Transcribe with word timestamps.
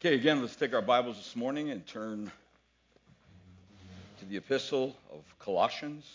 Okay, 0.00 0.14
again, 0.14 0.40
let's 0.40 0.54
take 0.54 0.74
our 0.74 0.80
Bibles 0.80 1.16
this 1.16 1.34
morning 1.34 1.70
and 1.70 1.84
turn 1.84 2.30
to 4.20 4.24
the 4.26 4.36
epistle 4.36 4.96
of 5.10 5.24
Colossians. 5.40 6.08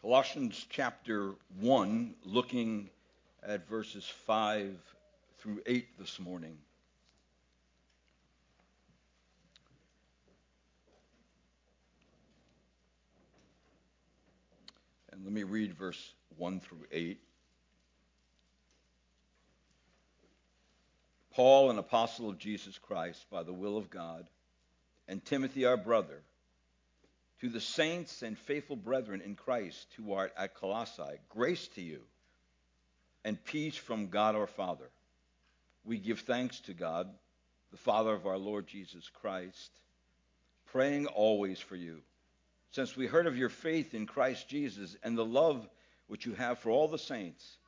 Colossians 0.00 0.64
chapter 0.70 1.32
1, 1.58 2.14
looking 2.24 2.88
at 3.42 3.68
verses 3.68 4.04
5 4.28 4.78
through 5.38 5.60
8 5.66 5.98
this 5.98 6.20
morning. 6.20 6.56
Let 15.28 15.34
me 15.34 15.42
read 15.42 15.74
verse 15.74 16.14
1 16.38 16.60
through 16.60 16.86
8. 16.90 17.20
Paul, 21.32 21.68
an 21.68 21.76
apostle 21.78 22.30
of 22.30 22.38
Jesus 22.38 22.78
Christ 22.78 23.26
by 23.30 23.42
the 23.42 23.52
will 23.52 23.76
of 23.76 23.90
God, 23.90 24.26
and 25.06 25.22
Timothy, 25.22 25.66
our 25.66 25.76
brother, 25.76 26.22
to 27.42 27.50
the 27.50 27.60
saints 27.60 28.22
and 28.22 28.38
faithful 28.38 28.74
brethren 28.74 29.20
in 29.20 29.34
Christ 29.34 29.88
who 29.98 30.14
are 30.14 30.30
at 30.34 30.54
Colossae, 30.54 31.20
grace 31.28 31.68
to 31.74 31.82
you 31.82 32.00
and 33.22 33.44
peace 33.44 33.76
from 33.76 34.08
God 34.08 34.34
our 34.34 34.46
Father. 34.46 34.88
We 35.84 35.98
give 35.98 36.20
thanks 36.20 36.60
to 36.60 36.72
God, 36.72 37.06
the 37.70 37.76
Father 37.76 38.14
of 38.14 38.24
our 38.24 38.38
Lord 38.38 38.66
Jesus 38.66 39.10
Christ, 39.20 39.72
praying 40.72 41.06
always 41.06 41.58
for 41.58 41.76
you 41.76 42.00
since 42.70 42.96
we 42.96 43.06
heard 43.06 43.26
of 43.26 43.36
your 43.36 43.48
faith 43.48 43.94
in 43.94 44.06
Christ 44.06 44.48
Jesus 44.48 44.96
and 45.02 45.16
the 45.16 45.24
love 45.24 45.68
which 46.06 46.26
you 46.26 46.34
have 46.34 46.58
for 46.58 46.70
all 46.70 46.88
the 46.88 46.98
saints, 46.98 47.58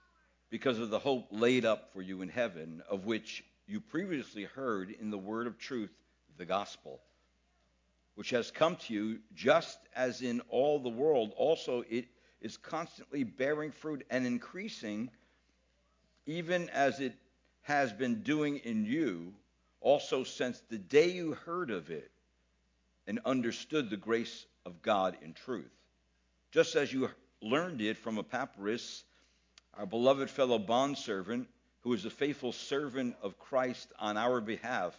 because 0.50 0.78
of 0.78 0.90
the 0.90 0.98
hope 0.98 1.28
laid 1.30 1.64
up 1.64 1.92
for 1.92 2.02
you 2.02 2.22
in 2.22 2.28
heaven, 2.28 2.82
of 2.90 3.06
which 3.06 3.44
you 3.66 3.80
previously 3.80 4.44
heard 4.44 4.90
in 4.90 5.10
the 5.10 5.18
word 5.18 5.46
of 5.46 5.58
truth, 5.58 5.92
the 6.36 6.44
gospel, 6.44 7.00
which 8.14 8.30
has 8.30 8.50
come 8.50 8.76
to 8.76 8.92
you 8.92 9.18
just 9.34 9.78
as 9.94 10.22
in 10.22 10.40
all 10.48 10.78
the 10.78 10.88
world. 10.88 11.32
Also, 11.36 11.84
it 11.88 12.06
is 12.40 12.56
constantly 12.56 13.22
bearing 13.24 13.70
fruit 13.70 14.04
and 14.10 14.26
increasing, 14.26 15.10
even 16.26 16.68
as 16.70 17.00
it 17.00 17.14
has 17.62 17.92
been 17.92 18.22
doing 18.22 18.56
in 18.58 18.84
you, 18.84 19.32
also 19.80 20.24
since 20.24 20.62
the 20.68 20.78
day 20.78 21.10
you 21.10 21.32
heard 21.32 21.70
of 21.70 21.90
it 21.90 22.10
and 23.06 23.20
understood 23.24 23.88
the 23.88 23.96
grace 23.96 24.46
of 24.64 24.82
God 24.82 25.16
in 25.22 25.32
truth. 25.32 25.70
Just 26.52 26.76
as 26.76 26.92
you 26.92 27.10
learned 27.42 27.80
it 27.80 27.96
from 27.96 28.18
Epaphras, 28.18 29.04
our 29.74 29.86
beloved 29.86 30.30
fellow 30.30 30.58
bondservant, 30.58 31.48
who 31.82 31.92
is 31.94 32.04
a 32.04 32.10
faithful 32.10 32.52
servant 32.52 33.16
of 33.22 33.38
Christ 33.38 33.92
on 33.98 34.16
our 34.16 34.40
behalf, 34.40 34.94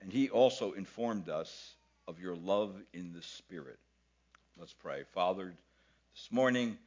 and 0.00 0.12
he 0.12 0.28
also 0.28 0.72
informed 0.72 1.28
us 1.28 1.74
of 2.08 2.20
your 2.20 2.36
love 2.36 2.74
in 2.92 3.12
the 3.12 3.22
Spirit. 3.22 3.78
Let's 4.58 4.72
pray. 4.72 5.04
Father, 5.12 5.54
this 6.14 6.28
morning, 6.30 6.78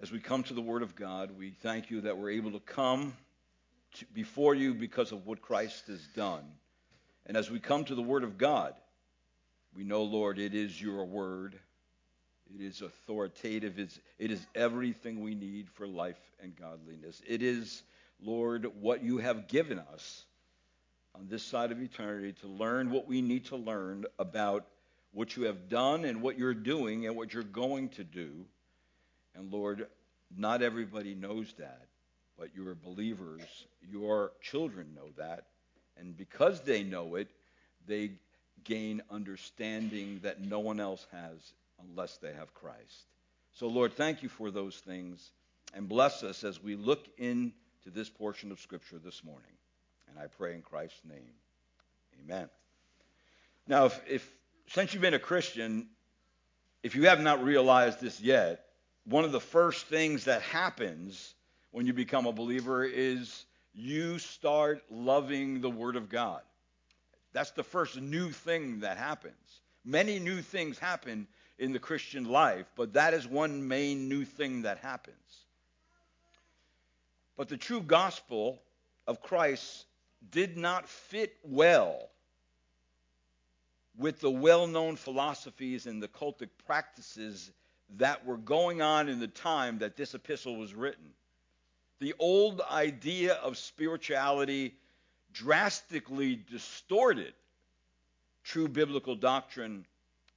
as 0.00 0.10
we 0.10 0.18
come 0.18 0.42
to 0.44 0.54
the 0.54 0.60
Word 0.60 0.82
of 0.82 0.96
God, 0.96 1.30
we 1.38 1.50
thank 1.50 1.90
you 1.90 2.02
that 2.02 2.18
we're 2.18 2.30
able 2.30 2.52
to 2.52 2.60
come 2.60 3.14
to, 3.94 4.06
before 4.14 4.54
you 4.54 4.74
because 4.74 5.12
of 5.12 5.26
what 5.26 5.42
Christ 5.42 5.86
has 5.88 6.06
done. 6.16 6.44
And 7.26 7.36
as 7.36 7.50
we 7.50 7.60
come 7.60 7.84
to 7.84 7.94
the 7.94 8.02
Word 8.02 8.24
of 8.24 8.38
God, 8.38 8.74
we 9.74 9.84
know, 9.84 10.02
Lord, 10.02 10.38
it 10.38 10.54
is 10.54 10.80
your 10.80 11.04
word. 11.04 11.58
It 12.54 12.62
is 12.62 12.82
authoritative. 12.82 13.78
It's, 13.78 14.46
everything 14.54 15.20
we 15.20 15.34
need 15.34 15.68
for 15.70 15.86
life 15.86 16.20
and 16.42 16.54
godliness. 16.54 17.22
It 17.26 17.42
is, 17.42 17.82
Lord, 18.20 18.66
what 18.80 19.02
you 19.02 19.18
have 19.18 19.48
given 19.48 19.78
us 19.78 20.24
on 21.14 21.28
this 21.28 21.42
side 21.42 21.72
of 21.72 21.80
eternity 21.80 22.32
to 22.40 22.48
learn 22.48 22.90
what 22.90 23.06
we 23.06 23.22
need 23.22 23.46
to 23.46 23.56
learn 23.56 24.04
about 24.18 24.66
what 25.12 25.36
you 25.36 25.44
have 25.44 25.68
done 25.68 26.04
and 26.04 26.22
what 26.22 26.38
you're 26.38 26.54
doing 26.54 27.06
and 27.06 27.16
what 27.16 27.32
you're 27.32 27.42
going 27.42 27.88
to 27.90 28.04
do. 28.04 28.44
And 29.34 29.50
Lord, 29.50 29.86
not 30.36 30.62
everybody 30.62 31.14
knows 31.14 31.54
that, 31.58 31.86
but 32.38 32.54
your 32.54 32.74
believers, 32.74 33.42
your 33.90 34.32
children 34.40 34.94
know 34.94 35.08
that. 35.16 35.46
And 35.98 36.16
because 36.16 36.60
they 36.62 36.82
know 36.82 37.16
it, 37.16 37.28
they 37.86 38.12
gain 38.64 39.02
understanding 39.10 40.20
that 40.22 40.40
no 40.40 40.60
one 40.60 40.80
else 40.80 41.06
has 41.12 41.52
unless 41.88 42.16
they 42.18 42.32
have 42.32 42.54
Christ. 42.54 43.06
So, 43.52 43.66
Lord, 43.66 43.92
thank 43.92 44.22
you 44.22 44.28
for 44.28 44.50
those 44.50 44.76
things 44.76 45.30
and 45.74 45.88
bless 45.88 46.22
us 46.22 46.44
as 46.44 46.62
we 46.62 46.74
look 46.74 47.06
into 47.18 47.52
this 47.86 48.08
portion 48.08 48.50
of 48.52 48.60
Scripture 48.60 48.98
this 48.98 49.24
morning. 49.24 49.52
And 50.08 50.18
I 50.18 50.26
pray 50.26 50.54
in 50.54 50.62
Christ's 50.62 51.00
name. 51.08 51.32
Amen. 52.22 52.48
Now, 53.66 53.86
if, 53.86 54.00
if 54.08 54.34
since 54.68 54.92
you've 54.92 55.02
been 55.02 55.14
a 55.14 55.18
Christian, 55.18 55.88
if 56.82 56.94
you 56.94 57.06
have 57.06 57.20
not 57.20 57.42
realized 57.44 58.00
this 58.00 58.20
yet, 58.20 58.64
one 59.04 59.24
of 59.24 59.32
the 59.32 59.40
first 59.40 59.86
things 59.86 60.24
that 60.24 60.42
happens 60.42 61.34
when 61.70 61.86
you 61.86 61.92
become 61.92 62.26
a 62.26 62.32
believer 62.32 62.84
is 62.84 63.44
you 63.74 64.18
start 64.18 64.82
loving 64.90 65.60
the 65.60 65.70
Word 65.70 65.96
of 65.96 66.08
God. 66.08 66.42
That's 67.32 67.50
the 67.50 67.62
first 67.62 68.00
new 68.00 68.30
thing 68.30 68.80
that 68.80 68.98
happens. 68.98 69.60
Many 69.84 70.18
new 70.18 70.42
things 70.42 70.78
happen 70.78 71.26
in 71.58 71.72
the 71.72 71.78
Christian 71.78 72.24
life, 72.24 72.66
but 72.76 72.92
that 72.94 73.14
is 73.14 73.26
one 73.26 73.66
main 73.66 74.08
new 74.08 74.24
thing 74.24 74.62
that 74.62 74.78
happens. 74.78 75.16
But 77.36 77.48
the 77.48 77.56
true 77.56 77.80
gospel 77.80 78.62
of 79.06 79.22
Christ 79.22 79.86
did 80.30 80.56
not 80.56 80.88
fit 80.88 81.36
well 81.42 82.10
with 83.96 84.20
the 84.20 84.30
well 84.30 84.66
known 84.66 84.96
philosophies 84.96 85.86
and 85.86 86.02
the 86.02 86.08
cultic 86.08 86.50
practices 86.66 87.50
that 87.96 88.24
were 88.24 88.38
going 88.38 88.80
on 88.80 89.08
in 89.08 89.18
the 89.18 89.28
time 89.28 89.78
that 89.78 89.96
this 89.96 90.14
epistle 90.14 90.56
was 90.56 90.74
written. 90.74 91.12
The 91.98 92.14
old 92.18 92.60
idea 92.62 93.34
of 93.34 93.58
spirituality 93.58 94.74
drastically 95.32 96.36
distorted 96.50 97.34
true 98.44 98.68
biblical 98.68 99.14
doctrine 99.14 99.86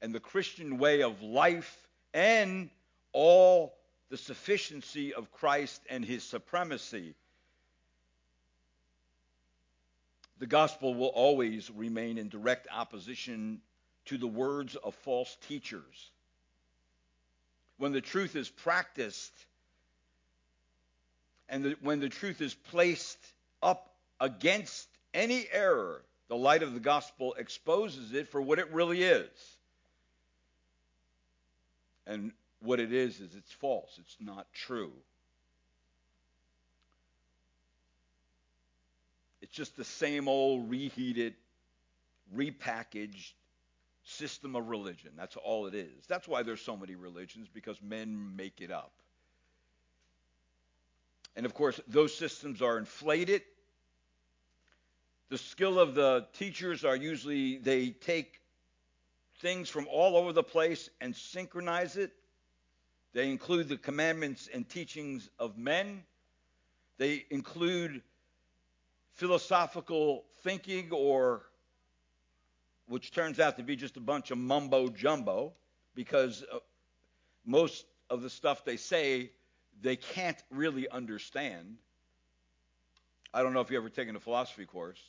and 0.02 0.14
the 0.14 0.20
Christian 0.20 0.78
way 0.78 1.02
of 1.02 1.22
life 1.22 1.88
and 2.14 2.70
all 3.12 3.76
the 4.10 4.18
sufficiency 4.18 5.14
of 5.14 5.32
Christ 5.32 5.82
and 5.90 6.06
his 6.06 6.24
supremacy. 6.24 7.16
The 10.38 10.48
gospel 10.48 10.94
will 10.94 11.08
always 11.08 11.72
remain 11.72 12.18
in 12.18 12.30
direct 12.30 12.68
opposition 12.72 13.62
to 14.06 14.18
the 14.18 14.28
words 14.28 14.76
of 14.76 14.94
false 14.96 15.36
teachers. 15.48 16.12
When 17.78 17.94
the 17.94 18.02
truth 18.02 18.36
is 18.36 18.50
practiced 18.50 19.34
and 21.50 21.64
the, 21.66 21.76
when 21.82 22.00
the 22.00 22.10
truth 22.10 22.42
is 22.42 22.54
placed 22.54 23.18
up 23.64 23.95
against 24.20 24.88
any 25.14 25.48
error, 25.52 26.02
the 26.28 26.36
light 26.36 26.64
of 26.64 26.74
the 26.74 26.80
gospel 26.80 27.36
exposes 27.38 28.14
it 28.14 28.30
for 28.30 28.42
what 28.42 28.60
it 28.60 28.72
really 28.72 29.04
is. 29.04 29.30
And 32.08 32.32
what 32.60 32.80
it 32.80 32.94
is, 32.94 33.20
is 33.20 33.36
it's 33.36 33.52
false. 33.52 33.92
It's 34.00 34.18
not 34.20 34.48
true. 34.54 34.92
It's 39.42 39.54
just 39.54 39.78
the 39.78 39.84
same 39.84 40.28
old 40.28 40.70
reheated, 40.70 41.36
repackaged 42.36 43.34
system 44.04 44.56
of 44.56 44.70
religion. 44.70 45.12
That's 45.16 45.36
all 45.36 45.68
it 45.68 45.76
is. 45.76 46.06
That's 46.08 46.28
why 46.28 46.44
there's 46.44 46.62
so 46.62 46.78
many 46.78 46.96
religions, 46.96 47.48
because 47.54 47.80
men 47.82 48.36
make 48.36 48.62
it 48.62 48.72
up. 48.72 48.92
And 51.36 51.46
of 51.46 51.54
course, 51.54 51.80
those 51.88 52.16
systems 52.16 52.62
are 52.62 52.78
inflated 52.78 53.42
the 55.30 55.38
skill 55.38 55.80
of 55.80 55.96
the 55.96 56.28
teachers 56.34 56.86
are 56.86 56.96
usually 56.96 57.58
they 57.58 57.90
take 57.90 58.40
things 59.40 59.70
from 59.70 59.88
all 59.92 60.16
over 60.16 60.32
the 60.32 60.44
place 60.44 60.90
and 61.02 61.16
synchronize 61.16 61.98
it. 61.98 62.12
They 63.14 63.30
include 63.30 63.70
the 63.70 63.78
commandments 63.78 64.50
and 64.54 64.68
teachings 64.68 65.30
of 65.40 65.58
men. 65.58 66.04
They 66.98 67.26
include 67.30 68.02
philosophical 69.14 70.26
thinking 70.44 70.90
or 70.92 71.44
which 72.88 73.12
turns 73.12 73.40
out 73.40 73.58
to 73.58 73.64
be 73.64 73.76
just 73.76 73.98
a 73.98 74.02
bunch 74.02 74.32
of 74.32 74.38
mumbo 74.38 74.90
jumbo 74.90 75.54
because 75.96 76.44
uh, 76.52 76.60
most 77.46 77.86
of 78.10 78.22
the 78.22 78.30
stuff 78.30 78.64
they 78.64 78.78
say 78.78 79.32
they 79.82 79.96
can't 79.96 80.42
really 80.52 80.88
understand. 80.90 81.78
I 83.36 83.44
don't 83.44 83.54
know 83.54 83.62
if 83.62 83.70
you've 83.70 83.84
ever 83.84 83.90
taken 83.90 84.16
a 84.16 84.20
philosophy 84.20 84.66
course 84.66 85.02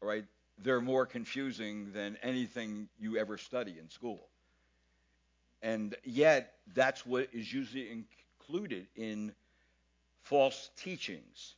right? 0.00 0.24
They're 0.62 0.80
more 0.80 1.06
confusing 1.06 1.92
than 1.92 2.16
anything 2.22 2.88
you 2.98 3.16
ever 3.16 3.38
study 3.38 3.76
in 3.78 3.90
school. 3.90 4.28
And 5.62 5.96
yet, 6.04 6.54
that's 6.74 7.04
what 7.04 7.28
is 7.32 7.52
usually 7.52 7.88
included 7.90 8.86
in 8.94 9.32
false 10.22 10.70
teachings. 10.76 11.54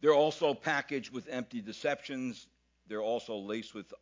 They're 0.00 0.14
also 0.14 0.54
packaged 0.54 1.12
with 1.12 1.28
empty 1.28 1.60
deceptions. 1.60 2.46
They're 2.88 3.02
also 3.02 3.36
laced 3.36 3.74
with 3.74 3.92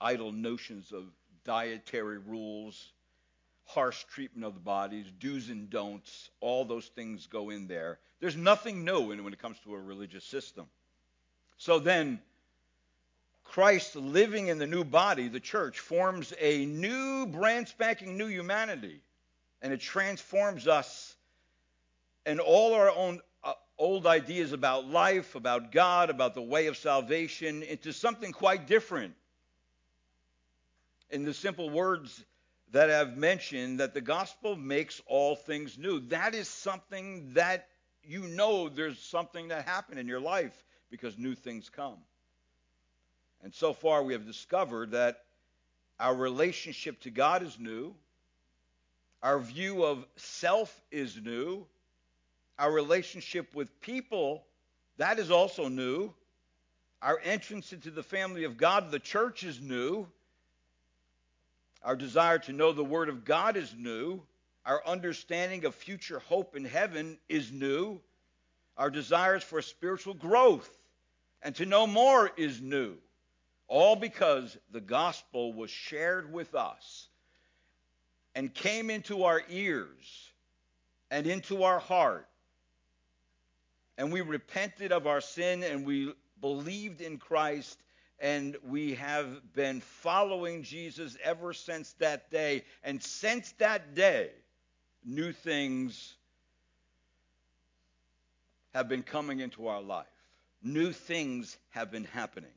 idle 0.00 0.32
notions 0.32 0.92
of 0.92 1.04
dietary 1.44 2.18
rules, 2.18 2.92
harsh 3.74 4.04
treatment 4.04 4.44
of 4.44 4.54
the 4.54 4.60
bodies, 4.60 5.06
do's 5.18 5.48
and 5.48 5.70
don'ts. 5.70 6.30
All 6.40 6.64
those 6.64 6.86
things 6.86 7.26
go 7.26 7.50
in 7.50 7.66
there. 7.66 7.98
There's 8.20 8.36
nothing 8.36 8.84
new 8.84 9.00
when 9.00 9.32
it 9.32 9.38
comes 9.38 9.58
to 9.60 9.74
a 9.74 9.78
religious 9.78 10.24
system. 10.24 10.66
So 11.56 11.78
then, 11.78 12.20
Christ 13.44 13.96
living 13.96 14.48
in 14.48 14.58
the 14.58 14.66
new 14.66 14.84
body, 14.84 15.28
the 15.28 15.40
church, 15.40 15.80
forms 15.80 16.32
a 16.40 16.66
new, 16.66 17.26
brand 17.26 17.68
spanking 17.68 18.16
new 18.16 18.26
humanity. 18.26 19.00
And 19.60 19.72
it 19.72 19.80
transforms 19.80 20.66
us 20.66 21.14
and 22.26 22.40
all 22.40 22.74
our 22.74 22.90
own 22.90 23.20
uh, 23.44 23.52
old 23.78 24.06
ideas 24.06 24.52
about 24.52 24.86
life, 24.88 25.34
about 25.34 25.72
God, 25.72 26.10
about 26.10 26.34
the 26.34 26.42
way 26.42 26.66
of 26.66 26.76
salvation 26.76 27.62
into 27.62 27.92
something 27.92 28.32
quite 28.32 28.66
different. 28.66 29.14
In 31.10 31.24
the 31.24 31.34
simple 31.34 31.68
words 31.68 32.24
that 32.72 32.90
I've 32.90 33.16
mentioned, 33.16 33.80
that 33.80 33.94
the 33.94 34.00
gospel 34.00 34.56
makes 34.56 35.00
all 35.06 35.36
things 35.36 35.78
new. 35.78 36.00
That 36.08 36.34
is 36.34 36.48
something 36.48 37.34
that 37.34 37.68
you 38.02 38.22
know 38.22 38.68
there's 38.68 38.98
something 38.98 39.48
that 39.48 39.66
happened 39.66 39.98
in 39.98 40.08
your 40.08 40.20
life 40.20 40.64
because 40.90 41.16
new 41.16 41.34
things 41.34 41.68
come. 41.68 41.98
And 43.42 43.54
so 43.54 43.72
far, 43.72 44.02
we 44.02 44.12
have 44.14 44.26
discovered 44.26 44.92
that 44.92 45.18
our 46.00 46.14
relationship 46.14 47.00
to 47.02 47.10
God 47.10 47.42
is 47.42 47.58
new, 47.58 47.94
our 49.22 49.38
view 49.38 49.84
of 49.84 50.04
self 50.16 50.80
is 50.90 51.16
new, 51.16 51.66
our 52.58 52.72
relationship 52.72 53.54
with 53.54 53.80
people, 53.80 54.44
that 54.96 55.18
is 55.18 55.30
also 55.30 55.68
new. 55.68 56.12
Our 57.00 57.20
entrance 57.24 57.72
into 57.72 57.90
the 57.90 58.02
family 58.02 58.44
of 58.44 58.56
God, 58.56 58.92
the 58.92 59.00
church, 59.00 59.42
is 59.42 59.60
new. 59.60 60.06
Our 61.84 61.96
desire 61.96 62.38
to 62.40 62.52
know 62.52 62.72
the 62.72 62.84
Word 62.84 63.08
of 63.08 63.24
God 63.24 63.56
is 63.56 63.74
new. 63.76 64.22
Our 64.64 64.86
understanding 64.86 65.64
of 65.64 65.74
future 65.74 66.20
hope 66.20 66.54
in 66.54 66.64
heaven 66.64 67.18
is 67.28 67.50
new. 67.50 68.00
Our 68.76 68.90
desires 68.90 69.42
for 69.42 69.60
spiritual 69.60 70.14
growth 70.14 70.70
and 71.42 71.54
to 71.56 71.66
know 71.66 71.86
more 71.86 72.30
is 72.36 72.60
new. 72.60 72.94
All 73.66 73.96
because 73.96 74.56
the 74.70 74.80
gospel 74.80 75.52
was 75.52 75.70
shared 75.70 76.32
with 76.32 76.54
us 76.54 77.08
and 78.34 78.54
came 78.54 78.90
into 78.90 79.24
our 79.24 79.42
ears 79.50 80.30
and 81.10 81.26
into 81.26 81.64
our 81.64 81.80
heart. 81.80 82.28
And 83.98 84.12
we 84.12 84.20
repented 84.20 84.92
of 84.92 85.06
our 85.06 85.20
sin 85.20 85.62
and 85.62 85.84
we 85.84 86.14
believed 86.40 87.00
in 87.00 87.18
Christ 87.18 87.78
and 88.22 88.56
we 88.62 88.94
have 88.94 89.52
been 89.52 89.80
following 89.80 90.62
Jesus 90.62 91.16
ever 91.24 91.52
since 91.52 91.94
that 91.94 92.30
day. 92.30 92.62
And 92.84 93.02
since 93.02 93.50
that 93.58 93.96
day, 93.96 94.30
new 95.04 95.32
things 95.32 96.14
have 98.74 98.88
been 98.88 99.02
coming 99.02 99.40
into 99.40 99.66
our 99.66 99.82
life. 99.82 100.06
New 100.62 100.92
things 100.92 101.58
have 101.70 101.90
been 101.90 102.04
happening. 102.04 102.52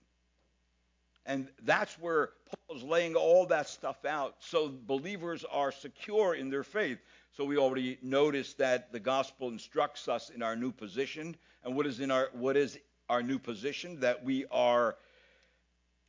And 1.25 1.47
that's 1.63 1.97
where 1.99 2.29
Paul 2.45 2.77
is 2.77 2.83
laying 2.83 3.15
all 3.15 3.47
that 3.47 3.67
stuff 3.67 4.05
out 4.05 4.35
so 4.39 4.71
believers 4.85 5.43
are 5.51 5.71
secure 5.71 6.35
in 6.35 6.51
their 6.51 6.63
faith. 6.63 6.99
So 7.31 7.43
we 7.43 7.57
already 7.57 7.97
noticed 8.03 8.59
that 8.59 8.91
the 8.91 8.99
gospel 8.99 9.49
instructs 9.49 10.07
us 10.07 10.29
in 10.29 10.43
our 10.43 10.55
new 10.55 10.71
position. 10.71 11.35
And 11.63 11.75
what 11.75 11.87
is 11.87 11.99
in 11.99 12.11
our 12.11 12.29
what 12.33 12.55
is 12.55 12.77
our 13.09 13.23
new 13.23 13.39
position? 13.39 13.99
That 14.01 14.23
we 14.23 14.45
are 14.51 14.95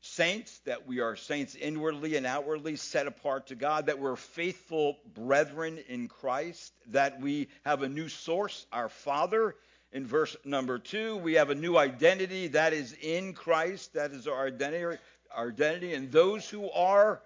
saints, 0.07 0.59
that 0.65 0.87
we 0.87 1.01
are 1.01 1.17
saints 1.17 1.55
inwardly 1.55 2.17
and 2.17 2.27
outwardly 2.27 2.77
set 2.77 3.07
apart 3.07 3.49
to 3.49 3.55
God, 3.55 3.87
that 3.87 3.99
we're 3.99 4.17
faithful 4.17 4.99
brethren 5.15 5.79
in 5.89 6.09
Christ, 6.09 6.73
that 6.89 7.21
we 7.21 7.49
have 7.65 7.83
a 7.83 7.89
new 7.89 8.09
source, 8.09 8.67
our 8.73 8.89
Father. 8.89 9.55
In 9.93 10.07
verse 10.07 10.37
number 10.45 10.79
two, 10.79 11.17
we 11.17 11.35
have 11.35 11.51
a 11.51 11.55
new 11.55 11.77
identity 11.77 12.49
that 12.49 12.73
is 12.73 12.95
in 13.01 13.33
Christ. 13.33 13.95
That 13.95 14.13
is 14.13 14.27
our 14.27 14.47
identity, 14.47 14.99
our 15.35 15.49
identity. 15.49 15.95
And 15.95 16.11
those 16.11 16.49
who 16.49 16.71
are 16.71 17.21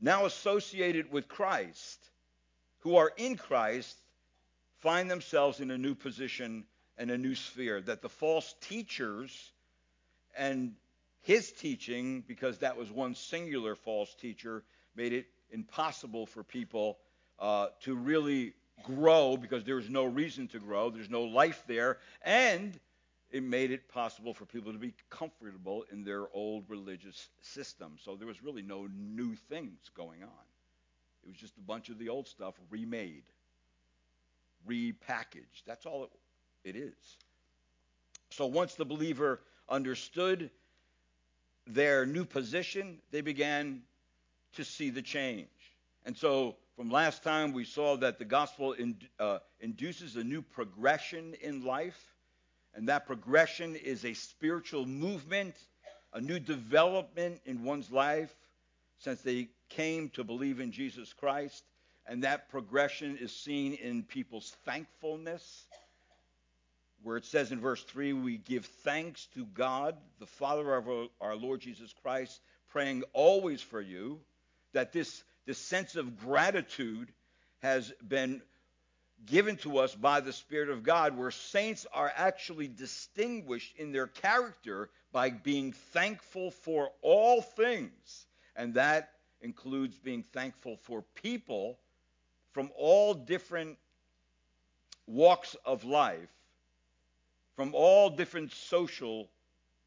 now 0.00 0.26
associated 0.26 1.10
with 1.10 1.28
Christ, 1.28 1.98
who 2.80 2.96
are 2.96 3.12
in 3.16 3.36
Christ, 3.36 3.96
find 4.80 5.10
themselves 5.10 5.60
in 5.60 5.70
a 5.70 5.78
new 5.78 5.94
position 5.94 6.64
and 6.96 7.10
a 7.10 7.18
new 7.18 7.34
sphere. 7.34 7.80
That 7.80 8.02
the 8.02 8.08
false 8.08 8.54
teachers 8.60 9.52
and 10.36 10.74
his 11.20 11.52
teaching, 11.52 12.24
because 12.26 12.58
that 12.58 12.76
was 12.76 12.90
one 12.90 13.14
singular 13.14 13.74
false 13.74 14.14
teacher, 14.14 14.64
made 14.94 15.12
it 15.12 15.26
impossible 15.50 16.26
for 16.26 16.42
people 16.42 16.98
uh, 17.38 17.68
to 17.82 17.94
really 17.94 18.54
grow 18.84 19.36
because 19.36 19.64
there 19.64 19.76
was 19.76 19.90
no 19.90 20.04
reason 20.04 20.48
to 20.48 20.58
grow. 20.58 20.90
There's 20.90 21.10
no 21.10 21.22
life 21.22 21.64
there. 21.66 21.98
And 22.22 22.78
it 23.30 23.42
made 23.42 23.70
it 23.70 23.88
possible 23.88 24.32
for 24.32 24.46
people 24.46 24.72
to 24.72 24.78
be 24.78 24.94
comfortable 25.10 25.84
in 25.92 26.04
their 26.04 26.24
old 26.32 26.64
religious 26.68 27.28
system. 27.42 27.96
So 28.02 28.16
there 28.16 28.26
was 28.26 28.42
really 28.42 28.62
no 28.62 28.88
new 28.96 29.34
things 29.34 29.90
going 29.94 30.22
on. 30.22 30.46
It 31.24 31.28
was 31.28 31.36
just 31.36 31.56
a 31.58 31.60
bunch 31.60 31.88
of 31.90 31.98
the 31.98 32.08
old 32.08 32.26
stuff 32.26 32.54
remade, 32.70 33.24
repackaged. 34.66 35.64
That's 35.66 35.84
all 35.84 36.04
it, 36.04 36.10
it 36.70 36.76
is. 36.76 37.16
So 38.30 38.46
once 38.46 38.74
the 38.74 38.84
believer 38.84 39.40
understood 39.68 40.50
their 41.68 42.06
new 42.06 42.24
position, 42.24 42.98
they 43.10 43.20
began 43.20 43.82
to 44.54 44.64
see 44.64 44.90
the 44.90 45.02
change. 45.02 45.48
And 46.04 46.16
so 46.16 46.56
from 46.76 46.90
last 46.90 47.22
time, 47.22 47.52
we 47.52 47.64
saw 47.64 47.96
that 47.96 48.18
the 48.18 48.24
gospel 48.24 48.72
in, 48.72 48.96
uh, 49.18 49.38
induces 49.60 50.16
a 50.16 50.24
new 50.24 50.42
progression 50.42 51.34
in 51.40 51.64
life. 51.64 52.14
And 52.74 52.88
that 52.88 53.06
progression 53.06 53.74
is 53.74 54.04
a 54.04 54.14
spiritual 54.14 54.86
movement, 54.86 55.56
a 56.12 56.20
new 56.20 56.38
development 56.38 57.40
in 57.44 57.64
one's 57.64 57.90
life 57.90 58.32
since 58.98 59.20
they 59.22 59.48
came 59.68 60.08
to 60.10 60.24
believe 60.24 60.60
in 60.60 60.70
Jesus 60.70 61.12
Christ. 61.12 61.64
And 62.06 62.22
that 62.24 62.48
progression 62.48 63.18
is 63.18 63.34
seen 63.34 63.74
in 63.74 64.02
people's 64.02 64.56
thankfulness 64.64 65.66
where 67.02 67.16
it 67.16 67.24
says 67.24 67.52
in 67.52 67.60
verse 67.60 67.82
3, 67.84 68.12
we 68.12 68.38
give 68.38 68.66
thanks 68.66 69.26
to 69.34 69.44
God, 69.44 69.96
the 70.18 70.26
Father 70.26 70.74
of 70.74 70.88
our 71.20 71.36
Lord 71.36 71.60
Jesus 71.60 71.94
Christ, 72.02 72.40
praying 72.70 73.04
always 73.12 73.60
for 73.60 73.80
you, 73.80 74.20
that 74.72 74.92
this, 74.92 75.22
this 75.46 75.58
sense 75.58 75.96
of 75.96 76.18
gratitude 76.18 77.08
has 77.60 77.92
been 78.06 78.42
given 79.26 79.56
to 79.58 79.78
us 79.78 79.94
by 79.94 80.20
the 80.20 80.32
Spirit 80.32 80.70
of 80.70 80.82
God, 80.82 81.16
where 81.16 81.30
saints 81.30 81.86
are 81.92 82.12
actually 82.14 82.68
distinguished 82.68 83.74
in 83.76 83.92
their 83.92 84.06
character 84.06 84.90
by 85.12 85.30
being 85.30 85.72
thankful 85.72 86.50
for 86.50 86.90
all 87.02 87.42
things. 87.42 88.26
And 88.54 88.74
that 88.74 89.10
includes 89.40 89.96
being 89.98 90.22
thankful 90.22 90.76
for 90.82 91.02
people 91.22 91.78
from 92.52 92.70
all 92.76 93.14
different 93.14 93.78
walks 95.06 95.56
of 95.64 95.84
life 95.84 96.28
from 97.58 97.74
all 97.74 98.08
different 98.08 98.52
social 98.52 99.28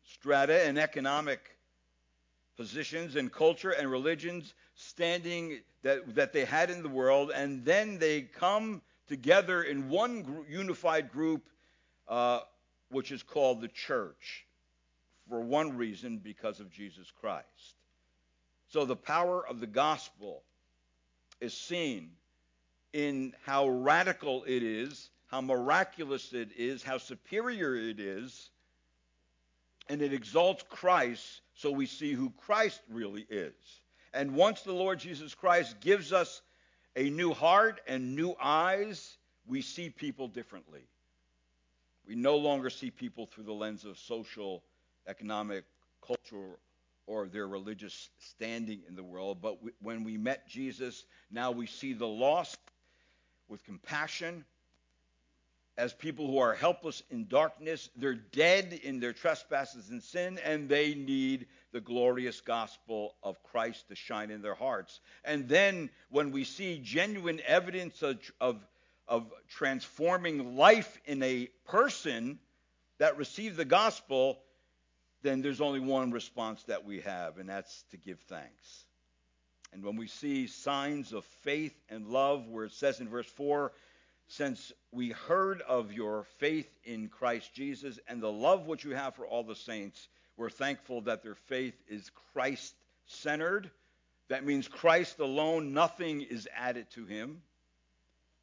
strata 0.03 0.67
and 0.67 0.77
economic 0.77 1.57
positions 2.57 3.15
and 3.15 3.31
culture 3.31 3.69
and 3.71 3.89
religions 3.89 4.53
standing 4.75 5.61
that, 5.81 6.13
that 6.15 6.33
they 6.33 6.43
had 6.43 6.69
in 6.69 6.83
the 6.83 6.89
world, 6.89 7.31
and 7.33 7.63
then 7.63 7.97
they 7.97 8.23
come 8.23 8.81
together 9.07 9.63
in 9.63 9.87
one 9.87 10.21
gr- 10.21 10.41
unified 10.49 11.13
group, 11.13 11.47
uh, 12.09 12.41
which 12.89 13.09
is 13.09 13.23
called 13.23 13.61
the 13.61 13.69
church, 13.69 14.45
for 15.29 15.39
one 15.39 15.77
reason 15.77 16.17
because 16.17 16.59
of 16.59 16.69
Jesus 16.69 17.09
Christ. 17.21 17.77
So 18.67 18.83
the 18.83 18.97
power 18.97 19.47
of 19.47 19.61
the 19.61 19.67
gospel 19.67 20.43
is 21.39 21.53
seen 21.53 22.11
in 22.91 23.33
how 23.45 23.69
radical 23.69 24.43
it 24.43 24.61
is 24.61 25.09
how 25.31 25.39
miraculous 25.39 26.33
it 26.33 26.49
is, 26.57 26.83
how 26.83 26.97
superior 26.97 27.73
it 27.73 28.01
is, 28.01 28.49
and 29.87 30.01
it 30.01 30.11
exalts 30.11 30.63
Christ 30.69 31.41
so 31.55 31.71
we 31.71 31.85
see 31.85 32.11
who 32.11 32.33
Christ 32.45 32.81
really 32.89 33.25
is. 33.29 33.53
And 34.13 34.35
once 34.35 34.61
the 34.61 34.73
Lord 34.73 34.99
Jesus 34.99 35.33
Christ 35.33 35.79
gives 35.79 36.11
us 36.11 36.41
a 36.97 37.09
new 37.09 37.33
heart 37.33 37.79
and 37.87 38.13
new 38.13 38.35
eyes, 38.41 39.17
we 39.47 39.61
see 39.61 39.89
people 39.89 40.27
differently. 40.27 40.81
We 42.05 42.15
no 42.15 42.35
longer 42.35 42.69
see 42.69 42.91
people 42.91 43.25
through 43.25 43.45
the 43.45 43.53
lens 43.53 43.85
of 43.85 43.97
social, 43.97 44.63
economic, 45.07 45.63
cultural 46.05 46.59
or 47.07 47.29
their 47.29 47.47
religious 47.47 48.09
standing 48.19 48.81
in 48.85 48.97
the 48.97 49.03
world. 49.03 49.41
But 49.41 49.59
when 49.81 50.03
we 50.03 50.17
met 50.17 50.49
Jesus, 50.49 51.05
now 51.31 51.51
we 51.51 51.67
see 51.67 51.93
the 51.93 52.07
lost 52.07 52.59
with 53.47 53.63
compassion 53.63 54.43
as 55.81 55.93
people 55.93 56.27
who 56.27 56.37
are 56.37 56.53
helpless 56.53 57.01
in 57.09 57.27
darkness. 57.27 57.89
They're 57.95 58.13
dead 58.13 58.79
in 58.83 58.99
their 58.99 59.13
trespasses 59.13 59.89
and 59.89 60.03
sin, 60.03 60.39
and 60.45 60.69
they 60.69 60.93
need 60.93 61.47
the 61.71 61.81
glorious 61.81 62.39
gospel 62.39 63.15
of 63.23 63.41
Christ 63.41 63.87
to 63.87 63.95
shine 63.95 64.29
in 64.29 64.43
their 64.43 64.53
hearts. 64.53 64.99
And 65.25 65.49
then 65.49 65.89
when 66.11 66.29
we 66.29 66.43
see 66.43 66.79
genuine 66.83 67.41
evidence 67.47 68.03
of, 68.03 68.19
of, 68.39 68.59
of 69.07 69.33
transforming 69.49 70.55
life 70.55 70.99
in 71.05 71.23
a 71.23 71.49
person 71.67 72.37
that 72.99 73.17
received 73.17 73.57
the 73.57 73.65
gospel, 73.65 74.37
then 75.23 75.41
there's 75.41 75.61
only 75.61 75.79
one 75.79 76.11
response 76.11 76.61
that 76.65 76.85
we 76.85 76.99
have, 76.99 77.39
and 77.39 77.49
that's 77.49 77.85
to 77.89 77.97
give 77.97 78.19
thanks. 78.27 78.85
And 79.73 79.83
when 79.83 79.95
we 79.95 80.05
see 80.05 80.45
signs 80.45 81.11
of 81.11 81.25
faith 81.41 81.73
and 81.89 82.05
love, 82.05 82.47
where 82.47 82.65
it 82.65 82.73
says 82.73 82.99
in 82.99 83.09
verse 83.09 83.25
4, 83.25 83.71
since 84.37 84.71
we 84.93 85.09
heard 85.09 85.61
of 85.63 85.91
your 85.91 86.23
faith 86.37 86.69
in 86.85 87.09
Christ 87.09 87.53
Jesus 87.53 87.99
and 88.07 88.21
the 88.21 88.31
love 88.31 88.65
which 88.65 88.85
you 88.85 88.91
have 88.91 89.15
for 89.15 89.25
all 89.25 89.43
the 89.43 89.57
saints, 89.57 90.07
we're 90.37 90.49
thankful 90.49 91.01
that 91.01 91.21
their 91.21 91.35
faith 91.35 91.75
is 91.89 92.09
Christ 92.31 92.73
centered. 93.07 93.69
That 94.29 94.45
means 94.45 94.69
Christ 94.69 95.19
alone, 95.19 95.73
nothing 95.73 96.21
is 96.21 96.47
added 96.55 96.89
to 96.91 97.05
him. 97.05 97.41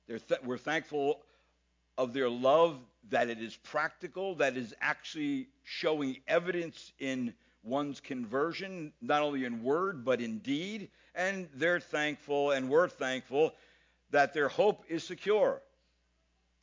Th- 0.09 0.21
we're 0.45 0.59
thankful 0.59 1.23
of 1.97 2.12
their 2.12 2.28
love 2.28 2.78
that 3.09 3.30
it 3.30 3.40
is 3.40 3.57
practical, 3.57 4.35
that 4.35 4.59
is 4.59 4.75
actually 4.83 5.49
showing 5.64 6.18
evidence 6.28 6.92
in 6.99 7.33
one's 7.62 8.00
conversion, 8.00 8.92
not 9.00 9.23
only 9.23 9.47
in 9.47 9.62
word, 9.62 10.04
but 10.04 10.21
in 10.21 10.40
deed. 10.40 10.90
And 11.14 11.49
they're 11.54 11.80
thankful, 11.80 12.50
and 12.50 12.68
we're 12.68 12.88
thankful 12.88 13.54
that 14.11 14.35
their 14.35 14.49
hope 14.49 14.85
is 14.90 15.02
secure. 15.02 15.62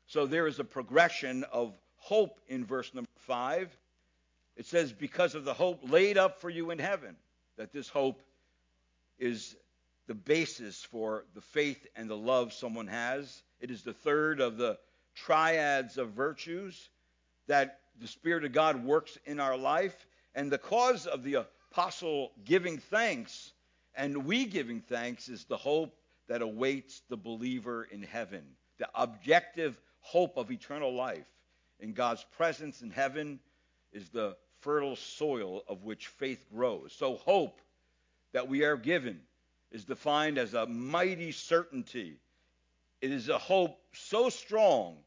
So 0.08 0.26
there 0.26 0.48
is 0.48 0.60
a 0.60 0.64
progression 0.64 1.44
of 1.46 1.74
hope 1.98 2.40
in 2.48 2.66
verse 2.66 2.94
number 2.94 3.10
5. 3.20 3.76
It 4.56 4.66
says, 4.66 4.94
because 4.94 5.36
of 5.36 5.44
the 5.44 5.54
hope 5.54 5.92
laid 5.92 6.18
up 6.18 6.40
for 6.40 6.50
you 6.50 6.72
in 6.72 6.80
heaven, 6.80 7.16
that 7.58 7.74
this 7.74 7.90
hope 7.90 8.22
is 9.20 9.56
the 10.08 10.14
basis 10.14 10.84
for 10.84 11.26
the 11.34 11.42
faith 11.42 11.86
and 11.96 12.10
the 12.10 12.18
love 12.18 12.54
someone 12.54 12.88
has. 12.88 13.44
It 13.60 13.72
is 13.72 13.84
the 13.84 13.94
third 13.94 14.40
of 14.40 14.58
the 14.58 14.78
triads 15.16 15.98
of 15.98 16.12
virtues 16.12 16.90
that 17.48 17.80
the 18.00 18.08
Spirit 18.08 18.46
of 18.46 18.52
God 18.52 18.84
works 18.84 19.18
in 19.26 19.40
our 19.40 19.58
life. 19.58 20.06
And 20.36 20.52
the 20.52 20.58
cause 20.58 21.08
of 21.08 21.24
the 21.24 21.46
apostle 21.72 22.32
giving 22.44 22.78
thanks 22.78 23.54
and 23.96 24.26
we 24.26 24.46
giving 24.46 24.82
thanks 24.82 25.30
is 25.30 25.46
the 25.46 25.58
hope 25.58 25.96
that 26.28 26.42
awaits 26.42 27.02
the 27.10 27.18
believer 27.18 27.88
in 27.90 28.04
heaven, 28.04 28.44
the 28.78 28.90
objective 28.94 29.80
hope 30.06 30.38
of 30.38 30.52
eternal 30.52 30.94
life 30.94 31.26
in 31.80 31.94
God's 31.94 32.24
presence 32.38 32.82
in 32.82 32.92
heaven 32.92 33.40
is 33.92 34.10
the 34.10 34.38
fertile 34.62 34.96
soil 34.96 35.64
of 35.68 35.84
which 35.84 36.08
faith 36.08 36.46
grows. 36.54 36.94
So, 36.96 37.16
hope 37.16 37.60
that 38.34 38.48
we 38.48 38.64
are 38.64 38.78
given 38.78 39.20
is 39.72 39.84
defined 39.84 40.38
as 40.38 40.54
a 40.54 40.68
mighty 40.68 41.32
certainty. 41.32 42.20
It 43.02 43.12
is 43.12 43.30
a 43.30 43.38
hope 43.38 43.78
so 43.94 44.30
strong 44.30 44.98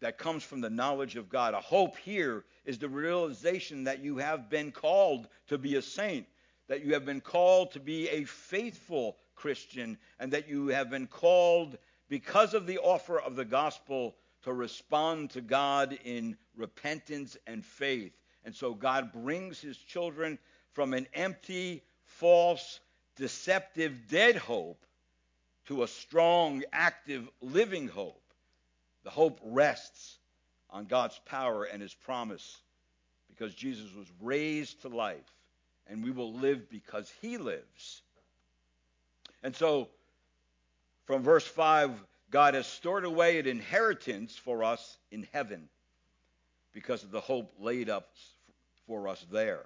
that 0.00 0.18
comes 0.18 0.44
from 0.44 0.60
the 0.60 0.70
knowledge 0.70 1.16
of 1.16 1.28
God. 1.28 1.54
A 1.54 1.60
hope 1.60 1.96
here 1.96 2.44
is 2.64 2.78
the 2.78 2.88
realization 2.88 3.84
that 3.84 4.04
you 4.04 4.18
have 4.18 4.48
been 4.48 4.70
called 4.70 5.26
to 5.48 5.58
be 5.58 5.76
a 5.76 5.82
saint, 5.82 6.26
that 6.68 6.84
you 6.84 6.94
have 6.94 7.04
been 7.04 7.20
called 7.20 7.72
to 7.72 7.80
be 7.80 8.08
a 8.08 8.24
faithful 8.24 9.16
Christian, 9.34 9.98
and 10.20 10.32
that 10.32 10.48
you 10.48 10.68
have 10.68 10.90
been 10.90 11.06
called 11.06 11.76
because 12.14 12.54
of 12.54 12.64
the 12.68 12.78
offer 12.78 13.18
of 13.18 13.34
the 13.34 13.44
gospel 13.44 14.14
to 14.44 14.52
respond 14.52 15.30
to 15.30 15.40
God 15.40 15.98
in 16.04 16.36
repentance 16.56 17.36
and 17.44 17.64
faith. 17.64 18.12
And 18.44 18.54
so 18.54 18.72
God 18.72 19.12
brings 19.12 19.60
his 19.60 19.76
children 19.76 20.38
from 20.74 20.94
an 20.94 21.08
empty, 21.12 21.82
false, 22.04 22.78
deceptive, 23.16 24.06
dead 24.08 24.36
hope 24.36 24.86
to 25.66 25.82
a 25.82 25.88
strong, 25.88 26.62
active, 26.72 27.28
living 27.40 27.88
hope. 27.88 28.22
The 29.02 29.10
hope 29.10 29.40
rests 29.42 30.18
on 30.70 30.84
God's 30.84 31.20
power 31.26 31.64
and 31.64 31.82
his 31.82 31.94
promise 31.94 32.58
because 33.26 33.52
Jesus 33.56 33.92
was 33.92 34.06
raised 34.22 34.82
to 34.82 34.88
life 34.88 35.18
and 35.88 36.04
we 36.04 36.12
will 36.12 36.32
live 36.32 36.70
because 36.70 37.12
he 37.20 37.38
lives. 37.38 38.02
And 39.42 39.56
so, 39.56 39.88
from 41.06 41.22
verse 41.22 41.46
5, 41.46 41.90
God 42.30 42.54
has 42.54 42.66
stored 42.66 43.04
away 43.04 43.38
an 43.38 43.46
inheritance 43.46 44.36
for 44.36 44.64
us 44.64 44.98
in 45.10 45.26
heaven 45.32 45.68
because 46.72 47.04
of 47.04 47.10
the 47.10 47.20
hope 47.20 47.54
laid 47.58 47.88
up 47.88 48.08
for 48.86 49.08
us 49.08 49.24
there. 49.30 49.64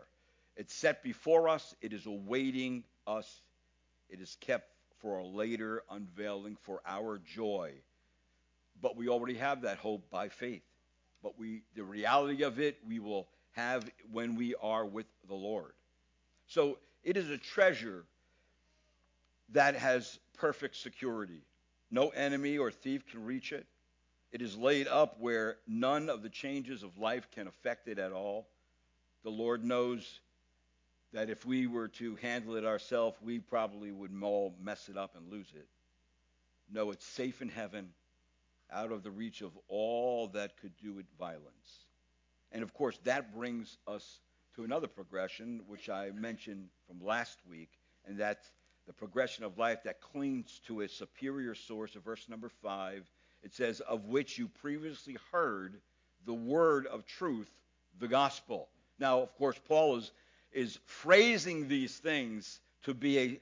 It's 0.57 0.75
set 0.75 1.03
before 1.03 1.49
us, 1.49 1.75
it 1.81 1.93
is 1.93 2.07
awaiting 2.07 2.85
us, 3.07 3.43
it 4.11 4.21
is 4.21 4.37
kept 4.41 4.69
for 5.01 5.19
a 5.19 5.27
later 5.27 5.83
unveiling 5.91 6.57
for 6.63 6.81
our 6.85 7.19
joy. 7.19 7.73
But 8.83 8.97
we 8.97 9.09
already 9.09 9.35
have 9.35 9.63
that 9.63 9.79
hope 9.79 10.11
by 10.11 10.29
faith. 10.29 10.63
But 11.23 11.39
we 11.39 11.63
the 11.75 11.85
reality 11.85 12.43
of 12.43 12.61
it 12.61 12.79
we 12.87 12.99
will 12.99 13.29
have 13.53 13.89
when 14.13 14.37
we 14.37 14.55
are 14.61 14.85
with 14.85 15.07
the 15.27 15.35
Lord. 15.35 15.73
So 16.47 16.79
it 17.03 17.17
is 17.17 17.31
a 17.31 17.39
treasure 17.39 18.05
that 19.51 19.75
has 19.75 20.19
perfect 20.35 20.77
security. 20.77 21.43
No 21.91 22.09
enemy 22.11 22.59
or 22.59 22.71
thief 22.71 23.07
can 23.07 23.25
reach 23.25 23.53
it. 23.53 23.67
It 24.31 24.43
is 24.43 24.57
laid 24.57 24.89
up 24.89 25.19
where 25.19 25.57
none 25.67 26.11
of 26.11 26.23
the 26.23 26.29
changes 26.29 26.83
of 26.83 26.99
life 26.99 27.29
can 27.35 27.47
affect 27.47 27.89
it 27.89 27.99
at 27.99 28.13
all. 28.13 28.49
The 29.25 29.31
Lord 29.31 29.65
knows 29.65 30.21
that 31.13 31.31
if 31.31 31.47
we 31.47 31.67
were 31.67 31.89
to 31.89 32.17
handle 32.17 32.57
it 32.57 32.65
ourselves, 32.65 33.17
we 33.23 33.39
probably 33.39 33.91
would 33.91 34.13
all 34.23 34.55
mess 34.61 34.91
it 34.91 34.99
up 34.99 35.17
and 35.17 35.31
lose 35.31 35.53
it. 35.55 35.67
No, 36.71 36.91
it's 36.91 37.07
safe 37.07 37.41
in 37.41 37.49
heaven, 37.49 37.89
out 38.71 38.93
of 38.93 39.03
the 39.03 39.11
reach 39.11 39.41
of 39.41 39.53
all 39.69 40.29
that 40.29 40.59
could 40.59 40.77
do 40.77 40.99
it 40.99 41.07
violence. 41.19 41.87
And 42.53 42.63
of 42.63 42.75
course, 42.75 42.99
that 43.05 43.35
brings 43.35 43.79
us 43.87 44.21
to 44.57 44.65
another 44.65 44.87
progression, 44.87 45.63
which 45.67 45.89
I 45.89 46.11
mentioned 46.11 46.69
from 46.87 47.03
last 47.03 47.39
week, 47.49 47.71
and 48.07 48.19
that's 48.19 48.53
the 48.89 48.95
progression 48.95 49.45
of 49.45 49.59
life 49.59 49.83
that 49.85 50.01
clings 50.01 50.61
to 50.67 50.81
a 50.81 50.89
superior 50.89 51.55
source 51.55 51.95
of 51.95 52.03
verse 52.03 52.27
number 52.27 52.49
5. 52.63 53.09
It 53.45 53.55
says, 53.55 53.81
Of 53.81 54.07
which 54.07 54.39
you 54.39 54.49
previously 54.49 55.19
heard 55.31 55.75
the 56.25 56.35
word 56.35 56.87
of 56.87 57.05
truth, 57.07 57.51
the 58.01 58.09
gospel. 58.09 58.67
Now, 58.99 59.21
of 59.21 59.33
course, 59.37 59.61
Paul 59.69 59.99
is, 59.99 60.11
is 60.53 60.79
phrasing 60.87 61.69
these 61.69 61.99
things 61.99 62.61
to 62.85 62.95
be 62.95 63.19
a 63.19 63.41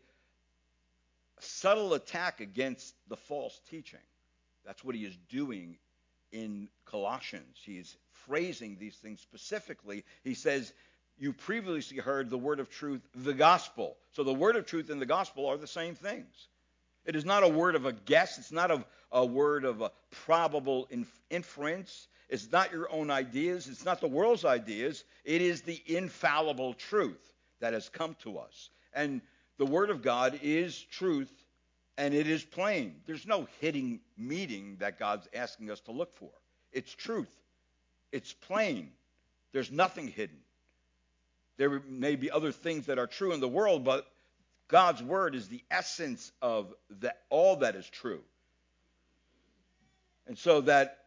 subtle 1.38 1.94
attack 1.94 2.40
against 2.40 2.94
the 3.08 3.16
false 3.16 3.60
teaching. 3.70 4.00
That's 4.66 4.82
what 4.82 4.96
he 4.96 5.04
is 5.04 5.16
doing 5.28 5.78
in 6.32 6.68
Colossians. 6.86 7.56
He 7.64 7.78
is 7.78 7.96
phrasing 8.26 8.78
these 8.80 8.96
things 8.96 9.20
specifically. 9.20 10.04
He 10.24 10.34
says, 10.34 10.72
you 11.18 11.32
previously 11.32 11.99
heard 11.99 12.30
the 12.30 12.38
word 12.38 12.61
of 12.61 12.68
truth, 12.68 13.02
the 13.14 13.35
gospel. 13.35 13.96
So 14.12 14.25
the 14.25 14.35
word 14.35 14.56
of 14.56 14.66
truth 14.66 14.90
and 14.90 15.00
the 15.00 15.06
gospel 15.06 15.46
are 15.46 15.56
the 15.56 15.66
same 15.66 15.94
things. 15.94 16.49
It 17.04 17.16
is 17.16 17.25
not 17.25 17.42
a 17.42 17.49
word 17.49 17.75
of 17.75 17.87
a 17.87 17.92
guess. 17.92 18.38
It's 18.38 18.52
not 18.52 18.70
a, 18.70 18.85
a 19.12 19.25
word 19.25 19.64
of 19.64 19.80
a 19.80 19.92
probable 20.25 20.88
inf- 20.90 21.20
inference. 21.30 22.08
It's 22.28 22.50
not 22.50 22.73
your 22.73 22.90
own 22.90 23.11
ideas. 23.11 23.68
It's 23.68 23.85
not 23.85 24.00
the 24.00 24.08
world's 24.08 24.44
ideas. 24.44 25.04
It 25.25 25.40
is 25.40 25.62
the 25.62 25.80
infallible 25.87 26.75
truth 26.75 27.32
that 27.61 27.73
has 27.73 27.88
come 27.88 28.16
to 28.23 28.38
us. 28.38 28.70
And 28.92 29.20
the 29.58 29.66
word 29.66 29.90
of 29.90 30.02
God 30.02 30.38
is 30.42 30.78
truth 30.90 31.32
and 31.99 32.12
it 32.12 32.26
is 32.26 32.44
plain. 32.44 32.96
There's 33.06 33.26
no 33.26 33.49
hidden 33.61 34.00
meaning 34.18 34.76
that 34.80 34.99
God's 34.99 35.28
asking 35.35 35.70
us 35.70 35.80
to 35.82 35.92
look 35.92 36.14
for. 36.16 36.30
It's 36.73 36.92
truth. 36.92 37.35
It's 38.12 38.32
plain. 38.35 38.90
There's 39.52 39.70
nothing 39.70 40.08
hidden. 40.08 40.37
There 41.56 41.80
may 41.88 42.16
be 42.16 42.30
other 42.30 42.52
things 42.52 42.86
that 42.86 42.98
are 42.98 43.06
true 43.06 43.32
in 43.32 43.40
the 43.40 43.48
world, 43.48 43.84
but 43.84 44.06
God's 44.68 45.02
word 45.02 45.34
is 45.34 45.48
the 45.48 45.62
essence 45.70 46.32
of 46.42 46.75
all 47.30 47.56
that 47.56 47.76
is 47.76 47.88
true. 47.88 48.22
And 50.26 50.36
so 50.36 50.60
that 50.62 50.98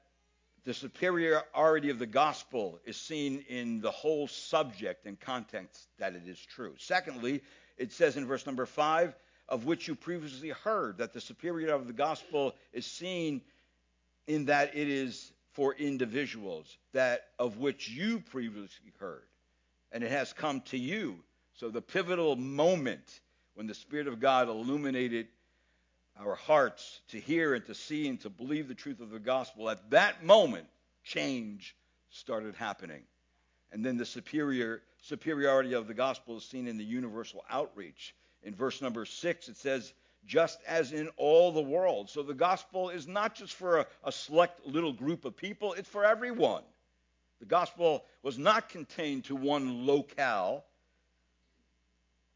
the 0.64 0.74
superiority 0.74 1.90
of 1.90 2.00
the 2.00 2.06
gospel 2.06 2.80
is 2.86 2.98
seen 2.98 3.44
in 3.50 3.82
the 3.82 3.92
whole 3.92 4.28
subject 4.28 5.06
and 5.06 5.20
context 5.20 5.88
that 5.98 6.16
it 6.16 6.24
is 6.26 6.40
true. 6.40 6.74
Secondly, 6.78 7.42
it 7.78 7.92
says 7.92 8.18
in 8.18 8.26
verse 8.26 8.46
number 8.46 8.66
5, 8.66 9.14
of 9.48 9.66
which 9.66 9.88
you 9.88 9.96
previously 9.96 10.50
heard, 10.50 11.00
that 11.00 11.14
the 11.14 11.22
superiority 11.22 11.74
of 11.74 11.88
the 11.88 11.94
gospel 11.94 12.56
is 12.72 12.86
seen 12.86 13.42
in 14.28 14.46
that 14.46 14.76
it 14.76 14.88
is 14.88 15.32
for 15.54 15.74
individuals, 15.74 16.78
that 16.94 17.22
of 17.40 17.58
which 17.58 17.90
you 17.90 18.20
previously 18.20 18.94
heard 19.00 19.24
and 19.92 20.04
it 20.04 20.12
has 20.12 20.34
come 20.34 20.62
to 20.62 20.78
you 20.78 21.20
So 21.60 21.70
the 21.70 21.82
pivotal 21.82 22.38
moment 22.38 23.20
when 23.56 23.68
the 23.68 23.74
Spirit 23.74 24.08
of 24.08 24.22
God 24.22 24.48
illuminated 24.48 25.28
our 26.18 26.36
hearts 26.36 27.02
to 27.10 27.20
hear 27.20 27.54
and 27.54 27.66
to 27.66 27.76
see 27.76 28.08
and 28.08 28.20
to 28.22 28.30
believe 28.30 28.70
the 28.70 28.76
truth 28.76 29.02
of 29.02 29.10
the 29.10 29.20
gospel, 29.20 29.70
at 29.70 29.90
that 29.90 30.24
moment, 30.24 30.68
change 31.04 31.76
started 32.10 32.56
happening. 32.56 33.02
And 33.74 33.86
then 33.86 33.98
the 33.98 34.06
superior 34.06 34.82
superiority 35.02 35.74
of 35.74 35.88
the 35.88 35.94
gospel 35.94 36.38
is 36.38 36.46
seen 36.46 36.68
in 36.68 36.78
the 36.78 36.84
universal 36.84 37.44
outreach. 37.50 38.16
In 38.44 38.56
verse 38.56 38.82
number 38.82 39.04
six, 39.06 39.50
it 39.50 39.58
says, 39.58 39.94
just 40.26 40.60
as 40.66 40.94
in 40.94 41.10
all 41.18 41.52
the 41.52 41.62
world. 41.62 42.10
So 42.10 42.24
the 42.24 42.34
gospel 42.34 42.90
is 42.90 43.06
not 43.06 43.36
just 43.36 43.54
for 43.54 43.80
a, 43.80 43.86
a 44.04 44.12
select 44.14 44.66
little 44.66 44.94
group 44.94 45.26
of 45.26 45.36
people, 45.36 45.74
it's 45.74 45.90
for 45.90 46.06
everyone. 46.06 46.64
The 47.40 47.46
gospel 47.46 48.06
was 48.22 48.38
not 48.38 48.70
contained 48.70 49.26
to 49.26 49.36
one 49.36 49.86
locale. 49.86 50.66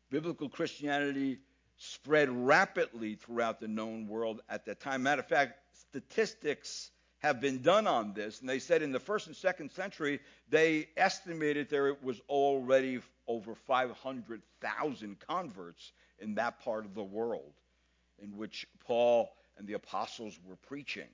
Biblical 0.09 0.49
Christianity 0.49 1.39
spread 1.77 2.29
rapidly 2.29 3.15
throughout 3.15 3.59
the 3.59 3.67
known 3.67 4.07
world 4.07 4.41
at 4.49 4.65
that 4.65 4.79
time. 4.79 5.03
Matter 5.03 5.21
of 5.21 5.27
fact, 5.27 5.59
statistics 5.73 6.91
have 7.19 7.39
been 7.39 7.61
done 7.61 7.87
on 7.87 8.13
this, 8.13 8.41
and 8.41 8.49
they 8.49 8.59
said 8.59 8.81
in 8.81 8.91
the 8.91 8.99
first 8.99 9.27
and 9.27 9.35
second 9.35 9.71
century, 9.71 10.19
they 10.49 10.87
estimated 10.97 11.69
there 11.69 11.95
was 12.01 12.19
already 12.27 12.99
over 13.27 13.55
500,000 13.55 15.19
converts 15.19 15.91
in 16.19 16.35
that 16.35 16.59
part 16.59 16.85
of 16.85 16.93
the 16.93 17.03
world 17.03 17.53
in 18.21 18.37
which 18.37 18.67
Paul 18.85 19.33
and 19.57 19.67
the 19.67 19.73
apostles 19.73 20.37
were 20.45 20.55
preaching. 20.55 21.07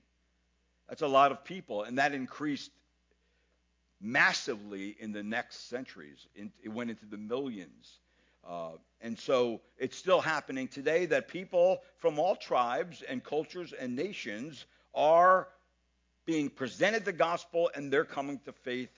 That's 0.88 1.04
a 1.04 1.08
lot 1.08 1.32
of 1.32 1.44
people, 1.44 1.84
and 1.84 1.98
that 2.00 2.14
increased 2.14 2.72
massively 4.02 4.96
in 5.00 5.12
the 5.12 5.24
next 5.24 5.70
centuries. 5.70 6.28
It 6.36 6.70
went 6.70 6.90
into 6.90 7.06
the 7.06 7.18
millions. 7.18 8.00
Uh, 8.48 8.72
and 9.02 9.18
so 9.18 9.62
it's 9.78 9.98
still 9.98 10.22
happening 10.22 10.68
today 10.68 11.06
that 11.08 11.28
people 11.28 11.82
from 11.98 12.20
all 12.20 12.36
tribes 12.36 13.02
and 13.02 13.24
cultures 13.24 13.74
and 13.74 13.96
nations 13.96 14.66
are 14.96 15.48
being 16.26 16.50
presented 16.50 17.06
the 17.06 17.14
gospel 17.14 17.70
and 17.76 17.92
they're 17.92 18.06
coming 18.06 18.40
to 18.46 18.52
faith 18.52 18.92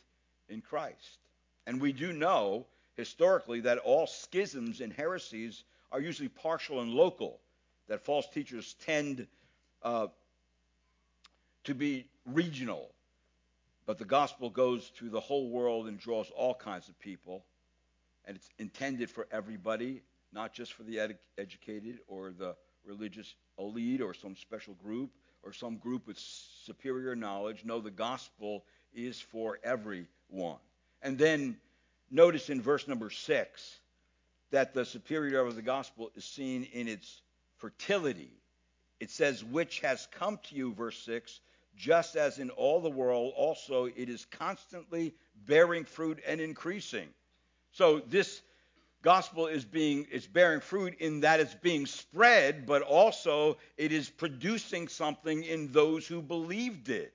in 0.50 0.62
Christ. 0.62 1.20
And 1.66 1.82
we 1.82 1.92
do 1.92 2.14
know 2.14 2.66
historically 2.96 3.62
that 3.62 3.78
all 3.80 4.08
schisms 4.08 4.82
and 4.82 4.94
heresies 4.94 5.64
are 5.92 6.02
usually 6.02 6.30
partial 6.30 6.82
and 6.82 6.92
local, 6.92 7.40
that 7.88 8.06
false 8.06 8.28
teachers 8.30 8.76
tend 8.86 9.28
uh, 9.84 10.08
to 11.64 11.74
be 11.74 12.06
regional 12.26 12.92
but 13.92 13.98
the 13.98 14.06
gospel 14.06 14.50
goes 14.50 14.90
through 14.96 15.10
the 15.10 15.20
whole 15.20 15.50
world 15.50 15.90
and 15.90 16.00
draws 16.00 16.30
all 16.30 16.56
kinds 16.56 16.88
of 16.88 16.98
people. 16.98 17.44
And 18.24 18.38
it's 18.38 18.48
intended 18.58 19.10
for 19.10 19.28
everybody, 19.34 20.02
not 20.32 20.54
just 20.54 20.72
for 20.72 20.84
the 20.84 20.98
ed- 20.98 21.20
educated 21.38 22.00
or 22.08 22.32
the 22.32 22.56
religious 22.86 23.36
elite 23.60 24.00
or 24.00 24.14
some 24.14 24.38
special 24.38 24.76
group 24.76 25.12
or 25.44 25.52
some 25.52 25.76
group 25.76 26.08
with 26.08 26.18
superior 26.18 27.18
knowledge. 27.18 27.66
No, 27.66 27.82
the 27.82 27.92
gospel 27.92 28.64
is 28.94 29.20
for 29.20 29.60
everyone. 29.62 30.60
And 31.02 31.18
then 31.18 31.58
notice 32.10 32.50
in 32.50 32.62
verse 32.62 32.88
number 32.88 33.10
six 33.10 33.78
that 34.52 34.74
the 34.74 34.86
superiority 34.86 35.50
of 35.50 35.58
the 35.58 35.62
gospel 35.62 36.12
is 36.16 36.24
seen 36.24 36.66
in 36.72 36.88
its 36.88 37.24
fertility. 37.58 38.32
It 39.02 39.12
says, 39.12 39.44
which 39.44 39.82
has 39.82 40.08
come 40.18 40.40
to 40.44 40.56
you, 40.56 40.74
verse 40.74 40.98
6, 41.00 41.42
just 41.76 42.16
as 42.16 42.40
in 42.40 42.50
all 42.52 42.82
the 42.82 42.90
world 42.90 43.34
also 43.36 43.86
it 43.86 44.10
is 44.10 44.26
constantly 44.26 45.14
bearing 45.46 45.86
fruit 45.86 46.20
and 46.28 46.40
increasing. 46.40 47.08
So 47.72 48.00
this 48.00 48.42
gospel 49.02 49.48
is 49.48 49.66
being 49.66 50.06
is 50.12 50.28
bearing 50.28 50.62
fruit 50.62 50.96
in 51.00 51.22
that 51.22 51.40
it's 51.40 51.56
being 51.56 51.86
spread, 51.86 52.66
but 52.66 52.82
also 52.82 53.58
it 53.78 53.92
is 53.92 54.10
producing 54.10 54.88
something 54.88 55.44
in 55.44 55.72
those 55.72 56.06
who 56.06 56.22
believed 56.22 56.90
it. 56.90 57.14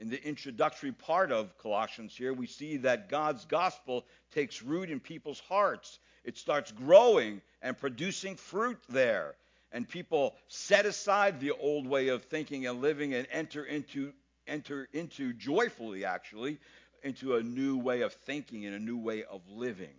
In 0.00 0.10
the 0.10 0.22
introductory 0.26 0.92
part 0.92 1.32
of 1.32 1.56
Colossians 1.58 2.16
here, 2.16 2.32
we 2.32 2.46
see 2.46 2.78
that 2.78 3.08
God's 3.08 3.44
gospel 3.44 4.04
takes 4.32 4.62
root 4.62 4.90
in 4.90 5.00
people's 5.00 5.40
hearts. 5.40 5.98
It 6.24 6.36
starts 6.36 6.72
growing 6.72 7.40
and 7.62 7.78
producing 7.78 8.36
fruit 8.36 8.78
there 8.88 9.36
and 9.74 9.88
people 9.88 10.36
set 10.46 10.86
aside 10.86 11.40
the 11.40 11.50
old 11.50 11.86
way 11.86 12.08
of 12.08 12.22
thinking 12.22 12.66
and 12.66 12.80
living 12.80 13.12
and 13.12 13.26
enter 13.30 13.64
into 13.64 14.12
enter 14.46 14.88
into 14.92 15.32
joyfully 15.32 16.04
actually 16.04 16.58
into 17.02 17.34
a 17.36 17.42
new 17.42 17.76
way 17.76 18.02
of 18.02 18.12
thinking 18.12 18.64
and 18.64 18.74
a 18.74 18.78
new 18.78 18.96
way 18.96 19.24
of 19.24 19.42
living. 19.50 19.94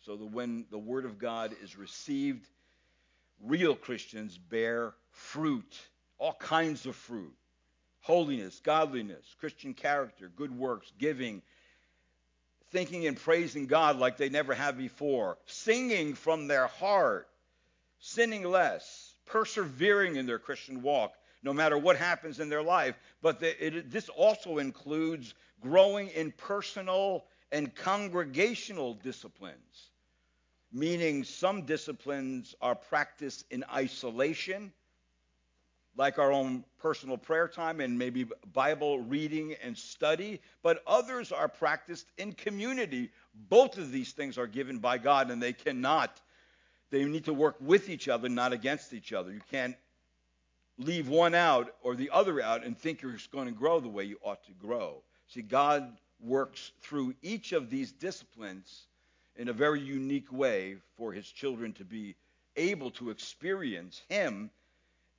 So 0.00 0.16
that 0.16 0.26
when 0.26 0.66
the 0.70 0.78
word 0.78 1.04
of 1.04 1.18
god 1.18 1.54
is 1.62 1.78
received 1.78 2.44
real 3.42 3.74
christians 3.74 4.36
bear 4.36 4.92
fruit 5.12 5.78
all 6.18 6.34
kinds 6.34 6.84
of 6.84 6.96
fruit. 6.96 7.32
Holiness 8.00 8.60
godliness 8.64 9.24
christian 9.38 9.74
character 9.74 10.28
good 10.34 10.58
works 10.58 10.92
giving 10.98 11.40
thinking 12.72 13.06
and 13.06 13.16
praising 13.16 13.66
god 13.66 13.96
like 13.96 14.16
they 14.16 14.28
never 14.28 14.54
have 14.54 14.76
before. 14.76 15.38
Singing 15.46 16.14
from 16.14 16.48
their 16.48 16.66
heart 16.66 17.28
sinning 18.00 18.42
less 18.42 19.09
persevering 19.30 20.16
in 20.16 20.26
their 20.26 20.38
Christian 20.38 20.82
walk, 20.82 21.14
no 21.42 21.52
matter 21.52 21.78
what 21.78 21.96
happens 21.96 22.40
in 22.40 22.48
their 22.48 22.62
life. 22.62 22.98
But 23.22 23.40
the, 23.40 23.66
it, 23.66 23.90
this 23.90 24.08
also 24.08 24.58
includes 24.58 25.34
growing 25.60 26.08
in 26.08 26.32
personal 26.32 27.24
and 27.52 27.74
congregational 27.74 28.94
disciplines, 28.94 29.90
meaning 30.72 31.24
some 31.24 31.62
disciplines 31.62 32.54
are 32.60 32.74
practiced 32.74 33.44
in 33.50 33.64
isolation, 33.72 34.72
like 35.96 36.18
our 36.18 36.32
own 36.32 36.64
personal 36.78 37.18
prayer 37.18 37.48
time 37.48 37.80
and 37.80 37.98
maybe 37.98 38.26
Bible 38.52 39.00
reading 39.00 39.54
and 39.62 39.76
study, 39.76 40.40
but 40.62 40.82
others 40.86 41.32
are 41.32 41.48
practiced 41.48 42.06
in 42.18 42.32
community. 42.32 43.10
Both 43.48 43.76
of 43.76 43.90
these 43.90 44.12
things 44.12 44.38
are 44.38 44.46
given 44.46 44.78
by 44.78 44.98
God, 44.98 45.30
and 45.30 45.42
they 45.42 45.52
cannot 45.52 46.20
they 46.90 47.04
need 47.04 47.24
to 47.26 47.34
work 47.34 47.56
with 47.60 47.88
each 47.88 48.08
other, 48.08 48.28
not 48.28 48.52
against 48.52 48.92
each 48.92 49.12
other. 49.12 49.32
You 49.32 49.40
can't 49.50 49.76
leave 50.78 51.08
one 51.08 51.34
out 51.34 51.74
or 51.82 51.94
the 51.94 52.10
other 52.10 52.40
out 52.40 52.64
and 52.64 52.76
think 52.76 53.02
you're 53.02 53.16
going 53.32 53.46
to 53.46 53.52
grow 53.52 53.80
the 53.80 53.88
way 53.88 54.04
you 54.04 54.18
ought 54.22 54.44
to 54.44 54.52
grow. 54.52 55.02
See, 55.28 55.42
God 55.42 55.96
works 56.20 56.72
through 56.80 57.14
each 57.22 57.52
of 57.52 57.70
these 57.70 57.92
disciplines 57.92 58.86
in 59.36 59.48
a 59.48 59.52
very 59.52 59.80
unique 59.80 60.32
way 60.32 60.76
for 60.96 61.12
his 61.12 61.26
children 61.26 61.72
to 61.74 61.84
be 61.84 62.16
able 62.56 62.90
to 62.90 63.10
experience 63.10 64.02
him 64.08 64.50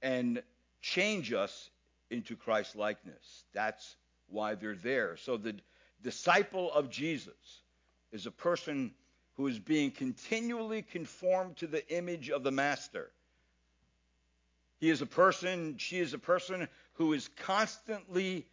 and 0.02 0.42
change 0.82 1.32
us 1.32 1.70
into 2.10 2.36
Christ 2.36 2.76
likeness. 2.76 3.46
That's 3.54 3.96
why 4.28 4.56
they're 4.56 4.76
there. 4.76 5.18
So 5.18 5.38
the 5.38 5.56
disciple 6.04 6.72
of 6.74 6.90
Jesus 6.90 7.62
is 8.12 8.26
a 8.26 8.32
person 8.32 8.94
who 9.38 9.48
is 9.48 9.60
being 9.60 9.92
continually 9.92 10.82
conformed 10.82 11.58
to 11.58 11.68
the 11.68 11.88
image 11.96 12.30
of 12.30 12.44
the 12.44 12.52
master. 12.52 13.12
He 14.80 14.90
is 14.90 15.02
a 15.02 15.06
person, 15.06 15.78
she 15.78 16.00
is 16.00 16.14
a 16.14 16.20
person 16.20 16.68
who 16.94 17.14
is 17.14 17.30
constantly 17.38 18.48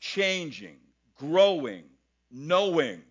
changing, 0.00 0.76
growing, 1.16 1.84
knowing. 2.30 3.02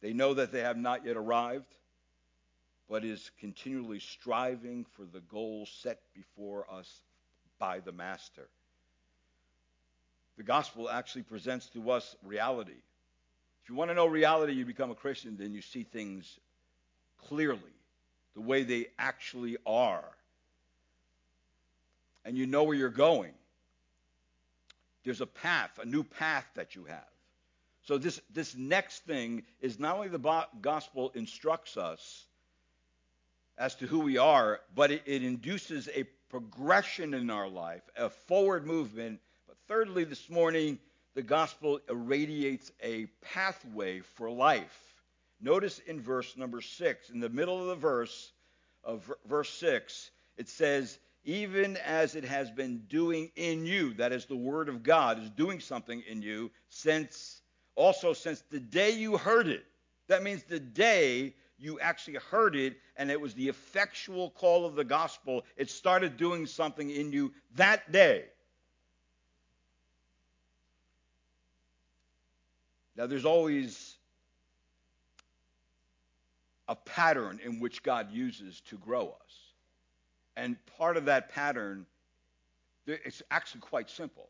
They 0.00 0.12
know 0.12 0.34
that 0.34 0.52
they 0.52 0.60
have 0.60 0.76
not 0.76 1.04
yet 1.04 1.16
arrived, 1.16 1.74
but 2.88 3.04
is 3.04 3.30
continually 3.40 4.00
striving 4.00 4.84
for 4.92 5.04
the 5.04 5.20
goal 5.20 5.66
set 5.80 6.00
before 6.14 6.66
us 6.70 7.00
by 7.58 7.80
the 7.80 7.92
Master. 7.92 8.48
The 10.36 10.42
gospel 10.42 10.90
actually 10.90 11.22
presents 11.22 11.66
to 11.70 11.90
us 11.90 12.16
reality. 12.22 12.82
If 13.64 13.70
you 13.70 13.76
want 13.76 13.90
to 13.90 13.94
know 13.94 14.04
reality, 14.04 14.52
you 14.52 14.66
become 14.66 14.90
a 14.90 14.94
Christian, 14.94 15.38
then 15.38 15.54
you 15.54 15.62
see 15.62 15.84
things 15.84 16.38
clearly, 17.16 17.60
the 18.34 18.42
way 18.42 18.62
they 18.62 18.88
actually 18.98 19.56
are. 19.64 20.04
And 22.26 22.36
you 22.36 22.46
know 22.46 22.64
where 22.64 22.76
you're 22.76 22.90
going. 22.90 23.32
There's 25.02 25.22
a 25.22 25.26
path, 25.26 25.78
a 25.80 25.86
new 25.86 26.04
path 26.04 26.46
that 26.56 26.74
you 26.74 26.84
have. 26.84 27.08
So 27.84 27.96
this, 27.96 28.20
this 28.34 28.54
next 28.54 29.06
thing 29.06 29.44
is 29.62 29.78
not 29.78 29.96
only 29.96 30.08
the 30.08 30.46
gospel 30.60 31.10
instructs 31.14 31.78
us 31.78 32.26
as 33.56 33.74
to 33.76 33.86
who 33.86 34.00
we 34.00 34.18
are, 34.18 34.60
but 34.74 34.90
it, 34.90 35.02
it 35.06 35.22
induces 35.22 35.88
a 35.94 36.04
progression 36.28 37.14
in 37.14 37.30
our 37.30 37.48
life, 37.48 37.82
a 37.96 38.10
forward 38.10 38.66
movement. 38.66 39.20
But 39.46 39.56
thirdly, 39.68 40.04
this 40.04 40.28
morning, 40.28 40.78
the 41.14 41.22
gospel 41.22 41.80
irradiates 41.88 42.72
a 42.82 43.06
pathway 43.22 44.00
for 44.00 44.30
life. 44.30 44.78
Notice 45.40 45.78
in 45.80 46.00
verse 46.00 46.36
number 46.36 46.60
6, 46.60 47.10
in 47.10 47.20
the 47.20 47.28
middle 47.28 47.60
of 47.60 47.66
the 47.66 47.74
verse, 47.76 48.32
of 48.82 49.10
verse 49.26 49.50
6, 49.50 50.10
it 50.36 50.48
says, 50.48 50.98
even 51.24 51.76
as 51.78 52.16
it 52.16 52.24
has 52.24 52.50
been 52.50 52.82
doing 52.88 53.30
in 53.36 53.64
you, 53.64 53.94
that 53.94 54.12
is, 54.12 54.26
the 54.26 54.36
Word 54.36 54.68
of 54.68 54.82
God 54.82 55.22
is 55.22 55.30
doing 55.30 55.60
something 55.60 56.02
in 56.08 56.20
you 56.20 56.50
since 56.68 57.40
Also, 57.76 58.12
since 58.12 58.42
the 58.50 58.60
day 58.60 58.90
you 58.92 59.16
heard 59.16 59.48
it. 59.48 59.64
That 60.08 60.22
means 60.22 60.44
the 60.44 60.60
day 60.60 61.34
you 61.58 61.80
actually 61.80 62.18
heard 62.30 62.54
it 62.54 62.76
and 62.96 63.10
it 63.10 63.20
was 63.20 63.34
the 63.34 63.48
effectual 63.48 64.30
call 64.30 64.64
of 64.66 64.76
the 64.76 64.84
gospel. 64.84 65.44
It 65.56 65.70
started 65.70 66.16
doing 66.16 66.46
something 66.46 66.90
in 66.90 67.12
you 67.12 67.32
that 67.56 67.90
day. 67.90 68.26
Now, 72.96 73.06
there's 73.06 73.24
always 73.24 73.96
a 76.68 76.76
pattern 76.76 77.40
in 77.44 77.60
which 77.60 77.82
God 77.82 78.10
uses 78.12 78.60
to 78.62 78.78
grow 78.78 79.08
us. 79.08 79.52
And 80.36 80.56
part 80.78 80.96
of 80.96 81.04
that 81.06 81.28
pattern, 81.28 81.86
it's 82.86 83.22
actually 83.30 83.60
quite 83.60 83.90
simple. 83.90 84.28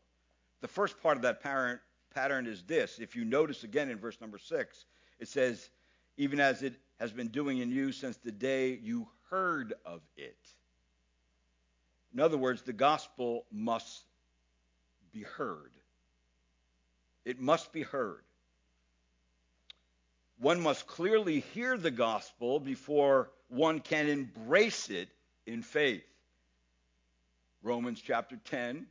The 0.61 0.67
first 0.67 1.01
part 1.01 1.17
of 1.17 1.23
that 1.23 1.41
pattern, 1.41 1.79
pattern 2.13 2.47
is 2.47 2.63
this. 2.63 2.99
If 2.99 3.15
you 3.15 3.25
notice 3.25 3.63
again 3.63 3.89
in 3.89 3.97
verse 3.97 4.19
number 4.19 4.37
six, 4.37 4.85
it 5.19 5.27
says, 5.27 5.69
even 6.17 6.39
as 6.39 6.63
it 6.63 6.73
has 6.99 7.11
been 7.11 7.27
doing 7.27 7.59
in 7.59 7.71
you 7.71 7.91
since 7.91 8.17
the 8.17 8.31
day 8.31 8.79
you 8.81 9.07
heard 9.29 9.73
of 9.85 10.01
it. 10.17 10.37
In 12.13 12.19
other 12.19 12.37
words, 12.37 12.61
the 12.61 12.73
gospel 12.73 13.45
must 13.51 14.05
be 15.11 15.21
heard. 15.21 15.71
It 17.25 17.39
must 17.39 17.73
be 17.73 17.81
heard. 17.81 18.23
One 20.37 20.61
must 20.61 20.87
clearly 20.87 21.39
hear 21.39 21.77
the 21.77 21.91
gospel 21.91 22.59
before 22.59 23.29
one 23.47 23.79
can 23.79 24.07
embrace 24.07 24.89
it 24.89 25.09
in 25.45 25.61
faith. 25.61 26.03
Romans 27.63 28.01
chapter 28.01 28.37
10 28.45 28.85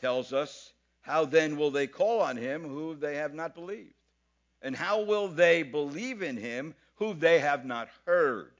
tells 0.00 0.32
us, 0.32 0.72
How 1.00 1.24
then 1.24 1.56
will 1.56 1.70
they 1.70 1.86
call 1.86 2.20
on 2.20 2.36
him 2.36 2.62
who 2.62 2.94
they 2.94 3.16
have 3.16 3.34
not 3.34 3.54
believed? 3.54 3.94
And 4.62 4.76
how 4.76 5.02
will 5.02 5.28
they 5.28 5.62
believe 5.62 6.22
in 6.22 6.36
him 6.36 6.74
who 6.96 7.14
they 7.14 7.38
have 7.40 7.64
not 7.64 7.88
heard? 8.06 8.52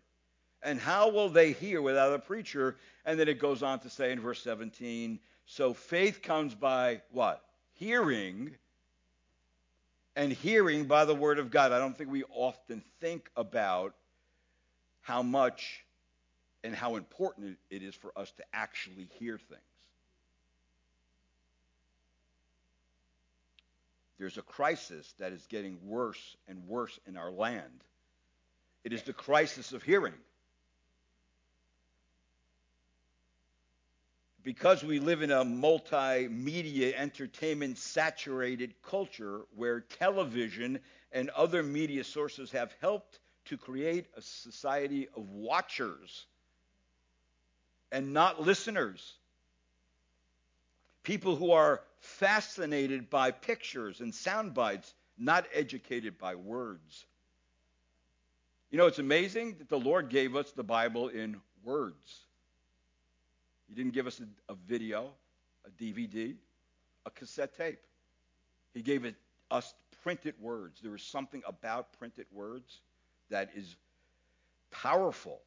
And 0.62 0.80
how 0.80 1.10
will 1.10 1.28
they 1.28 1.52
hear 1.52 1.82
without 1.82 2.14
a 2.14 2.18
preacher? 2.18 2.76
And 3.04 3.20
then 3.20 3.28
it 3.28 3.38
goes 3.38 3.62
on 3.62 3.80
to 3.80 3.90
say 3.90 4.12
in 4.12 4.20
verse 4.20 4.42
17, 4.42 5.18
So 5.46 5.74
faith 5.74 6.22
comes 6.22 6.54
by 6.54 7.02
what? 7.10 7.42
Hearing, 7.74 8.56
and 10.16 10.32
hearing 10.32 10.84
by 10.84 11.04
the 11.04 11.14
word 11.14 11.38
of 11.38 11.50
God. 11.50 11.72
I 11.72 11.78
don't 11.78 11.96
think 11.96 12.10
we 12.10 12.24
often 12.24 12.82
think 13.00 13.30
about 13.36 13.94
how 15.02 15.22
much 15.22 15.84
and 16.62 16.74
how 16.74 16.96
important 16.96 17.58
it 17.70 17.82
is 17.82 17.94
for 17.94 18.12
us 18.16 18.30
to 18.32 18.44
actually 18.52 19.08
hear 19.18 19.38
things. 19.38 19.60
There's 24.18 24.38
a 24.38 24.42
crisis 24.42 25.12
that 25.18 25.32
is 25.32 25.44
getting 25.48 25.76
worse 25.86 26.36
and 26.48 26.66
worse 26.66 26.98
in 27.06 27.16
our 27.16 27.30
land. 27.30 27.84
It 28.84 28.92
is 28.92 29.02
the 29.02 29.12
crisis 29.12 29.72
of 29.72 29.82
hearing. 29.82 30.14
Because 34.44 34.84
we 34.84 35.00
live 35.00 35.22
in 35.22 35.30
a 35.30 35.42
multimedia 35.42 36.92
entertainment 36.94 37.78
saturated 37.78 38.74
culture 38.82 39.40
where 39.56 39.80
television 39.80 40.78
and 41.12 41.30
other 41.30 41.62
media 41.62 42.04
sources 42.04 42.52
have 42.52 42.72
helped 42.80 43.18
to 43.46 43.56
create 43.56 44.06
a 44.16 44.20
society 44.20 45.08
of 45.16 45.30
watchers 45.30 46.26
and 47.90 48.12
not 48.12 48.42
listeners. 48.42 49.14
People 51.02 51.36
who 51.36 51.52
are 51.52 51.80
fascinated 52.00 53.08
by 53.08 53.30
pictures 53.30 54.00
and 54.00 54.14
sound 54.14 54.52
bites, 54.52 54.94
not 55.16 55.46
educated 55.54 56.18
by 56.18 56.34
words. 56.34 57.06
You 58.70 58.78
know, 58.78 58.86
it's 58.86 58.98
amazing 58.98 59.56
that 59.58 59.68
the 59.68 59.78
Lord 59.78 60.10
gave 60.10 60.36
us 60.36 60.50
the 60.52 60.64
Bible 60.64 61.08
in 61.08 61.40
words. 61.62 62.23
He 63.68 63.74
didn't 63.74 63.94
give 63.94 64.06
us 64.06 64.20
a, 64.20 64.52
a 64.52 64.56
video, 64.66 65.10
a 65.66 65.70
DVD, 65.82 66.34
a 67.06 67.10
cassette 67.10 67.56
tape. 67.56 67.80
He 68.74 68.82
gave 68.82 69.04
it, 69.04 69.14
us 69.50 69.72
printed 70.02 70.34
words. 70.40 70.80
There 70.82 70.94
is 70.94 71.02
something 71.02 71.42
about 71.46 71.92
printed 71.98 72.26
words 72.32 72.80
that 73.30 73.50
is 73.54 73.76
powerful, 74.70 75.40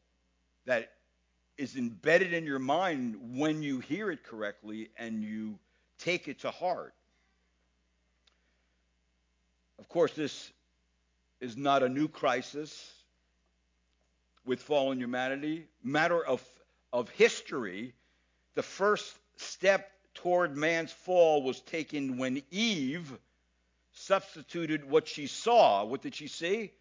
that 0.65 0.91
is 1.57 1.75
embedded 1.75 2.33
in 2.33 2.45
your 2.45 2.59
mind 2.59 3.17
when 3.37 3.61
you 3.61 3.79
hear 3.79 4.11
it 4.11 4.23
correctly 4.23 4.89
and 4.97 5.23
you 5.23 5.57
take 5.99 6.27
it 6.27 6.39
to 6.39 6.51
heart. 6.51 6.93
Of 9.79 9.89
course, 9.89 10.13
this 10.13 10.51
is 11.39 11.55
not 11.55 11.83
a 11.83 11.89
new 11.89 12.07
crisis 12.07 12.93
with 14.45 14.61
fallen 14.61 14.99
humanity. 14.99 15.65
Matter 15.83 16.23
of, 16.23 16.43
of 16.93 17.09
history, 17.09 17.93
the 18.57 18.63
first 18.63 19.15
step 19.35 19.91
toward 20.15 20.57
man's 20.57 20.91
fall 20.91 21.43
was 21.43 21.61
taken 21.61 22.17
when 22.17 22.41
Eve 22.49 23.15
substituted 23.91 24.89
what 24.89 25.07
she 25.07 25.27
saw. 25.27 25.85
What 25.85 26.01
did 26.01 26.15
she 26.15 26.27
see? 26.27 26.71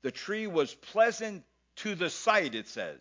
The 0.00 0.10
tree 0.10 0.46
was 0.46 0.72
pleasant 0.72 1.44
to 1.76 1.94
the 1.94 2.08
sight, 2.08 2.54
it 2.54 2.66
says. 2.66 2.98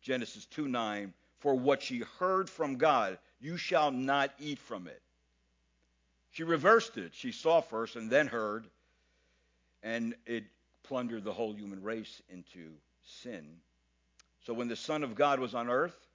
Genesis 0.00 0.46
2 0.46 0.68
9. 0.68 1.12
For 1.40 1.56
what 1.56 1.82
she 1.82 2.04
heard 2.20 2.48
from 2.48 2.76
God, 2.76 3.18
you 3.40 3.56
shall 3.56 3.90
not 3.90 4.30
eat 4.38 4.60
from 4.60 4.86
it. 4.86 5.02
She 6.30 6.44
reversed 6.44 6.96
it. 6.98 7.14
She 7.14 7.32
saw 7.32 7.62
first 7.62 7.96
and 7.96 8.08
then 8.08 8.28
heard, 8.28 8.68
and 9.82 10.14
it 10.24 10.44
plundered 10.84 11.24
the 11.24 11.32
whole 11.32 11.52
human 11.52 11.82
race 11.82 12.22
into 12.28 12.70
sin. 13.02 13.56
So 14.44 14.54
when 14.54 14.68
the 14.68 14.76
Son 14.76 15.02
of 15.02 15.16
God 15.16 15.40
was 15.40 15.52
on 15.52 15.68
earth, 15.68 16.05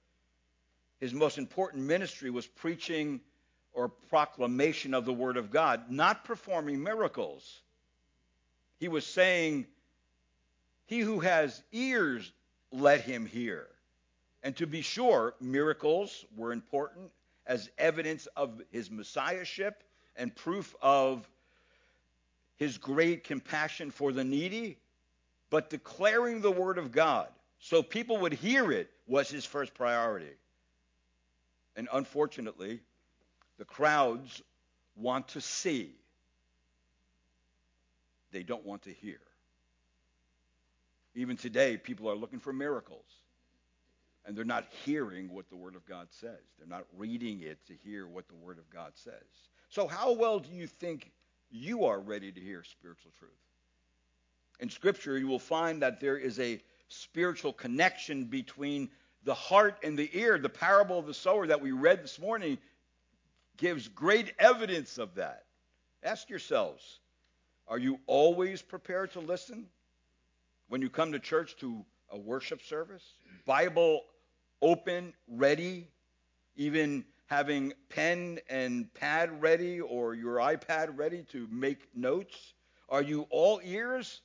his 1.02 1.12
most 1.12 1.36
important 1.36 1.82
ministry 1.82 2.30
was 2.30 2.46
preaching 2.46 3.20
or 3.72 3.88
proclamation 3.88 4.94
of 4.94 5.04
the 5.04 5.12
Word 5.12 5.36
of 5.36 5.50
God, 5.50 5.90
not 5.90 6.24
performing 6.24 6.80
miracles. 6.80 7.62
He 8.78 8.86
was 8.86 9.04
saying, 9.04 9.66
He 10.86 11.00
who 11.00 11.18
has 11.18 11.64
ears, 11.72 12.30
let 12.70 13.00
him 13.00 13.26
hear. 13.26 13.66
And 14.44 14.54
to 14.54 14.64
be 14.64 14.80
sure, 14.80 15.34
miracles 15.40 16.24
were 16.36 16.52
important 16.52 17.10
as 17.48 17.68
evidence 17.78 18.28
of 18.36 18.62
his 18.70 18.88
messiahship 18.88 19.82
and 20.14 20.32
proof 20.36 20.72
of 20.80 21.28
his 22.54 22.78
great 22.78 23.24
compassion 23.24 23.90
for 23.90 24.12
the 24.12 24.22
needy, 24.22 24.78
but 25.50 25.68
declaring 25.68 26.40
the 26.40 26.52
Word 26.52 26.78
of 26.78 26.92
God 26.92 27.26
so 27.58 27.82
people 27.82 28.18
would 28.18 28.34
hear 28.34 28.70
it 28.70 28.88
was 29.08 29.28
his 29.28 29.44
first 29.44 29.74
priority. 29.74 30.30
And 31.76 31.88
unfortunately, 31.92 32.80
the 33.58 33.64
crowds 33.64 34.42
want 34.96 35.28
to 35.28 35.40
see, 35.40 35.94
they 38.30 38.42
don't 38.42 38.64
want 38.64 38.82
to 38.82 38.90
hear. 38.90 39.20
Even 41.14 41.36
today, 41.36 41.76
people 41.76 42.10
are 42.10 42.14
looking 42.16 42.40
for 42.40 42.52
miracles. 42.52 43.04
And 44.24 44.36
they're 44.36 44.44
not 44.44 44.66
hearing 44.84 45.28
what 45.32 45.48
the 45.50 45.56
Word 45.56 45.74
of 45.74 45.84
God 45.84 46.06
says. 46.10 46.38
They're 46.56 46.68
not 46.68 46.84
reading 46.96 47.40
it 47.42 47.58
to 47.66 47.74
hear 47.84 48.06
what 48.06 48.28
the 48.28 48.36
Word 48.36 48.58
of 48.58 48.70
God 48.70 48.92
says. 48.94 49.14
So, 49.68 49.88
how 49.88 50.12
well 50.12 50.38
do 50.38 50.50
you 50.52 50.66
think 50.66 51.10
you 51.50 51.84
are 51.86 51.98
ready 51.98 52.30
to 52.30 52.40
hear 52.40 52.62
spiritual 52.62 53.10
truth? 53.18 53.32
In 54.60 54.70
Scripture, 54.70 55.18
you 55.18 55.26
will 55.26 55.40
find 55.40 55.82
that 55.82 55.98
there 55.98 56.16
is 56.16 56.38
a 56.38 56.62
spiritual 56.88 57.52
connection 57.52 58.26
between 58.26 58.90
the 59.24 59.34
heart 59.34 59.78
and 59.82 59.98
the 59.98 60.10
ear. 60.12 60.38
The 60.38 60.48
parable 60.48 60.98
of 60.98 61.06
the 61.06 61.14
sower 61.14 61.46
that 61.46 61.60
we 61.60 61.72
read 61.72 62.02
this 62.02 62.18
morning 62.18 62.58
gives 63.56 63.88
great 63.88 64.32
evidence 64.38 64.98
of 64.98 65.14
that. 65.16 65.44
Ask 66.02 66.30
yourselves 66.30 66.98
are 67.68 67.78
you 67.78 67.98
always 68.06 68.60
prepared 68.60 69.12
to 69.12 69.20
listen 69.20 69.66
when 70.68 70.82
you 70.82 70.90
come 70.90 71.12
to 71.12 71.18
church 71.18 71.56
to 71.58 71.84
a 72.10 72.18
worship 72.18 72.62
service? 72.62 73.14
Bible 73.46 74.02
open, 74.60 75.12
ready, 75.28 75.88
even 76.56 77.04
having 77.26 77.72
pen 77.88 78.38
and 78.50 78.92
pad 78.94 79.40
ready 79.40 79.80
or 79.80 80.14
your 80.14 80.36
iPad 80.36 80.96
ready 80.96 81.22
to 81.30 81.48
make 81.50 81.88
notes? 81.94 82.54
Are 82.88 83.02
you 83.02 83.26
all 83.30 83.60
ears? 83.64 84.20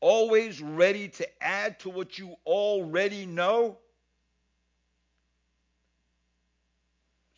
Always 0.00 0.60
ready 0.60 1.08
to 1.08 1.42
add 1.42 1.78
to 1.80 1.90
what 1.90 2.18
you 2.18 2.34
already 2.46 3.26
know? 3.26 3.78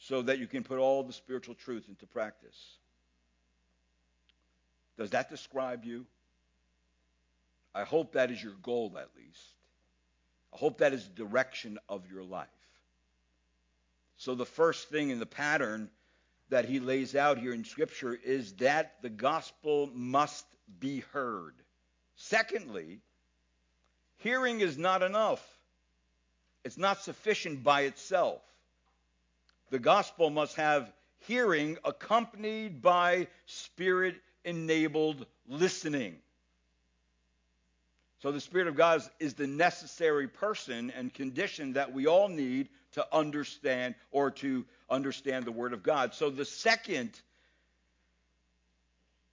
So 0.08 0.22
that 0.22 0.38
you 0.38 0.46
can 0.46 0.64
put 0.64 0.78
all 0.78 1.04
the 1.04 1.12
spiritual 1.12 1.54
truth 1.54 1.84
into 1.88 2.06
practice. 2.06 2.56
Does 4.98 5.10
that 5.10 5.30
describe 5.30 5.84
you? 5.84 6.06
I 7.74 7.84
hope 7.84 8.12
that 8.12 8.30
is 8.30 8.42
your 8.42 8.54
goal, 8.62 8.92
at 8.98 9.08
least. 9.16 9.40
I 10.52 10.58
hope 10.58 10.78
that 10.78 10.92
is 10.92 11.04
the 11.04 11.14
direction 11.14 11.78
of 11.88 12.10
your 12.10 12.24
life. 12.24 12.48
So, 14.16 14.34
the 14.34 14.44
first 14.44 14.90
thing 14.90 15.10
in 15.10 15.18
the 15.18 15.26
pattern 15.26 15.88
that 16.50 16.66
he 16.66 16.80
lays 16.80 17.14
out 17.16 17.38
here 17.38 17.54
in 17.54 17.64
Scripture 17.64 18.18
is 18.24 18.52
that 18.54 18.94
the 19.02 19.08
gospel 19.08 19.88
must 19.94 20.44
be 20.78 21.00
heard. 21.12 21.54
Secondly, 22.16 23.00
hearing 24.18 24.60
is 24.60 24.76
not 24.76 25.02
enough, 25.02 25.42
it's 26.64 26.76
not 26.76 27.02
sufficient 27.02 27.62
by 27.62 27.82
itself. 27.82 28.42
The 29.72 29.78
gospel 29.78 30.28
must 30.28 30.56
have 30.56 30.92
hearing 31.20 31.78
accompanied 31.82 32.82
by 32.82 33.28
spirit 33.46 34.16
enabled 34.44 35.24
listening. 35.48 36.16
So 38.18 38.32
the 38.32 38.40
Spirit 38.40 38.68
of 38.68 38.76
God 38.76 39.02
is 39.18 39.32
the 39.32 39.46
necessary 39.46 40.28
person 40.28 40.92
and 40.94 41.12
condition 41.12 41.72
that 41.72 41.94
we 41.94 42.06
all 42.06 42.28
need 42.28 42.68
to 42.92 43.06
understand 43.16 43.94
or 44.10 44.30
to 44.32 44.66
understand 44.90 45.46
the 45.46 45.52
Word 45.52 45.72
of 45.72 45.82
God. 45.82 46.12
So 46.12 46.28
the 46.28 46.44
second 46.44 47.18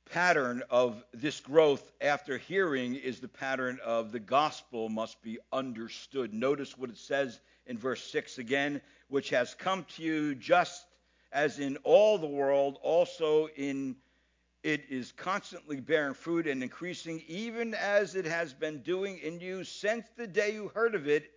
pattern 0.10 0.63
of 0.69 1.04
this 1.13 1.41
growth 1.41 1.91
after 1.99 2.38
hearing 2.38 2.95
is 2.95 3.19
the 3.19 3.28
pattern 3.28 3.78
of 3.84 4.13
the 4.13 4.21
gospel 4.21 4.88
must 4.88 5.21
be 5.21 5.38
understood. 5.52 6.34
Notice 6.34 6.78
what 6.78 6.89
it 6.89 6.97
says 6.97 7.41
in 7.67 7.78
verse 7.78 8.04
6 8.10 8.38
again, 8.38 8.82
which 9.09 9.29
has 9.29 9.53
come 9.55 9.85
to 9.95 10.03
you 10.03 10.35
just 10.35 10.85
as 11.31 11.59
in 11.59 11.77
all 11.83 12.17
the 12.17 12.27
world, 12.27 12.79
also 12.81 13.47
in 13.55 13.95
it 14.63 14.83
is 14.89 15.13
constantly 15.13 15.79
bearing 15.79 16.13
fruit 16.13 16.45
and 16.45 16.61
increasing, 16.61 17.23
even 17.27 17.73
as 17.73 18.15
it 18.15 18.25
has 18.25 18.53
been 18.53 18.81
doing 18.81 19.17
in 19.19 19.39
you 19.39 19.63
since 19.63 20.05
the 20.17 20.27
day 20.27 20.53
you 20.53 20.69
heard 20.73 20.95
of 20.95 21.07
it 21.07 21.31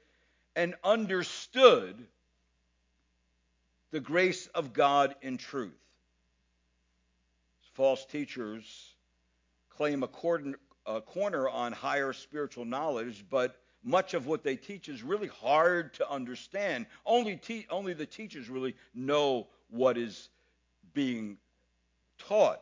and 0.57 0.75
understood 0.83 2.07
the 3.93 4.01
grace 4.01 4.49
of 4.49 4.73
God 4.73 5.15
in 5.23 5.37
truth. 5.37 5.79
False 7.75 8.05
teachers 8.05 8.95
claim 9.71 10.03
a, 10.03 10.09
corner 10.09 11.49
on 11.49 11.73
higher 11.73 12.13
spiritual 12.13 12.65
knowledge, 12.65 13.25
but 13.31 13.57
much 13.85 14.15
of 14.15 14.27
what 14.27 14.43
they 14.43 14.57
teach 14.57 14.89
is 14.89 15.03
really 15.03 15.29
hard 15.29 15.95
to 15.95 16.09
understand. 16.11 16.87
Only, 17.05 17.37
te- 17.37 17.67
only 17.71 17.95
the 17.95 18.07
teachers 18.07 18.49
really 18.49 18.77
know 18.95 19.49
what 19.71 19.99
is 19.99 20.29
being 20.95 21.39
taught 22.19 22.61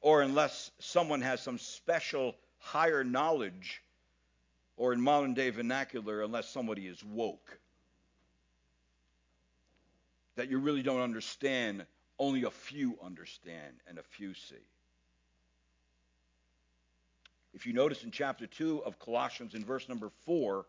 or 0.00 0.22
unless 0.22 0.70
someone 0.78 1.20
has 1.20 1.40
some 1.42 1.58
special 1.58 2.34
higher 2.58 3.04
knowledge, 3.04 3.82
or 4.76 4.92
in 4.92 5.00
modern 5.00 5.34
day 5.34 5.50
vernacular, 5.50 6.22
unless 6.22 6.48
somebody 6.48 6.86
is 6.86 7.02
woke. 7.04 7.58
That 10.36 10.48
you 10.48 10.58
really 10.58 10.82
don't 10.82 11.00
understand, 11.00 11.84
only 12.18 12.44
a 12.44 12.50
few 12.50 12.98
understand 13.02 13.76
and 13.86 13.98
a 13.98 14.02
few 14.02 14.32
see. 14.32 14.56
If 17.54 17.66
you 17.66 17.72
notice 17.72 18.04
in 18.04 18.10
chapter 18.10 18.46
2 18.46 18.84
of 18.84 18.98
Colossians, 18.98 19.54
in 19.54 19.64
verse 19.64 19.88
number 19.88 20.10
4, 20.24 20.64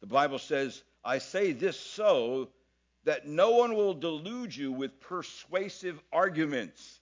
the 0.00 0.06
Bible 0.06 0.38
says, 0.38 0.82
I 1.04 1.18
say 1.18 1.52
this 1.52 1.78
so 1.78 2.48
that 3.04 3.26
no 3.26 3.52
one 3.52 3.74
will 3.74 3.94
delude 3.94 4.54
you 4.54 4.72
with 4.72 5.00
persuasive 5.00 6.00
arguments 6.12 7.00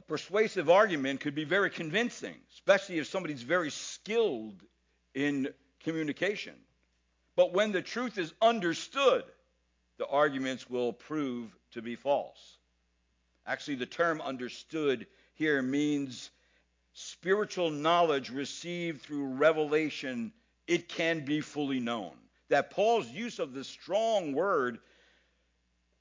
A 0.00 0.02
persuasive 0.02 0.70
argument 0.70 1.20
could 1.20 1.34
be 1.34 1.44
very 1.44 1.68
convincing, 1.68 2.34
especially 2.54 2.98
if 2.98 3.08
somebody's 3.08 3.42
very 3.42 3.70
skilled 3.70 4.58
in 5.12 5.48
communication. 5.80 6.54
But 7.36 7.52
when 7.52 7.72
the 7.72 7.82
truth 7.82 8.16
is 8.16 8.32
understood, 8.40 9.24
the 9.98 10.06
arguments 10.06 10.70
will 10.70 10.94
prove 10.94 11.54
to 11.72 11.82
be 11.82 11.96
false. 11.96 12.56
Actually, 13.50 13.74
the 13.74 13.86
term 13.86 14.20
understood 14.20 15.08
here 15.34 15.60
means 15.60 16.30
spiritual 16.92 17.68
knowledge 17.68 18.30
received 18.30 19.02
through 19.02 19.24
revelation, 19.24 20.32
it 20.68 20.88
can 20.88 21.24
be 21.24 21.40
fully 21.40 21.80
known. 21.80 22.12
That 22.48 22.70
Paul's 22.70 23.08
use 23.08 23.40
of 23.40 23.52
this 23.52 23.66
strong 23.66 24.34
word 24.34 24.78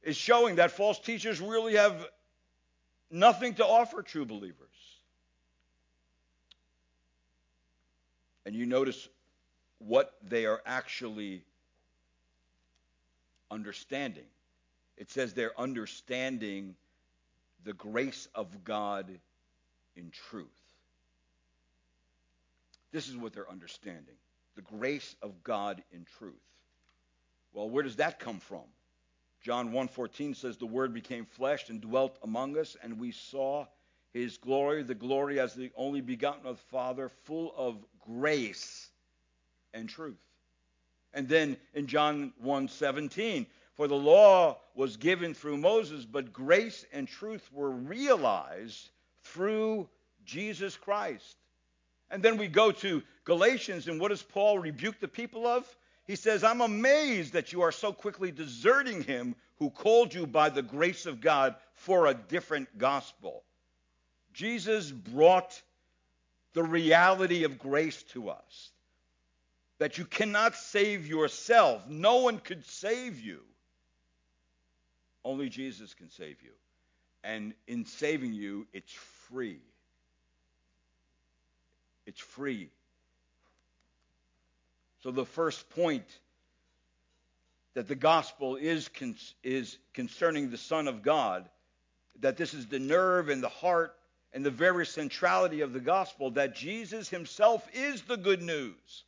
is 0.03 0.15
showing 0.15 0.57
that 0.57 0.69
false 0.69 0.99
teachers 0.99 1.41
really 1.41 1.75
have 1.75 2.07
nothing 3.09 3.55
to 3.55 3.65
offer 3.65 4.03
true 4.03 4.25
believers. 4.25 4.67
And 8.45 8.53
you 8.53 8.67
notice 8.67 9.09
what 9.79 10.13
they 10.21 10.45
are 10.45 10.61
actually 10.67 11.43
understanding. 13.49 14.27
It 14.97 15.09
says 15.09 15.33
they're 15.33 15.59
understanding 15.59 16.75
the 17.63 17.73
grace 17.73 18.27
of 18.35 18.63
God 18.63 19.19
in 19.95 20.11
truth. 20.11 20.47
This 22.91 23.07
is 23.07 23.15
what 23.15 23.33
they're 23.33 23.49
understanding 23.49 24.15
the 24.55 24.77
grace 24.77 25.15
of 25.21 25.41
God 25.43 25.81
in 25.93 26.05
truth. 26.17 26.33
Well, 27.53 27.69
where 27.69 27.83
does 27.83 27.95
that 27.97 28.19
come 28.19 28.39
from? 28.39 28.65
John 29.41 29.71
1:14 29.71 30.35
says 30.35 30.57
the 30.57 30.65
word 30.65 30.93
became 30.93 31.25
flesh 31.25 31.69
and 31.69 31.79
dwelt 31.79 32.17
among 32.23 32.57
us 32.57 32.75
and 32.83 32.99
we 32.99 33.11
saw 33.11 33.65
his 34.11 34.37
glory 34.37 34.83
the 34.83 34.95
glory 34.95 35.39
as 35.39 35.53
the 35.53 35.71
only 35.75 36.01
begotten 36.01 36.45
of 36.45 36.57
the 36.57 36.63
Father 36.63 37.07
full 37.07 37.53
of 37.55 37.77
grace 38.01 38.89
and 39.73 39.87
truth. 39.87 40.19
And 41.13 41.27
then 41.27 41.57
in 41.73 41.87
John 41.87 42.33
1:17 42.43 43.45
for 43.79 43.87
the 43.87 43.95
law 43.95 44.57
was 44.75 44.97
given 44.97 45.33
through 45.33 45.55
Moses 45.55 46.03
but 46.03 46.33
grace 46.33 46.83
and 46.91 47.07
truth 47.07 47.49
were 47.53 47.71
realized 47.71 48.89
through 49.23 49.87
Jesus 50.25 50.75
Christ. 50.75 51.37
And 52.11 52.21
then 52.21 52.35
we 52.35 52.49
go 52.49 52.73
to 52.73 53.01
Galatians 53.23 53.87
and 53.87 53.97
what 53.97 54.09
does 54.09 54.21
Paul 54.21 54.59
rebuke 54.59 54.99
the 54.99 55.07
people 55.07 55.47
of? 55.47 55.65
He 56.05 56.17
says, 56.17 56.43
I'm 56.43 56.59
amazed 56.59 57.31
that 57.31 57.53
you 57.53 57.61
are 57.61 57.71
so 57.71 57.93
quickly 57.93 58.31
deserting 58.33 59.01
him 59.01 59.33
who 59.59 59.69
called 59.69 60.13
you 60.13 60.27
by 60.27 60.49
the 60.49 60.61
grace 60.61 61.05
of 61.05 61.21
God 61.21 61.55
for 61.75 62.07
a 62.07 62.13
different 62.13 62.77
gospel. 62.77 63.43
Jesus 64.33 64.91
brought 64.91 65.61
the 66.51 66.63
reality 66.63 67.45
of 67.45 67.57
grace 67.57 68.03
to 68.11 68.29
us 68.29 68.71
that 69.77 69.97
you 69.97 70.03
cannot 70.03 70.57
save 70.57 71.07
yourself. 71.07 71.87
No 71.87 72.17
one 72.17 72.39
could 72.39 72.65
save 72.65 73.21
you. 73.21 73.39
Only 75.23 75.49
Jesus 75.49 75.93
can 75.93 76.09
save 76.09 76.41
you. 76.41 76.51
And 77.23 77.53
in 77.67 77.85
saving 77.85 78.33
you, 78.33 78.67
it's 78.73 78.93
free. 79.29 79.59
It's 82.05 82.21
free. 82.21 82.69
So 85.03 85.11
the 85.11 85.25
first 85.25 85.69
point 85.69 86.05
that 87.73 87.87
the 87.87 87.95
gospel 87.95 88.55
is, 88.55 88.89
con- 88.89 89.15
is 89.43 89.77
concerning 89.93 90.49
the 90.49 90.57
Son 90.57 90.87
of 90.87 91.03
God, 91.03 91.47
that 92.21 92.35
this 92.35 92.53
is 92.53 92.67
the 92.67 92.79
nerve 92.79 93.29
and 93.29 93.43
the 93.43 93.49
heart 93.49 93.95
and 94.33 94.45
the 94.45 94.51
very 94.51 94.85
centrality 94.85 95.61
of 95.61 95.73
the 95.73 95.79
gospel, 95.79 96.31
that 96.31 96.55
Jesus 96.55 97.09
himself 97.09 97.67
is 97.73 98.01
the 98.03 98.17
good 98.17 98.41
news. 98.41 99.03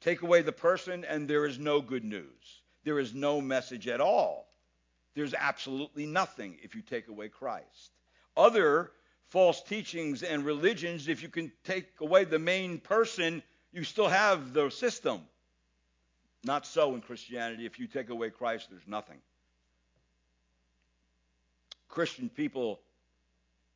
Take 0.00 0.22
away 0.22 0.42
the 0.42 0.52
person, 0.52 1.04
and 1.04 1.28
there 1.28 1.44
is 1.44 1.58
no 1.58 1.80
good 1.80 2.04
news. 2.04 2.57
There 2.84 2.98
is 2.98 3.14
no 3.14 3.40
message 3.40 3.88
at 3.88 4.00
all. 4.00 4.46
There's 5.14 5.34
absolutely 5.34 6.06
nothing 6.06 6.58
if 6.62 6.74
you 6.74 6.82
take 6.82 7.08
away 7.08 7.28
Christ. 7.28 7.92
Other 8.36 8.92
false 9.30 9.62
teachings 9.62 10.22
and 10.22 10.44
religions, 10.44 11.08
if 11.08 11.22
you 11.22 11.28
can 11.28 11.52
take 11.64 11.86
away 12.00 12.24
the 12.24 12.38
main 12.38 12.78
person, 12.78 13.42
you 13.72 13.84
still 13.84 14.08
have 14.08 14.52
the 14.52 14.70
system. 14.70 15.20
Not 16.44 16.66
so 16.66 16.94
in 16.94 17.00
Christianity. 17.00 17.66
If 17.66 17.78
you 17.78 17.86
take 17.86 18.10
away 18.10 18.30
Christ, 18.30 18.68
there's 18.70 18.86
nothing. 18.86 19.18
Christian 21.88 22.28
people 22.28 22.80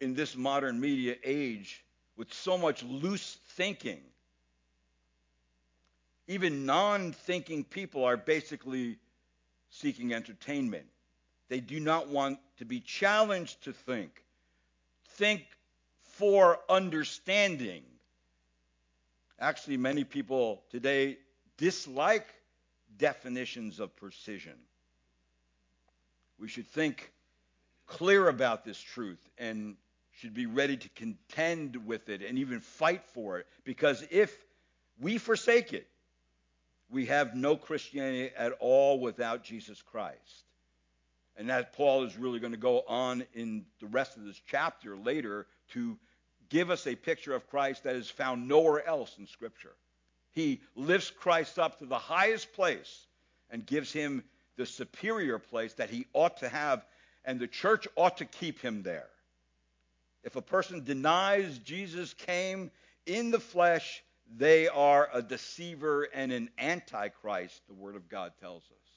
in 0.00 0.14
this 0.14 0.36
modern 0.36 0.80
media 0.80 1.16
age 1.24 1.84
with 2.16 2.32
so 2.32 2.56
much 2.56 2.82
loose 2.82 3.38
thinking, 3.56 4.00
even 6.28 6.66
non 6.66 7.12
thinking 7.12 7.64
people 7.64 8.04
are 8.04 8.16
basically 8.16 8.98
seeking 9.70 10.12
entertainment. 10.12 10.86
They 11.48 11.60
do 11.60 11.80
not 11.80 12.08
want 12.08 12.38
to 12.58 12.64
be 12.64 12.80
challenged 12.80 13.64
to 13.64 13.72
think. 13.72 14.24
Think 15.16 15.44
for 16.02 16.58
understanding. 16.68 17.82
Actually, 19.38 19.76
many 19.76 20.04
people 20.04 20.62
today 20.70 21.18
dislike 21.56 22.26
definitions 22.96 23.80
of 23.80 23.94
precision. 23.96 24.54
We 26.38 26.48
should 26.48 26.66
think 26.66 27.12
clear 27.86 28.28
about 28.28 28.64
this 28.64 28.78
truth 28.78 29.20
and 29.38 29.76
should 30.12 30.34
be 30.34 30.46
ready 30.46 30.76
to 30.76 30.88
contend 30.90 31.76
with 31.86 32.08
it 32.08 32.22
and 32.22 32.38
even 32.38 32.60
fight 32.60 33.04
for 33.12 33.38
it 33.38 33.46
because 33.64 34.04
if 34.10 34.34
we 35.00 35.18
forsake 35.18 35.72
it, 35.72 35.86
we 36.92 37.06
have 37.06 37.34
no 37.34 37.56
Christianity 37.56 38.30
at 38.36 38.52
all 38.60 39.00
without 39.00 39.42
Jesus 39.42 39.80
Christ. 39.80 40.44
And 41.36 41.48
that 41.48 41.72
Paul 41.72 42.04
is 42.04 42.18
really 42.18 42.38
going 42.38 42.52
to 42.52 42.58
go 42.58 42.82
on 42.86 43.24
in 43.32 43.64
the 43.80 43.86
rest 43.86 44.18
of 44.18 44.24
this 44.24 44.40
chapter 44.46 44.96
later 44.96 45.46
to 45.70 45.96
give 46.50 46.70
us 46.70 46.86
a 46.86 46.94
picture 46.94 47.34
of 47.34 47.48
Christ 47.48 47.84
that 47.84 47.96
is 47.96 48.10
found 48.10 48.46
nowhere 48.46 48.86
else 48.86 49.16
in 49.18 49.26
Scripture. 49.26 49.72
He 50.32 50.60
lifts 50.76 51.10
Christ 51.10 51.58
up 51.58 51.78
to 51.78 51.86
the 51.86 51.98
highest 51.98 52.52
place 52.52 53.06
and 53.50 53.64
gives 53.64 53.90
him 53.90 54.22
the 54.56 54.66
superior 54.66 55.38
place 55.38 55.72
that 55.74 55.88
he 55.88 56.06
ought 56.12 56.38
to 56.38 56.48
have, 56.48 56.84
and 57.24 57.40
the 57.40 57.46
church 57.46 57.88
ought 57.96 58.18
to 58.18 58.26
keep 58.26 58.60
him 58.60 58.82
there. 58.82 59.08
If 60.24 60.36
a 60.36 60.42
person 60.42 60.84
denies 60.84 61.58
Jesus 61.58 62.12
came 62.12 62.70
in 63.06 63.30
the 63.30 63.40
flesh, 63.40 64.02
they 64.36 64.68
are 64.68 65.08
a 65.12 65.22
deceiver 65.22 66.08
and 66.14 66.32
an 66.32 66.50
antichrist, 66.58 67.60
the 67.68 67.74
Word 67.74 67.96
of 67.96 68.08
God 68.08 68.32
tells 68.40 68.62
us. 68.62 68.88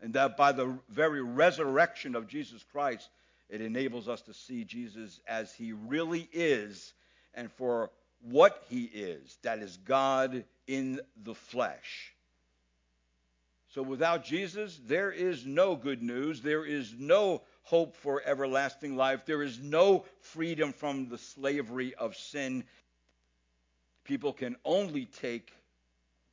And 0.00 0.14
that 0.14 0.36
by 0.36 0.52
the 0.52 0.78
very 0.88 1.22
resurrection 1.22 2.14
of 2.14 2.28
Jesus 2.28 2.64
Christ, 2.70 3.08
it 3.48 3.60
enables 3.60 4.08
us 4.08 4.22
to 4.22 4.34
see 4.34 4.64
Jesus 4.64 5.20
as 5.26 5.52
he 5.54 5.72
really 5.72 6.28
is 6.32 6.92
and 7.34 7.50
for 7.52 7.90
what 8.20 8.64
he 8.68 8.84
is 8.84 9.38
that 9.42 9.60
is, 9.60 9.76
God 9.76 10.44
in 10.66 11.00
the 11.22 11.34
flesh. 11.34 12.12
So 13.74 13.82
without 13.82 14.24
Jesus, 14.24 14.80
there 14.86 15.12
is 15.12 15.46
no 15.46 15.76
good 15.76 16.02
news. 16.02 16.40
There 16.40 16.64
is 16.64 16.94
no 16.98 17.42
hope 17.62 17.96
for 17.96 18.22
everlasting 18.24 18.96
life. 18.96 19.26
There 19.26 19.42
is 19.42 19.60
no 19.60 20.04
freedom 20.20 20.72
from 20.72 21.08
the 21.08 21.18
slavery 21.18 21.94
of 21.94 22.16
sin. 22.16 22.64
People 24.08 24.32
can 24.32 24.56
only 24.64 25.04
take 25.04 25.52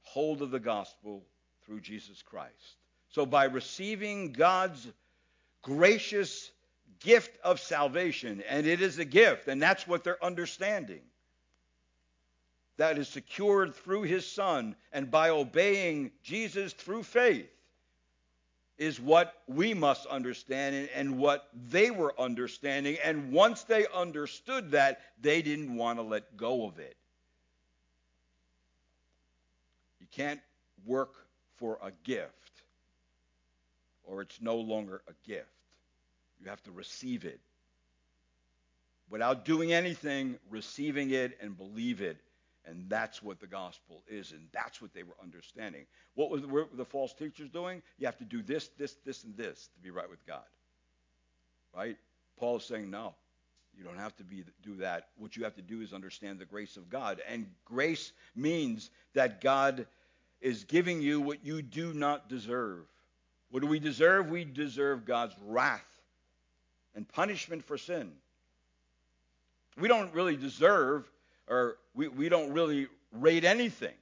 hold 0.02 0.42
of 0.42 0.50
the 0.50 0.62
gospel 0.62 1.26
through 1.66 1.82
Jesus 1.82 2.22
Christ. 2.22 2.78
So 3.10 3.26
by 3.26 3.44
receiving 3.46 4.32
God's 4.32 4.88
gracious 5.62 6.52
gift 7.02 7.38
of 7.44 7.60
salvation, 7.60 8.42
and 8.48 8.66
it 8.66 8.82
is 8.82 8.98
a 8.98 9.04
gift, 9.04 9.50
and 9.50 9.62
that's 9.62 9.86
what 9.86 10.06
they're 10.06 10.24
understanding. 10.24 11.02
That 12.78 12.98
is 12.98 13.10
secured 13.10 13.76
through 13.76 14.04
his 14.04 14.26
Son, 14.26 14.78
and 14.94 15.12
by 15.12 15.30
obeying 15.30 16.12
Jesus 16.24 16.72
through 16.72 17.04
faith, 17.04 17.50
is 18.78 19.02
what 19.02 19.34
we 19.48 19.74
must 19.74 20.06
understand 20.06 20.90
and 20.96 21.18
what 21.18 21.50
they 21.70 21.92
were 21.92 22.14
understanding. 22.18 22.98
And 23.04 23.34
once 23.34 23.64
they 23.64 23.86
understood 23.94 24.72
that, 24.72 25.02
they 25.20 25.42
didn't 25.42 25.76
want 25.76 26.00
to 26.00 26.04
let 26.04 26.38
go 26.38 26.66
of 26.66 26.80
it. 26.80 26.96
You 30.05 30.05
can't 30.15 30.39
work 30.86 31.13
for 31.58 31.78
a 31.82 31.91
gift, 32.04 32.63
or 34.04 34.21
it's 34.21 34.41
no 34.41 34.58
longer 34.58 35.01
a 35.08 35.28
gift. 35.28 35.47
You 36.41 36.49
have 36.49 36.63
to 36.63 36.71
receive 36.71 37.25
it. 37.25 37.39
Without 39.10 39.45
doing 39.45 39.71
anything, 39.71 40.38
receiving 40.49 41.12
it 41.12 41.38
and 41.41 41.58
believe 41.58 42.01
it. 42.01 42.17
And 42.67 42.89
that's 42.89 43.21
what 43.21 43.39
the 43.39 43.45
gospel 43.45 44.01
is, 44.08 44.32
and 44.32 44.47
that's 44.51 44.82
what 44.82 44.91
they 44.93 45.04
were 45.04 45.15
understanding. 45.21 45.86
What 46.15 46.32
was 46.32 46.41
the, 46.41 46.67
the 46.73 46.86
false 46.86 47.13
teachers 47.13 47.49
doing? 47.49 47.84
You 47.99 48.08
have 48.08 48.17
to 48.17 48.23
do 48.25 48.41
this, 48.41 48.69
this, 48.80 48.95
this, 49.06 49.23
and 49.23 49.38
this 49.38 49.69
to 49.75 49.80
be 49.82 49.91
right 49.91 50.10
with 50.10 50.25
God. 50.25 50.41
Right? 51.75 51.95
Paul 52.38 52.58
is 52.58 52.63
saying, 52.63 52.89
no, 52.89 53.13
you 53.78 53.84
don't 53.84 53.99
have 53.99 54.15
to 54.17 54.23
be, 54.23 54.43
do 54.63 54.78
that. 54.78 55.10
What 55.17 55.36
you 55.36 55.43
have 55.43 55.56
to 55.56 55.62
do 55.62 55.82
is 55.82 55.93
understand 55.93 56.39
the 56.39 56.45
grace 56.45 56.75
of 56.75 56.89
God. 56.89 57.21
And 57.30 57.45
grace 57.65 58.13
means 58.36 58.89
that 59.13 59.41
God 59.41 59.86
is 60.41 60.63
giving 60.63 61.02
you 61.02 61.21
what 61.21 61.45
you 61.45 61.62
do 61.62 61.93
not 61.93 62.30
deserve. 62.30 62.86
What 63.52 63.62
do 63.62 63.67
we 63.67 63.80
deserve? 63.80 64.30
We 64.30 64.45
deserve 64.45 65.06
God's 65.06 65.36
wrath 65.45 65.86
and 66.95 67.08
punishment 67.08 67.63
for 67.65 67.78
sin. 67.78 68.12
We 69.78 69.88
don't 69.88 70.13
really 70.13 70.38
deserve, 70.38 71.10
or 71.48 71.78
we, 71.93 72.08
we 72.08 72.30
don't 72.30 72.54
really 72.54 72.88
rate 73.12 73.43
anything. 73.43 73.93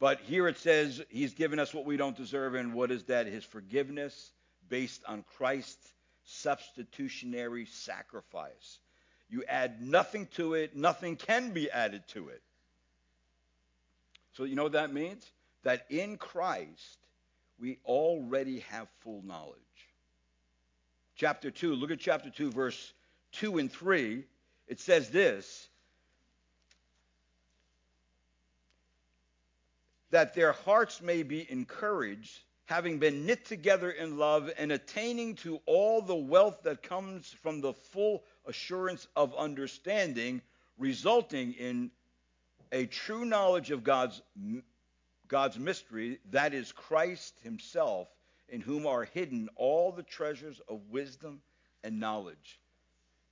But 0.00 0.20
here 0.20 0.48
it 0.48 0.58
says 0.58 1.02
he's 1.08 1.34
given 1.34 1.58
us 1.58 1.72
what 1.72 1.84
we 1.84 1.96
don't 1.96 2.16
deserve, 2.16 2.54
and 2.54 2.74
what 2.74 2.90
is 2.90 3.04
that? 3.04 3.26
His 3.26 3.44
forgiveness 3.44 4.32
based 4.68 5.02
on 5.06 5.24
Christ's 5.36 5.92
substitutionary 6.24 7.66
sacrifice. 7.66 8.78
You 9.28 9.44
add 9.48 9.80
nothing 9.80 10.26
to 10.34 10.54
it, 10.54 10.76
nothing 10.76 11.16
can 11.16 11.50
be 11.50 11.70
added 11.70 12.06
to 12.08 12.28
it. 12.28 12.42
So, 14.32 14.44
you 14.44 14.56
know 14.56 14.64
what 14.64 14.72
that 14.72 14.92
means? 14.92 15.24
That 15.64 15.86
in 15.90 16.16
Christ, 16.16 16.98
we 17.58 17.78
already 17.84 18.60
have 18.60 18.88
full 19.00 19.22
knowledge 19.22 19.58
chapter 21.16 21.50
2. 21.50 21.74
Look 21.74 21.90
at 21.90 21.98
chapter 21.98 22.30
2, 22.30 22.50
verse 22.50 22.92
2 23.32 23.58
and 23.58 23.70
3. 23.70 24.24
It 24.68 24.80
says 24.80 25.10
this 25.10 25.68
that 30.10 30.34
their 30.34 30.52
hearts 30.52 31.02
may 31.02 31.24
be 31.24 31.44
encouraged, 31.50 32.40
having 32.66 33.00
been 33.00 33.26
knit 33.26 33.44
together 33.44 33.90
in 33.90 34.16
love, 34.16 34.48
and 34.56 34.70
attaining 34.70 35.34
to 35.34 35.58
all 35.66 36.00
the 36.00 36.14
wealth 36.14 36.62
that 36.62 36.84
comes 36.84 37.34
from 37.42 37.60
the 37.60 37.72
full 37.72 38.22
assurance 38.46 39.08
of 39.16 39.34
understanding, 39.34 40.40
resulting 40.78 41.52
in 41.54 41.90
a 42.70 42.86
true 42.86 43.24
knowledge 43.24 43.72
of 43.72 43.82
God's, 43.82 44.22
God's 45.28 45.58
mystery, 45.58 46.18
that 46.30 46.54
is 46.54 46.72
Christ 46.72 47.34
Himself 47.42 48.08
in 48.48 48.60
whom 48.60 48.86
are 48.86 49.04
hidden 49.04 49.48
all 49.56 49.92
the 49.92 50.02
treasures 50.02 50.60
of 50.68 50.80
wisdom 50.90 51.40
and 51.82 51.98
knowledge. 51.98 52.60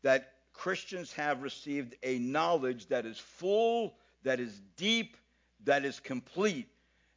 That 0.03 0.33
Christians 0.53 1.13
have 1.13 1.43
received 1.43 1.97
a 2.03 2.19
knowledge 2.19 2.87
that 2.89 3.07
is 3.07 3.19
full, 3.19 3.95
that 4.23 4.41
is 4.41 4.61
deep, 4.77 5.17
that 5.65 5.85
is 5.85 6.01
complete. 6.01 6.69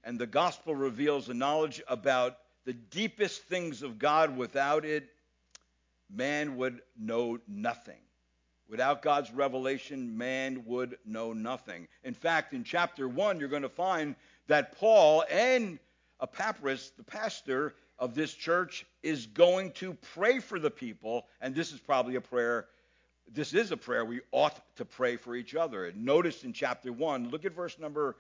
And 0.03 0.19
the 0.19 0.27
gospel 0.27 0.75
reveals 0.75 1.29
a 1.29 1.33
knowledge 1.33 1.81
about 1.87 2.37
the 2.65 2.73
deepest 2.73 3.43
things 3.43 3.81
of 3.81 3.97
God. 3.97 4.37
Without 4.37 4.85
it, 4.85 5.09
man 6.09 6.57
would 6.57 6.81
know 6.97 7.39
nothing. 7.47 7.99
Without 8.67 9.01
God's 9.03 9.31
revelation, 9.31 10.17
man 10.17 10.63
would 10.65 10.97
know 11.05 11.33
nothing. 11.33 11.87
In 12.03 12.15
fact, 12.15 12.53
in 12.53 12.63
chapter 12.63 13.07
1, 13.07 13.39
you're 13.39 13.49
going 13.49 13.61
to 13.61 13.69
find 13.69 14.15
that 14.47 14.77
Paul 14.77 15.23
and 15.29 15.79
Epaphras, 16.21 16.91
the 16.97 17.03
pastor, 17.03 17.73
of 17.97 18.13
this 18.13 18.33
church 18.33 18.85
is 19.03 19.25
going 19.27 19.71
to 19.71 19.93
pray 20.13 20.39
for 20.39 20.59
the 20.59 20.71
people, 20.71 21.25
and 21.41 21.55
this 21.55 21.71
is 21.71 21.79
probably 21.79 22.15
a 22.15 22.21
prayer. 22.21 22.67
This 23.31 23.53
is 23.53 23.71
a 23.71 23.77
prayer 23.77 24.03
we 24.03 24.21
ought 24.31 24.59
to 24.75 24.85
pray 24.85 25.15
for 25.15 25.35
each 25.35 25.55
other. 25.55 25.91
Notice 25.95 26.43
in 26.43 26.53
chapter 26.53 26.91
1, 26.91 27.29
look 27.29 27.45
at 27.45 27.53
verse 27.53 27.79
number 27.79 28.17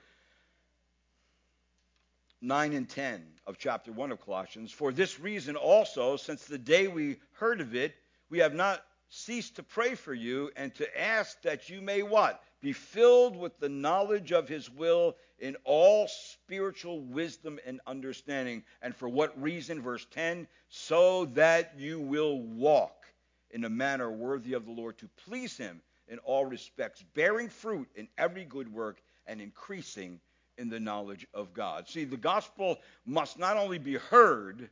9 2.41 2.73
and 2.73 2.89
10 2.89 3.23
of 3.45 3.57
chapter 3.57 3.91
1 3.91 4.11
of 4.11 4.21
Colossians. 4.23 4.71
For 4.71 4.91
this 4.91 5.19
reason 5.19 5.55
also, 5.55 6.15
since 6.15 6.45
the 6.45 6.57
day 6.57 6.87
we 6.87 7.17
heard 7.33 7.59
of 7.59 7.75
it, 7.75 7.95
we 8.29 8.39
have 8.39 8.53
not 8.53 8.83
ceased 9.09 9.57
to 9.57 9.63
pray 9.63 9.95
for 9.95 10.13
you 10.13 10.51
and 10.55 10.73
to 10.75 10.99
ask 11.01 11.41
that 11.43 11.69
you 11.69 11.81
may 11.81 12.01
what? 12.01 12.41
Be 12.65 12.73
filled 12.73 13.35
with 13.37 13.59
the 13.59 13.69
knowledge 13.69 14.31
of 14.31 14.49
his 14.49 14.71
will 14.71 15.17
in 15.37 15.55
all 15.65 16.07
spiritual 16.07 16.99
wisdom 16.99 17.59
and 17.63 17.79
understanding. 17.85 18.63
And 18.81 18.95
for 18.95 19.07
what 19.07 19.39
reason? 19.39 19.83
Verse 19.83 20.07
10 20.09 20.47
so 20.67 21.25
that 21.35 21.73
you 21.77 21.99
will 21.99 22.41
walk 22.41 23.05
in 23.51 23.65
a 23.65 23.69
manner 23.69 24.09
worthy 24.09 24.53
of 24.53 24.65
the 24.65 24.71
Lord 24.71 24.97
to 24.97 25.09
please 25.27 25.55
him 25.55 25.79
in 26.07 26.17
all 26.17 26.43
respects, 26.43 27.05
bearing 27.13 27.49
fruit 27.49 27.87
in 27.93 28.07
every 28.17 28.45
good 28.45 28.73
work 28.73 28.99
and 29.27 29.39
increasing 29.39 30.19
in 30.57 30.67
the 30.67 30.79
knowledge 30.79 31.27
of 31.35 31.53
God. 31.53 31.87
See, 31.87 32.05
the 32.05 32.17
gospel 32.17 32.79
must 33.05 33.37
not 33.37 33.57
only 33.57 33.77
be 33.77 33.97
heard, 33.97 34.71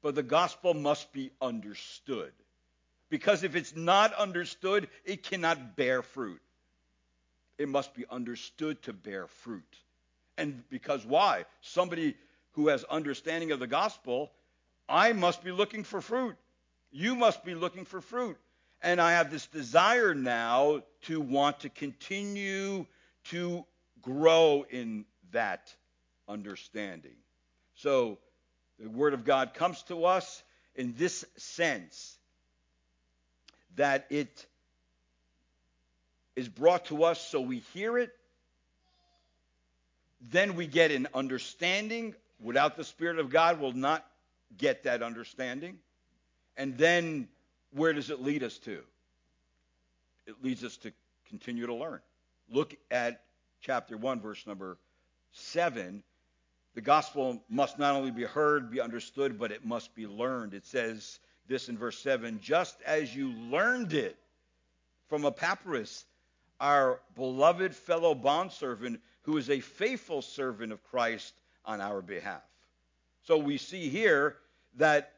but 0.00 0.14
the 0.14 0.22
gospel 0.22 0.72
must 0.72 1.12
be 1.12 1.30
understood. 1.42 2.32
Because 3.10 3.42
if 3.42 3.54
it's 3.54 3.76
not 3.76 4.14
understood, 4.14 4.88
it 5.04 5.22
cannot 5.22 5.76
bear 5.76 6.00
fruit 6.00 6.40
it 7.58 7.68
must 7.68 7.94
be 7.94 8.04
understood 8.10 8.82
to 8.82 8.92
bear 8.92 9.26
fruit. 9.26 9.76
And 10.38 10.62
because 10.70 11.04
why? 11.04 11.44
Somebody 11.60 12.16
who 12.52 12.68
has 12.68 12.84
understanding 12.84 13.52
of 13.52 13.60
the 13.60 13.66
gospel, 13.66 14.30
I 14.88 15.12
must 15.12 15.44
be 15.44 15.52
looking 15.52 15.84
for 15.84 16.00
fruit. 16.00 16.36
You 16.90 17.14
must 17.14 17.44
be 17.44 17.54
looking 17.54 17.84
for 17.84 18.00
fruit. 18.00 18.36
And 18.82 19.00
I 19.00 19.12
have 19.12 19.30
this 19.30 19.46
desire 19.46 20.14
now 20.14 20.82
to 21.02 21.20
want 21.20 21.60
to 21.60 21.68
continue 21.68 22.86
to 23.26 23.64
grow 24.00 24.66
in 24.68 25.04
that 25.30 25.72
understanding. 26.28 27.16
So 27.74 28.18
the 28.78 28.88
Word 28.88 29.14
of 29.14 29.24
God 29.24 29.54
comes 29.54 29.82
to 29.84 30.04
us 30.04 30.42
in 30.74 30.94
this 30.96 31.24
sense 31.36 32.18
that 33.76 34.06
it 34.10 34.46
is 36.36 36.48
brought 36.48 36.86
to 36.86 37.04
us 37.04 37.20
so 37.20 37.40
we 37.40 37.58
hear 37.74 37.98
it, 37.98 38.10
then 40.30 40.54
we 40.54 40.66
get 40.66 40.90
an 40.90 41.08
understanding. 41.14 42.14
Without 42.40 42.76
the 42.76 42.84
Spirit 42.84 43.18
of 43.18 43.30
God, 43.30 43.60
we'll 43.60 43.72
not 43.72 44.04
get 44.56 44.84
that 44.84 45.02
understanding. 45.02 45.78
And 46.56 46.76
then 46.76 47.28
where 47.72 47.92
does 47.92 48.10
it 48.10 48.20
lead 48.20 48.42
us 48.42 48.58
to? 48.58 48.80
It 50.26 50.42
leads 50.42 50.62
us 50.64 50.76
to 50.78 50.92
continue 51.28 51.66
to 51.66 51.74
learn. 51.74 52.00
Look 52.50 52.74
at 52.90 53.22
chapter 53.60 53.96
1, 53.96 54.20
verse 54.20 54.46
number 54.46 54.78
7. 55.32 56.02
The 56.74 56.80
gospel 56.80 57.42
must 57.48 57.78
not 57.78 57.94
only 57.94 58.10
be 58.10 58.24
heard, 58.24 58.70
be 58.70 58.80
understood, 58.80 59.38
but 59.38 59.52
it 59.52 59.64
must 59.64 59.94
be 59.94 60.06
learned. 60.06 60.54
It 60.54 60.64
says 60.64 61.18
this 61.48 61.68
in 61.68 61.76
verse 61.76 61.98
7 61.98 62.40
just 62.40 62.80
as 62.86 63.14
you 63.14 63.30
learned 63.32 63.92
it 63.92 64.16
from 65.08 65.24
Epaphras, 65.24 66.04
our 66.62 67.00
beloved 67.16 67.74
fellow 67.74 68.14
bondservant, 68.14 69.00
who 69.22 69.36
is 69.36 69.50
a 69.50 69.60
faithful 69.60 70.22
servant 70.22 70.72
of 70.72 70.82
Christ 70.84 71.34
on 71.64 71.80
our 71.80 72.00
behalf. 72.00 72.42
So 73.24 73.36
we 73.36 73.58
see 73.58 73.88
here 73.88 74.36
that 74.76 75.12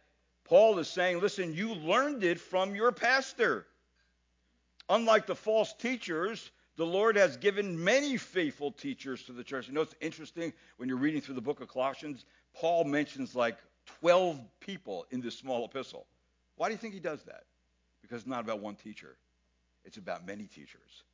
Paul 0.44 0.78
is 0.78 0.88
saying, 0.88 1.20
listen, 1.20 1.54
you 1.54 1.74
learned 1.74 2.24
it 2.24 2.40
from 2.40 2.74
your 2.74 2.92
pastor. 2.92 3.66
Unlike 4.88 5.26
the 5.26 5.34
false 5.34 5.74
teachers, 5.74 6.50
the 6.76 6.86
Lord 6.86 7.16
has 7.16 7.36
given 7.36 7.82
many 7.82 8.16
faithful 8.16 8.72
teachers 8.72 9.22
to 9.24 9.32
the 9.32 9.44
church. 9.44 9.68
You 9.68 9.74
know 9.74 9.82
it's 9.82 9.94
interesting 10.00 10.52
when 10.78 10.88
you're 10.88 10.98
reading 10.98 11.20
through 11.20 11.36
the 11.36 11.40
book 11.42 11.60
of 11.60 11.68
Colossians? 11.68 12.24
Paul 12.54 12.84
mentions 12.84 13.34
like 13.34 13.58
12 14.00 14.40
people 14.60 15.06
in 15.10 15.20
this 15.20 15.38
small 15.38 15.64
epistle. 15.64 16.06
Why 16.56 16.68
do 16.68 16.72
you 16.72 16.78
think 16.78 16.94
he 16.94 17.00
does 17.00 17.22
that? 17.24 17.44
Because 18.02 18.22
it's 18.22 18.28
not 18.28 18.40
about 18.40 18.60
one 18.60 18.76
teacher, 18.76 19.16
it's 19.84 19.98
about 19.98 20.26
many 20.26 20.44
teachers. 20.44 21.04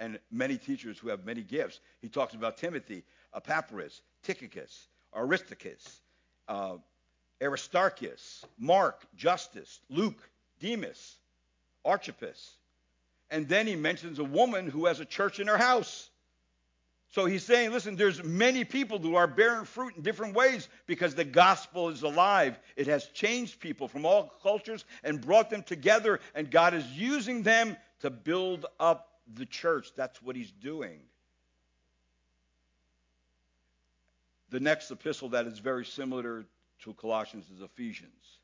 And 0.00 0.18
many 0.32 0.56
teachers 0.56 0.98
who 0.98 1.08
have 1.08 1.24
many 1.24 1.42
gifts. 1.42 1.78
He 2.00 2.08
talks 2.08 2.34
about 2.34 2.56
Timothy, 2.56 3.04
Epaphras, 3.34 4.02
Tychicus, 4.24 4.88
Aristarchus, 5.14 6.00
uh, 6.48 6.78
Aristarchus, 7.40 8.44
Mark, 8.58 9.06
Justus, 9.14 9.80
Luke, 9.88 10.28
Demas, 10.58 11.16
Archippus. 11.84 12.56
And 13.30 13.48
then 13.48 13.66
he 13.66 13.76
mentions 13.76 14.18
a 14.18 14.24
woman 14.24 14.68
who 14.68 14.86
has 14.86 15.00
a 15.00 15.04
church 15.04 15.38
in 15.38 15.46
her 15.46 15.58
house. 15.58 16.10
So 17.12 17.26
he's 17.26 17.42
saying, 17.42 17.72
listen, 17.72 17.96
there's 17.96 18.22
many 18.22 18.64
people 18.64 18.98
who 18.98 19.16
are 19.16 19.26
bearing 19.26 19.64
fruit 19.64 19.96
in 19.96 20.02
different 20.02 20.34
ways 20.34 20.68
because 20.86 21.14
the 21.14 21.24
gospel 21.24 21.88
is 21.88 22.02
alive. 22.02 22.58
It 22.76 22.86
has 22.86 23.06
changed 23.06 23.58
people 23.58 23.88
from 23.88 24.06
all 24.06 24.32
cultures 24.42 24.84
and 25.02 25.20
brought 25.20 25.50
them 25.50 25.62
together, 25.62 26.20
and 26.34 26.50
God 26.50 26.72
is 26.72 26.86
using 26.86 27.42
them 27.42 27.76
to 28.00 28.10
build 28.10 28.66
up 28.78 29.09
the 29.34 29.46
church. 29.46 29.92
That's 29.96 30.22
what 30.22 30.36
he's 30.36 30.50
doing. 30.50 31.00
The 34.50 34.60
next 34.60 34.90
epistle 34.90 35.28
that 35.30 35.46
is 35.46 35.58
very 35.58 35.84
similar 35.84 36.44
to 36.82 36.94
Colossians 36.94 37.46
is 37.54 37.62
Ephesians. 37.62 38.38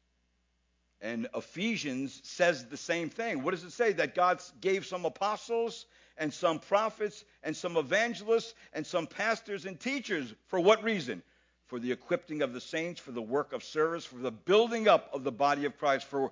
And 1.01 1.29
Ephesians 1.35 2.21
says 2.25 2.65
the 2.67 2.77
same 2.77 3.11
thing. 3.11 3.43
What 3.43 3.51
does 3.51 3.65
it 3.65 3.73
say? 3.73 3.93
That 3.93 4.15
God 4.15 4.41
gave 4.61 4.87
some 4.87 5.05
apostles 5.05 5.87
and 6.17 6.33
some 6.33 6.59
prophets 6.59 7.25
and 7.43 7.55
some 7.55 7.77
evangelists 7.77 8.55
and 8.73 8.87
some 8.87 9.07
pastors 9.07 9.67
and 9.67 9.79
teachers. 9.79 10.33
For 10.47 10.59
what 10.59 10.83
reason? 10.83 11.23
For 11.67 11.79
the 11.79 11.93
equipping 11.93 12.43
of 12.43 12.53
the 12.53 12.61
saints, 12.61 13.01
for 13.01 13.11
the 13.11 13.21
work 13.21 13.53
of 13.53 13.63
service, 13.65 14.05
for 14.05 14.19
the 14.19 14.31
building 14.31 14.89
up 14.89 15.11
of 15.13 15.25
the 15.25 15.33
body 15.33 15.65
of 15.65 15.77
Christ. 15.77 16.07
For 16.07 16.31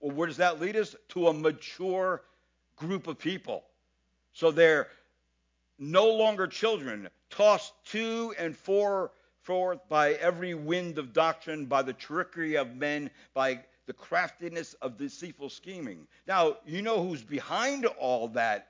where 0.00 0.28
does 0.28 0.38
that 0.38 0.60
lead 0.60 0.76
us? 0.76 0.94
To 1.10 1.28
a 1.28 1.34
mature 1.34 2.22
group 2.76 3.08
of 3.08 3.18
people. 3.18 3.64
So 4.36 4.50
they're 4.50 4.88
no 5.78 6.10
longer 6.10 6.46
children, 6.46 7.08
tossed 7.30 7.72
to 7.86 8.34
and 8.38 8.54
for 8.54 9.10
forth 9.40 9.78
by 9.88 10.12
every 10.12 10.52
wind 10.52 10.98
of 10.98 11.14
doctrine, 11.14 11.64
by 11.64 11.80
the 11.80 11.94
trickery 11.94 12.58
of 12.58 12.76
men, 12.76 13.10
by 13.32 13.64
the 13.86 13.94
craftiness 13.94 14.74
of 14.74 14.98
deceitful 14.98 15.48
scheming. 15.48 16.06
Now, 16.28 16.58
you 16.66 16.82
know 16.82 17.02
who's 17.02 17.22
behind 17.22 17.86
all 17.86 18.28
that 18.28 18.68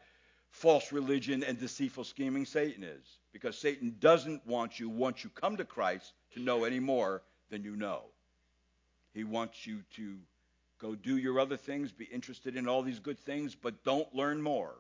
false 0.51 0.93
religion 0.93 1.43
and 1.43 1.59
deceitful 1.59 2.05
scheming? 2.05 2.45
Satan 2.45 2.85
is. 2.85 3.19
Because 3.33 3.59
Satan 3.59 3.97
doesn't 3.99 4.47
want 4.47 4.79
you, 4.79 4.89
once 4.89 5.25
you 5.25 5.31
come 5.31 5.57
to 5.57 5.65
Christ, 5.65 6.13
to 6.35 6.41
know 6.41 6.63
any 6.63 6.79
more 6.79 7.23
than 7.51 7.65
you 7.65 7.75
know. 7.75 8.03
He 9.15 9.25
wants 9.25 9.67
you 9.67 9.83
to 9.97 10.15
go 10.81 10.95
do 10.95 11.17
your 11.17 11.41
other 11.41 11.57
things, 11.57 11.91
be 11.91 12.05
interested 12.05 12.57
in 12.57 12.69
all 12.69 12.83
these 12.83 13.01
good 13.01 13.19
things, 13.19 13.57
but 13.57 13.83
don't 13.83 14.15
learn 14.15 14.41
more. 14.41 14.77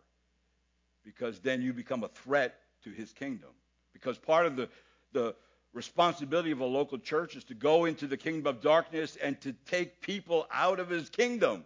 Because 1.06 1.38
then 1.38 1.62
you 1.62 1.72
become 1.72 2.04
a 2.04 2.08
threat 2.08 2.58
to 2.84 2.90
his 2.90 3.12
kingdom. 3.12 3.48
Because 3.94 4.18
part 4.18 4.44
of 4.44 4.56
the, 4.56 4.68
the 5.12 5.34
responsibility 5.72 6.50
of 6.50 6.60
a 6.60 6.66
local 6.66 6.98
church 6.98 7.36
is 7.36 7.44
to 7.44 7.54
go 7.54 7.84
into 7.84 8.06
the 8.06 8.16
kingdom 8.16 8.46
of 8.46 8.60
darkness 8.60 9.16
and 9.22 9.40
to 9.40 9.54
take 9.70 10.02
people 10.02 10.46
out 10.52 10.80
of 10.80 10.90
his 10.90 11.08
kingdom 11.08 11.64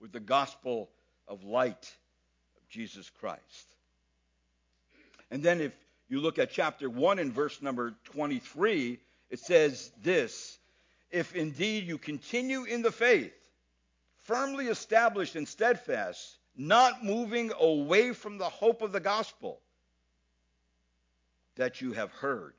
with 0.00 0.12
the 0.12 0.20
gospel 0.20 0.88
of 1.26 1.42
light 1.42 1.92
of 2.56 2.68
Jesus 2.68 3.10
Christ. 3.10 3.74
And 5.30 5.42
then 5.42 5.60
if 5.60 5.72
you 6.08 6.20
look 6.20 6.38
at 6.38 6.50
chapter 6.50 6.88
1 6.88 7.18
and 7.18 7.32
verse 7.32 7.60
number 7.60 7.94
23, 8.04 9.00
it 9.30 9.40
says 9.40 9.90
this 10.02 10.58
If 11.10 11.34
indeed 11.34 11.86
you 11.86 11.98
continue 11.98 12.64
in 12.64 12.82
the 12.82 12.92
faith, 12.92 13.32
firmly 14.24 14.66
established 14.66 15.34
and 15.34 15.48
steadfast, 15.48 16.38
not 16.56 17.04
moving 17.04 17.52
away 17.58 18.12
from 18.12 18.38
the 18.38 18.48
hope 18.48 18.82
of 18.82 18.92
the 18.92 19.00
gospel 19.00 19.60
that 21.56 21.80
you 21.80 21.92
have 21.92 22.10
heard 22.12 22.54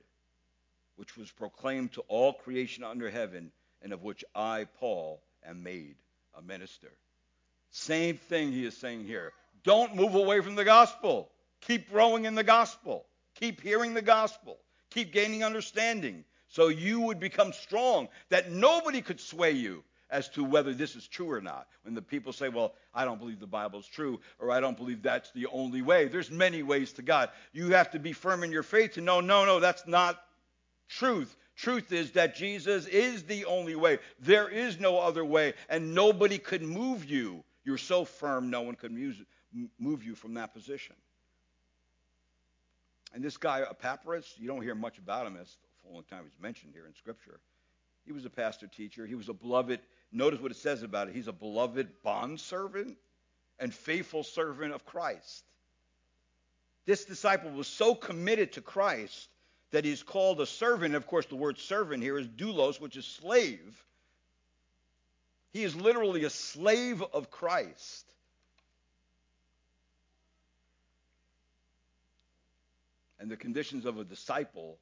which 0.96 1.18
was 1.18 1.32
proclaimed 1.32 1.94
to 1.94 2.02
all 2.08 2.34
creation 2.34 2.84
under 2.84 3.10
heaven, 3.10 3.52
and 3.82 3.94
of 3.94 4.04
which 4.04 4.24
I, 4.34 4.68
Paul, 4.80 5.22
am 5.46 5.64
made 5.64 5.96
a 6.38 6.42
minister. 6.42 6.92
Same 7.72 8.18
thing 8.18 8.52
he 8.52 8.66
is 8.66 8.78
saying 8.78 9.06
here. 9.06 9.34
Don't 9.64 9.96
move 9.96 10.16
away 10.16 10.42
from 10.42 10.56
the 10.56 10.64
gospel. 10.64 11.30
Keep 11.62 11.90
growing 11.90 12.26
in 12.26 12.36
the 12.36 12.44
gospel. 12.44 13.06
Keep 13.36 13.62
hearing 13.62 13.94
the 13.94 14.02
gospel. 14.02 14.58
Keep 14.92 15.12
gaining 15.12 15.44
understanding 15.44 16.24
so 16.48 16.70
you 16.70 17.02
would 17.02 17.20
become 17.20 17.52
strong, 17.52 18.08
that 18.30 18.52
nobody 18.52 19.02
could 19.02 19.20
sway 19.20 19.52
you 19.52 19.84
as 20.10 20.30
to 20.30 20.44
whether 20.44 20.74
this 20.74 20.96
is 20.96 21.08
true 21.08 21.32
or 21.32 21.42
not. 21.42 21.68
When 21.84 21.96
the 21.96 22.02
people 22.02 22.32
say, 22.32 22.50
well, 22.50 22.74
I 22.94 23.06
don't 23.06 23.20
believe 23.20 23.40
the 23.40 23.48
Bible 23.48 23.80
is 23.80 23.88
true, 23.88 24.20
or 24.40 24.52
I 24.52 24.60
don't 24.60 24.78
believe 24.78 25.02
that's 25.02 25.32
the 25.32 25.48
only 25.48 25.82
way. 25.82 26.08
There's 26.08 26.30
many 26.30 26.64
ways 26.64 26.94
to 26.94 27.02
God. 27.02 27.30
You 27.54 27.72
have 27.72 27.92
to 27.92 28.00
be 28.00 28.14
firm 28.14 28.44
in 28.44 28.52
your 28.52 28.64
faith 28.64 28.94
to 28.94 29.02
know, 29.02 29.20
no, 29.20 29.46
no, 29.46 29.60
that's 29.60 29.88
not 29.88 30.22
truth. 30.90 31.36
Truth 31.56 31.92
is 31.92 32.12
that 32.12 32.36
Jesus 32.36 32.86
is 32.86 33.24
the 33.24 33.46
only 33.46 33.76
way. 33.76 34.00
There 34.20 34.50
is 34.50 34.80
no 34.80 35.00
other 35.00 35.26
way, 35.26 35.54
and 35.70 35.96
nobody 35.96 36.38
could 36.38 36.62
move 36.62 37.06
you. 37.06 37.44
You're 37.64 37.78
so 37.78 38.06
firm, 38.06 38.50
no 38.50 38.62
one 38.62 38.76
could 38.76 38.92
move 39.80 40.04
you 40.04 40.16
from 40.16 40.36
that 40.36 40.54
position. 40.54 40.96
And 43.14 43.24
this 43.24 43.38
guy, 43.38 43.62
Epaphras, 43.62 44.34
you 44.38 44.48
don't 44.48 44.62
hear 44.62 44.76
much 44.76 44.98
about 44.98 45.26
him. 45.26 45.36
That's 45.36 45.58
the 45.84 45.90
only 45.92 46.04
time 46.04 46.26
he's 46.26 46.42
mentioned 46.42 46.74
here 46.74 46.86
in 46.86 46.94
Scripture. 46.94 47.40
He 48.06 48.12
was 48.12 48.26
a 48.26 48.30
pastor 48.30 48.68
teacher. 48.68 49.08
He 49.08 49.16
was 49.16 49.30
a 49.30 49.34
beloved. 49.34 49.80
Notice 50.16 50.40
what 50.40 50.52
it 50.52 50.58
says 50.58 50.82
about 50.82 51.10
it. 51.10 51.14
He's 51.14 51.28
a 51.28 51.34
beloved 51.34 51.90
bondservant 52.02 52.96
and 53.60 53.74
faithful 53.74 54.24
servant 54.24 54.74
of 54.74 54.86
Christ. 54.86 55.44
This 56.86 57.04
disciple 57.04 57.52
was 57.52 57.68
so 57.68 57.94
committed 57.94 58.54
to 58.54 58.62
Christ 58.62 59.28
that 59.72 59.84
he's 59.84 60.04
called 60.04 60.40
a 60.40 60.46
servant. 60.46 60.96
Of 60.96 61.06
course, 61.06 61.26
the 61.26 61.36
word 61.36 61.58
servant 61.58 62.02
here 62.02 62.18
is 62.18 62.28
doulos, 62.30 62.80
which 62.80 62.96
is 62.96 63.06
slave. 63.06 63.84
He 65.52 65.64
is 65.66 65.76
literally 65.76 66.24
a 66.24 66.30
slave 66.30 67.04
of 67.14 67.30
Christ. 67.30 68.06
And 73.20 73.30
the 73.30 73.36
conditions 73.36 73.86
of 73.86 73.98
a 73.98 74.06
disciple 74.06 74.78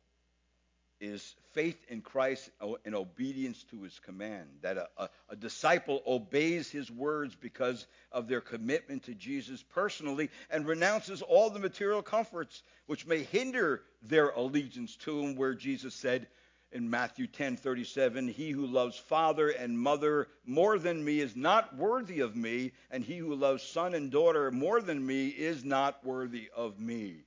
is 1.04 1.36
faith 1.51 1.86
in 1.89 2.01
Christ 2.01 2.49
and 2.86 2.95
obedience 2.95 3.64
to 3.66 3.84
his 3.84 3.99
command. 3.99 4.47
That 4.62 4.78
a, 4.78 4.88
a, 4.97 5.10
a, 5.30 5.36
disciple 5.36 6.01
obeys 6.08 6.72
his 6.72 6.89
words 6.89 7.36
because 7.36 7.86
of 8.12 8.30
their 8.30 8.39
commitment 8.39 9.04
to 9.04 9.14
Jesus 9.14 9.62
personally 9.62 10.30
and 10.49 10.66
renounces 10.66 11.22
all 11.22 11.49
the 11.49 11.60
material 11.60 12.01
comforts 12.01 12.64
which 12.86 13.06
may 13.06 13.24
hinder 13.24 13.84
their 14.01 14.30
allegiance 14.30 14.95
to 14.97 15.20
him, 15.20 15.36
where 15.36 15.54
Jesus 15.54 15.93
said 15.93 16.28
in 16.72 16.89
Matthew 16.89 17.28
10:37, 17.28 18.30
"He 18.30 18.51
who 18.51 18.66
loves 18.66 18.97
father 18.97 19.49
and 19.49 19.78
mother 19.78 20.30
more 20.45 20.80
than 20.80 21.04
me 21.04 21.20
is 21.20 21.36
not 21.36 21.76
worthy 21.76 22.22
of 22.22 22.36
me, 22.36 22.72
and 22.89 23.04
he 23.04 23.18
who 23.18 23.36
loves 23.36 23.62
son 23.62 23.93
and 23.93 24.10
daughter 24.10 24.49
more 24.51 24.82
than 24.82 25.06
me 25.06 25.28
is 25.28 25.66
not 25.66 26.04
worthy 26.06 26.49
of 26.56 26.80
me." 26.80 27.26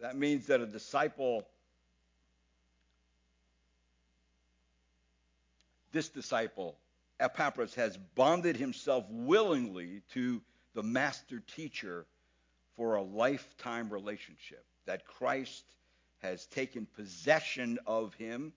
That 0.00 0.16
means 0.16 0.46
that 0.46 0.60
a 0.60 0.66
disciple 0.66 1.46
this 5.92 6.08
disciple, 6.08 6.76
Epaphras, 7.20 7.74
has 7.74 7.96
bonded 8.14 8.56
himself 8.56 9.04
willingly 9.10 10.02
to 10.14 10.42
the 10.74 10.82
master 10.82 11.40
teacher 11.54 12.06
for 12.76 12.96
a 12.96 13.02
lifetime 13.02 13.90
relationship. 13.90 14.64
that 14.86 15.06
Christ 15.06 15.64
has 16.22 16.46
taken 16.46 16.86
possession 16.96 17.78
of 17.86 18.14
him 18.14 18.52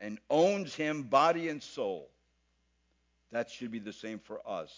and 0.00 0.18
owns 0.28 0.74
him 0.74 1.04
body 1.04 1.48
and 1.48 1.62
soul. 1.62 2.10
That 3.30 3.50
should 3.50 3.70
be 3.70 3.78
the 3.78 3.92
same 3.92 4.18
for 4.18 4.40
us. 4.46 4.72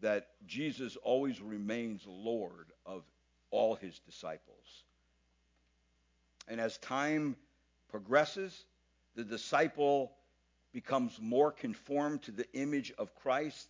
That 0.00 0.28
Jesus 0.46 0.96
always 0.96 1.40
remains 1.40 2.02
Lord 2.06 2.72
of 2.86 3.02
all 3.50 3.74
his 3.74 3.98
disciples. 4.00 4.84
And 6.48 6.60
as 6.60 6.78
time 6.78 7.36
progresses, 7.88 8.64
the 9.14 9.24
disciple 9.24 10.12
becomes 10.72 11.18
more 11.20 11.52
conformed 11.52 12.22
to 12.22 12.30
the 12.30 12.50
image 12.52 12.92
of 12.98 13.14
Christ, 13.14 13.68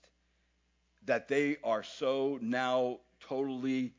that 1.05 1.29
they 1.29 1.57
are 1.65 1.83
so 1.83 2.39
now 2.41 3.01
totally 3.21 3.93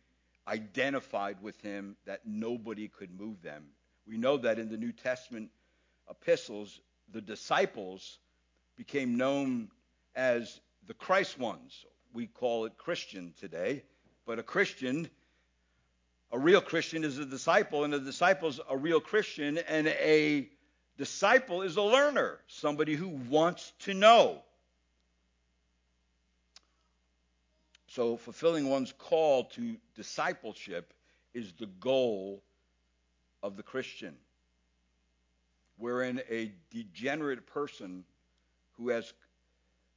identified 0.47 1.41
with 1.41 1.59
him 1.61 1.95
that 2.05 2.21
nobody 2.25 2.87
could 2.87 3.17
move 3.19 3.41
them. 3.41 3.65
We 4.07 4.17
know 4.17 4.37
that 4.37 4.59
in 4.59 4.69
the 4.69 4.77
New 4.77 4.91
Testament 4.91 5.49
epistles, 6.09 6.81
the 7.11 7.21
disciples 7.21 8.19
became 8.75 9.17
known 9.17 9.69
as 10.15 10.59
the 10.87 10.93
Christ 10.93 11.39
ones. 11.39 11.85
We 12.13 12.27
call 12.27 12.65
it 12.65 12.77
Christian 12.77 13.33
today, 13.39 13.83
but 14.25 14.39
a 14.39 14.43
Christian, 14.43 15.09
a 16.31 16.39
real 16.39 16.61
Christian 16.61 17.03
is 17.03 17.17
a 17.17 17.25
disciple, 17.25 17.83
and 17.83 17.93
a 17.93 17.99
disciple 17.99 18.49
is 18.49 18.59
a 18.69 18.77
real 18.77 18.99
Christian, 18.99 19.57
and 19.57 19.87
a 19.87 20.49
disciple 20.97 21.61
is 21.61 21.77
a 21.77 21.81
learner, 21.81 22.39
somebody 22.47 22.95
who 22.95 23.07
wants 23.07 23.73
to 23.79 23.93
know. 23.93 24.41
So, 27.87 28.17
fulfilling 28.17 28.69
one's 28.69 28.93
call 28.97 29.45
to 29.45 29.77
discipleship 29.95 30.93
is 31.33 31.53
the 31.53 31.67
goal 31.67 32.41
of 33.43 33.55
the 33.55 33.63
Christian, 33.63 34.15
wherein 35.77 36.21
a 36.29 36.51
degenerate 36.71 37.45
person 37.45 38.03
who 38.77 38.89
has 38.89 39.13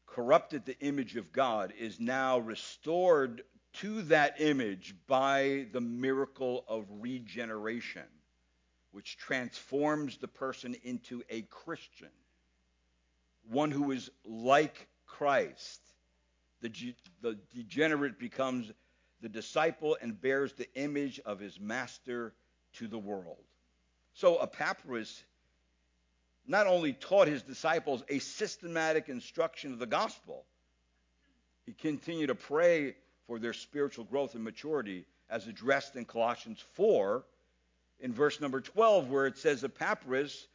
corrupted 0.07 0.65
the 0.65 0.79
image 0.81 1.17
of 1.17 1.33
God 1.33 1.73
is 1.79 1.99
now 1.99 2.39
restored 2.39 3.43
to 3.75 4.03
that 4.03 4.41
image 4.41 4.95
by 5.07 5.67
the 5.73 5.81
miracle 5.81 6.65
of 6.69 6.87
regeneration, 7.01 8.03
which 8.97 9.19
transforms 9.19 10.17
the 10.17 10.27
person 10.27 10.75
into 10.83 11.23
a 11.29 11.43
Christian, 11.43 12.09
one 13.51 13.71
who 13.71 13.93
is 13.93 14.09
like 14.25 14.89
Christ 15.05 15.83
the, 16.63 16.95
the 17.21 17.39
degenerate 17.55 18.19
becomes 18.19 18.73
the 19.21 19.29
disciple 19.29 19.99
and 20.01 20.19
bears 20.19 20.55
the 20.55 20.67
image 20.75 21.21
of 21.27 21.39
his 21.39 21.61
master 21.61 22.33
to 22.75 22.89
the 22.89 22.99
world. 22.99 23.45
So 24.15 24.39
Epaphras 24.39 25.25
not 26.47 26.67
only 26.67 26.93
taught 26.93 27.29
his 27.29 27.43
disciples 27.43 28.03
a 28.09 28.19
systematic 28.19 29.09
instruction 29.09 29.73
of 29.73 29.79
the 29.79 29.87
gospel, 29.87 30.45
he 31.67 31.73
continued 31.73 32.29
to 32.29 32.35
pray 32.35 32.95
for 33.27 33.39
their 33.39 33.53
spiritual 33.53 34.05
growth 34.05 34.35
and 34.35 34.45
maturity 34.45 35.05
as 35.29 35.47
addressed 35.47 35.97
in 35.97 36.05
Colossians 36.05 36.65
4 36.75 37.25
in 38.01 38.13
verse 38.13 38.41
number 38.41 38.61
12 38.61 39.11
where 39.11 39.27
it 39.27 39.39
says 39.39 39.65
Epaphras 39.65 40.49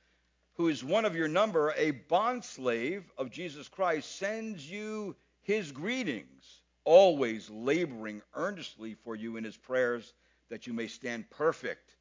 who 0.55 0.67
is 0.67 0.83
one 0.83 1.05
of 1.05 1.15
your 1.15 1.27
number 1.27 1.73
a 1.77 1.91
bondslave 1.91 3.03
of 3.17 3.31
Jesus 3.31 3.67
Christ 3.67 4.17
sends 4.17 4.69
you 4.69 5.15
his 5.41 5.71
greetings, 5.71 6.61
always 6.83 7.49
laboring 7.49 8.21
earnestly 8.35 8.93
for 8.93 9.15
you 9.15 9.37
in 9.37 9.43
his 9.43 9.57
prayers 9.57 10.13
that 10.49 10.67
you 10.67 10.73
may 10.73 10.87
stand 10.87 11.29
perfect 11.29 11.95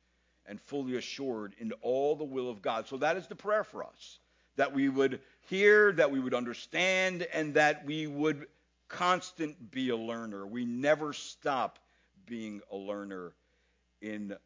and 0.46 0.60
fully 0.60 0.96
assured 0.96 1.54
in 1.58 1.72
all 1.80 2.16
the 2.16 2.24
will 2.24 2.50
of 2.50 2.60
God. 2.60 2.86
So 2.86 2.96
that 2.98 3.16
is 3.16 3.26
the 3.26 3.36
prayer 3.36 3.64
for 3.64 3.84
us 3.84 4.18
that 4.56 4.74
we 4.74 4.88
would 4.88 5.20
hear, 5.48 5.92
that 5.92 6.10
we 6.10 6.20
would 6.20 6.34
understand, 6.34 7.26
and 7.32 7.54
that 7.54 7.86
we 7.86 8.06
would 8.06 8.46
constant 8.88 9.70
be 9.70 9.88
a 9.90 9.96
learner. 9.96 10.46
We 10.46 10.64
never 10.66 11.12
stop 11.12 11.78
being 12.26 12.60
a 12.70 12.76
learner 12.76 13.32
in 14.02 14.36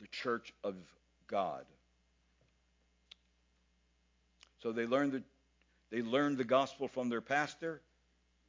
the 0.00 0.06
church 0.08 0.52
of 0.64 0.74
God. 1.26 1.64
So 4.62 4.72
they 4.72 4.86
learned 4.86 5.12
the, 5.12 5.22
they 5.90 6.02
learned 6.02 6.38
the 6.38 6.44
gospel 6.44 6.88
from 6.88 7.08
their 7.08 7.20
pastor. 7.20 7.80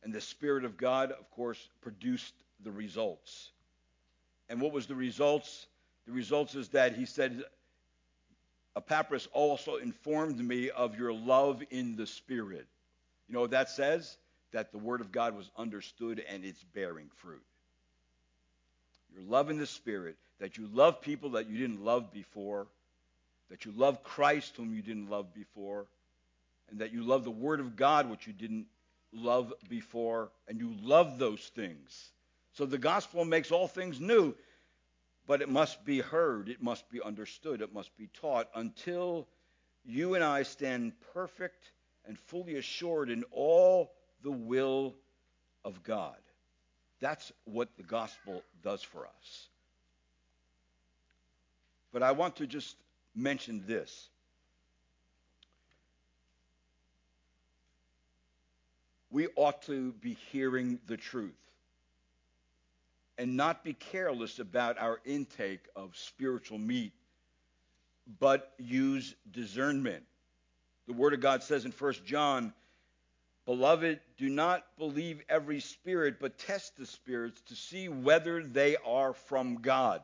And 0.02 0.14
the 0.14 0.22
Spirit 0.22 0.64
of 0.64 0.78
God, 0.78 1.12
of 1.12 1.30
course, 1.32 1.70
produced 1.82 2.34
the 2.64 2.72
results. 2.72 3.52
And 4.48 4.62
what 4.62 4.72
was 4.72 4.88
the 4.88 4.96
results? 4.96 5.68
The 6.08 6.14
results 6.14 6.56
is 6.56 6.70
that 6.70 6.96
he 6.96 7.06
said, 7.06 7.44
Epaphras 8.78 9.28
also 9.34 9.76
informed 9.76 10.40
me 10.40 10.70
of 10.70 10.98
your 10.98 11.12
love 11.12 11.62
in 11.70 11.98
the 11.98 12.08
Spirit. 12.08 12.66
You 13.28 13.36
know 13.36 13.42
what 13.42 13.52
that 13.52 13.70
says? 13.70 14.18
That 14.54 14.72
the 14.72 14.78
Word 14.78 15.02
of 15.02 15.12
God 15.12 15.36
was 15.36 15.52
understood 15.58 16.24
and 16.30 16.46
it's 16.46 16.64
bearing 16.74 17.10
fruit. 17.18 17.44
Your 19.14 19.24
love 19.24 19.50
in 19.50 19.58
the 19.58 19.68
Spirit, 19.68 20.18
that 20.40 20.58
you 20.58 20.70
love 20.74 21.02
people 21.02 21.32
that 21.32 21.50
you 21.50 21.58
didn't 21.58 21.84
love 21.84 22.12
before, 22.12 22.68
that 23.50 23.66
you 23.66 23.74
love 23.76 24.04
Christ 24.04 24.56
whom 24.58 24.74
you 24.74 24.82
didn't 24.82 25.10
love 25.10 25.34
before, 25.34 25.86
and 26.70 26.80
that 26.80 26.94
you 26.94 27.04
love 27.04 27.24
the 27.24 27.32
Word 27.32 27.60
of 27.60 27.76
God 27.76 28.10
which 28.10 28.28
you 28.28 28.34
didn't 28.34 28.68
love 29.12 29.54
before, 29.68 30.30
and 30.48 30.60
you 30.60 30.74
love 30.82 31.18
those 31.18 31.52
things. 31.56 32.12
So 32.54 32.66
the 32.66 32.78
gospel 32.78 33.26
makes 33.26 33.52
all 33.52 33.68
things 33.68 34.00
new, 34.00 34.36
but 35.28 35.42
it 35.42 35.50
must 35.50 35.84
be 35.86 36.00
heard, 36.00 36.50
it 36.50 36.62
must 36.62 36.90
be 36.90 37.02
understood, 37.02 37.62
it 37.62 37.74
must 37.74 37.96
be 37.98 38.10
taught 38.22 38.50
until 38.56 39.28
you 39.86 40.16
and 40.16 40.24
I 40.24 40.44
stand 40.44 40.94
perfect 41.14 41.72
and 42.06 42.18
fully 42.18 42.56
assured 42.56 43.10
in 43.10 43.24
all 43.32 43.92
the 44.24 44.32
will 44.32 44.96
of 45.64 45.84
God. 45.84 46.18
That's 47.00 47.32
what 47.46 47.70
the 47.78 47.84
gospel 47.84 48.44
does 48.64 48.82
for 48.84 49.08
us. 49.08 49.50
But 51.92 52.04
I 52.04 52.12
want 52.12 52.38
to 52.38 52.48
just 52.48 52.76
mention 53.16 53.64
this. 53.66 54.10
we 59.12 59.28
ought 59.36 59.62
to 59.64 59.94
be 59.94 60.18
hearing 60.32 60.80
the 60.88 60.98
truth 60.98 61.34
and 63.18 63.36
not 63.36 63.64
be 63.64 63.74
careless 63.74 64.40
about 64.40 64.80
our 64.80 65.00
intake 65.04 65.66
of 65.76 65.96
spiritual 65.96 66.58
meat, 66.58 66.94
but 68.20 68.54
use 68.58 69.16
discernment. 69.32 70.04
The 70.88 70.94
Word 70.94 71.14
of 71.14 71.20
God 71.20 71.44
says 71.44 71.66
in 71.66 71.72
1 71.72 71.94
John, 72.06 72.54
Beloved, 73.46 74.00
do 74.18 74.30
not 74.30 74.64
believe 74.78 75.22
every 75.28 75.60
spirit, 75.60 76.20
but 76.20 76.38
test 76.38 76.78
the 76.78 76.86
spirits 76.86 77.42
to 77.48 77.56
see 77.56 77.90
whether 77.90 78.44
they 78.44 78.78
are 78.86 79.14
from 79.14 79.56
God, 79.56 80.02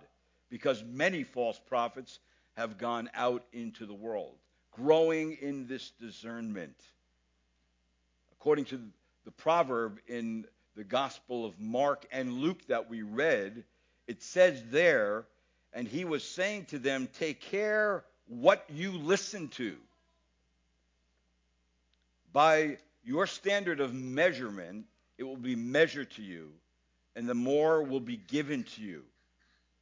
because 0.49 0.83
many 0.83 1.23
false 1.23 1.59
prophets 1.67 2.19
have 2.55 2.77
gone 2.77 3.09
out 3.13 3.43
into 3.53 3.85
the 3.85 3.93
world. 3.93 4.35
Growing 4.71 5.37
in 5.41 5.67
this 5.67 5.91
discernment 5.99 6.75
according 8.45 8.65
to 8.65 8.79
the 9.23 9.31
proverb 9.31 9.99
in 10.07 10.45
the 10.75 10.83
Gospel 10.83 11.47
of 11.47 11.59
Mark 11.59 12.05
and 12.11 12.31
Luke 12.31 12.59
that 12.67 12.87
we 12.87 13.01
read, 13.01 13.63
it 14.07 14.21
says 14.21 14.61
there, 14.69 15.25
and 15.73 15.87
he 15.87 16.05
was 16.05 16.23
saying 16.23 16.65
to 16.65 16.77
them, 16.77 17.09
Take 17.17 17.41
care 17.41 18.03
what 18.27 18.63
you 18.69 18.91
listen 18.91 19.47
to. 19.47 19.75
By 22.33 22.77
your 23.03 23.25
standard 23.25 23.79
of 23.79 23.95
measurement, 23.95 24.85
it 25.17 25.23
will 25.23 25.37
be 25.37 25.55
measured 25.55 26.11
to 26.11 26.21
you, 26.21 26.51
and 27.15 27.27
the 27.27 27.33
more 27.33 27.81
will 27.81 27.99
be 27.99 28.17
given 28.17 28.63
to 28.75 28.81
you. 28.83 29.01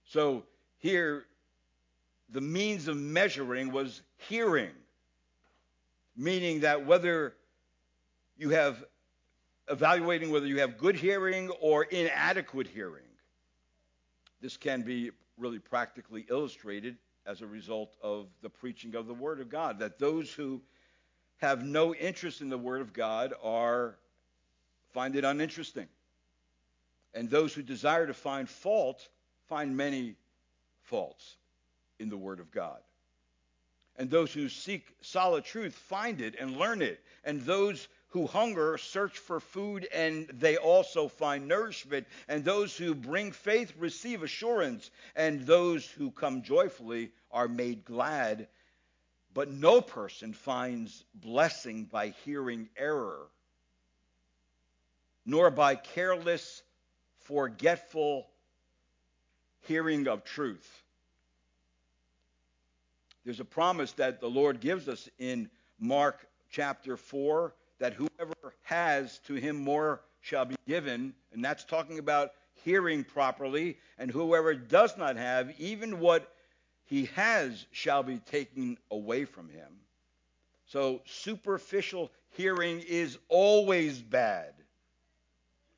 So 0.05 0.43
here, 0.83 1.23
the 2.29 2.41
means 2.41 2.89
of 2.89 2.97
measuring 2.97 3.71
was 3.71 4.01
hearing, 4.27 4.73
meaning 6.17 6.59
that 6.59 6.85
whether 6.85 7.35
you 8.35 8.49
have 8.49 8.83
evaluating 9.69 10.29
whether 10.29 10.45
you 10.45 10.59
have 10.59 10.77
good 10.77 10.97
hearing 10.97 11.49
or 11.61 11.85
inadequate 11.85 12.67
hearing. 12.67 13.07
This 14.41 14.57
can 14.57 14.81
be 14.81 15.11
really 15.37 15.57
practically 15.57 16.25
illustrated 16.29 16.97
as 17.25 17.41
a 17.41 17.47
result 17.47 17.95
of 18.03 18.27
the 18.41 18.49
preaching 18.49 18.93
of 18.93 19.07
the 19.07 19.13
Word 19.13 19.39
of 19.39 19.49
God, 19.49 19.79
that 19.79 19.99
those 19.99 20.33
who 20.33 20.61
have 21.37 21.63
no 21.63 21.95
interest 21.95 22.41
in 22.41 22.49
the 22.49 22.57
Word 22.57 22.81
of 22.81 22.91
God 22.91 23.33
are 23.41 23.95
find 24.93 25.15
it 25.15 25.23
uninteresting. 25.23 25.87
And 27.13 27.29
those 27.29 27.53
who 27.53 27.61
desire 27.61 28.05
to 28.05 28.13
find 28.13 28.49
fault 28.49 29.07
find 29.47 29.77
many 29.77 30.17
faults 30.83 31.37
in 31.99 32.09
the 32.09 32.17
Word 32.17 32.39
of 32.39 32.51
God. 32.51 32.79
And 33.95 34.09
those 34.09 34.33
who 34.33 34.49
seek 34.49 34.87
solid 35.01 35.43
truth 35.45 35.75
find 35.75 36.19
it 36.19 36.35
and 36.39 36.57
learn 36.57 36.81
it. 36.81 36.99
And 37.23 37.41
those 37.41 37.87
who 38.07 38.25
hunger 38.27 38.77
search 38.77 39.19
for 39.19 39.39
food 39.39 39.87
and 39.93 40.27
they 40.29 40.57
also 40.57 41.07
find 41.07 41.47
nourishment. 41.47 42.07
And 42.27 42.43
those 42.43 42.75
who 42.75 42.95
bring 42.95 43.31
faith 43.31 43.73
receive 43.77 44.23
assurance. 44.23 44.89
And 45.15 45.45
those 45.45 45.85
who 45.85 46.09
come 46.09 46.41
joyfully 46.41 47.11
are 47.29 47.47
made 47.47 47.85
glad. 47.85 48.47
But 49.33 49.51
no 49.51 49.81
person 49.81 50.33
finds 50.33 51.03
blessing 51.15 51.85
by 51.85 52.09
hearing 52.23 52.69
error, 52.77 53.27
nor 55.25 55.49
by 55.49 55.75
careless, 55.75 56.61
forgetful 57.21 58.27
hearing 59.63 60.07
of 60.07 60.23
truth. 60.23 60.83
There's 63.25 63.39
a 63.39 63.45
promise 63.45 63.93
that 63.93 64.19
the 64.19 64.29
Lord 64.29 64.59
gives 64.59 64.89
us 64.89 65.09
in 65.17 65.49
Mark 65.79 66.27
chapter 66.49 66.97
4 66.97 67.53
that 67.79 67.93
whoever 67.93 68.33
has 68.63 69.19
to 69.27 69.35
him 69.35 69.63
more 69.63 70.01
shall 70.21 70.45
be 70.45 70.55
given, 70.67 71.13
and 71.31 71.43
that's 71.43 71.63
talking 71.63 71.99
about 71.99 72.31
hearing 72.63 73.03
properly, 73.03 73.77
and 73.97 74.09
whoever 74.09 74.53
does 74.53 74.97
not 74.97 75.17
have, 75.17 75.53
even 75.59 75.99
what 75.99 76.33
he 76.85 77.05
has 77.15 77.65
shall 77.71 78.03
be 78.03 78.19
taken 78.19 78.77
away 78.91 79.25
from 79.25 79.49
him. 79.49 79.71
So 80.67 81.01
superficial 81.05 82.11
hearing 82.31 82.81
is 82.81 83.17
always 83.29 84.01
bad. 84.01 84.53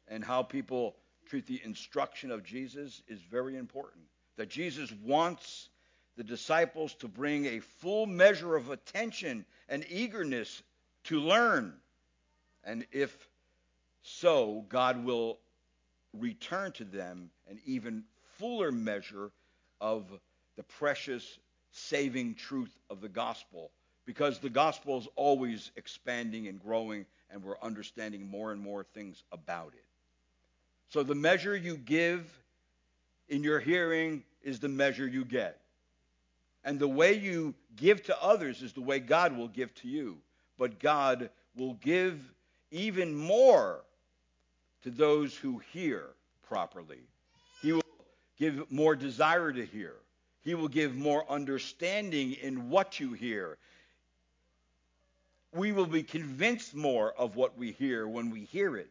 And 0.08 0.24
how 0.24 0.44
people 0.44 0.96
treat 1.26 1.46
the 1.46 1.62
instruction 1.64 2.32
of 2.32 2.44
Jesus 2.44 3.02
is 3.08 3.20
very 3.22 3.58
important. 3.58 4.06
That 4.38 4.50
Jesus 4.50 4.92
wants 5.04 5.70
the 6.18 6.24
disciples 6.24 6.94
to 6.96 7.08
bring 7.08 7.46
a 7.46 7.60
full 7.60 8.06
measure 8.06 8.56
of 8.56 8.70
attention 8.70 9.46
and 9.68 9.86
eagerness 9.90 10.64
to 11.06 11.20
learn. 11.20 11.74
And 12.64 12.86
if 12.92 13.16
so, 14.02 14.66
God 14.70 15.04
will 15.04 15.40
return 16.14 16.72
to 16.74 16.84
them 16.84 17.30
an 17.50 17.60
even 17.66 18.04
fuller 18.38 18.72
measure 18.72 19.32
of 19.82 20.06
the 20.56 20.64
precious 20.64 21.38
saving 21.72 22.36
truth 22.36 22.74
of 22.90 23.02
the 23.02 23.10
gospel 23.10 23.72
because 24.06 24.40
the 24.40 24.50
gospel 24.50 24.98
is 25.00 25.08
always 25.16 25.72
expanding 25.76 26.48
and 26.48 26.60
growing 26.60 27.06
and 27.30 27.44
we're 27.44 27.60
understanding 27.62 28.30
more 28.30 28.52
and 28.52 28.62
more 28.62 28.84
things 28.84 29.24
about 29.32 29.74
it. 29.74 29.85
So 30.90 31.04
the 31.04 31.16
measure 31.16 31.56
you 31.56 31.78
give 31.78 32.32
in 33.28 33.44
your 33.44 33.60
hearing 33.60 34.24
is 34.44 34.60
the 34.60 34.70
measure 34.70 35.08
you 35.08 35.26
get. 35.26 35.60
And 36.64 36.80
the 36.80 36.88
way 36.88 37.14
you 37.14 37.54
give 37.76 38.04
to 38.06 38.24
others 38.24 38.62
is 38.62 38.74
the 38.74 38.82
way 38.82 39.00
God 39.00 39.38
will 39.38 39.48
give 39.48 39.74
to 39.76 39.88
you. 39.88 40.18
But 40.58 40.80
God 40.80 41.30
will 41.56 41.76
give 41.76 42.20
even 42.72 43.16
more 43.16 43.82
to 44.84 44.92
those 44.92 45.36
who 45.36 45.62
hear 45.74 46.06
properly. 46.48 47.02
He 47.62 47.74
will 47.74 47.82
give 48.38 48.72
more 48.72 48.96
desire 48.96 49.52
to 49.52 49.66
hear. 49.66 49.94
He 50.44 50.54
will 50.54 50.68
give 50.68 50.96
more 50.96 51.30
understanding 51.30 52.34
in 52.34 52.70
what 52.70 53.00
you 53.00 53.14
hear. 53.14 53.58
We 55.54 55.72
will 55.72 55.88
be 55.88 56.04
convinced 56.04 56.76
more 56.76 57.14
of 57.14 57.36
what 57.36 57.58
we 57.58 57.72
hear 57.72 58.08
when 58.08 58.30
we 58.30 58.42
hear 58.42 58.78
it. 58.78 58.90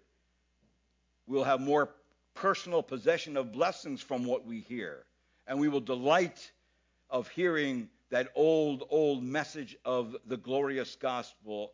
We'll 1.27 1.45
have 1.45 1.61
more 1.61 1.91
personal 2.35 2.83
possession 2.83 3.37
of 3.37 3.53
blessings 3.53 4.01
from 4.01 4.25
what 4.25 4.45
we 4.45 4.61
hear. 4.61 5.05
And 5.47 5.59
we 5.59 5.69
will 5.69 5.81
delight 5.81 6.51
of 7.11 7.29
hearing 7.29 7.89
that 8.11 8.29
old, 8.35 8.85
old 8.91 9.23
message 9.23 9.77
of 9.85 10.17
the 10.27 10.37
glorious 10.37 10.97
gospel 10.97 11.73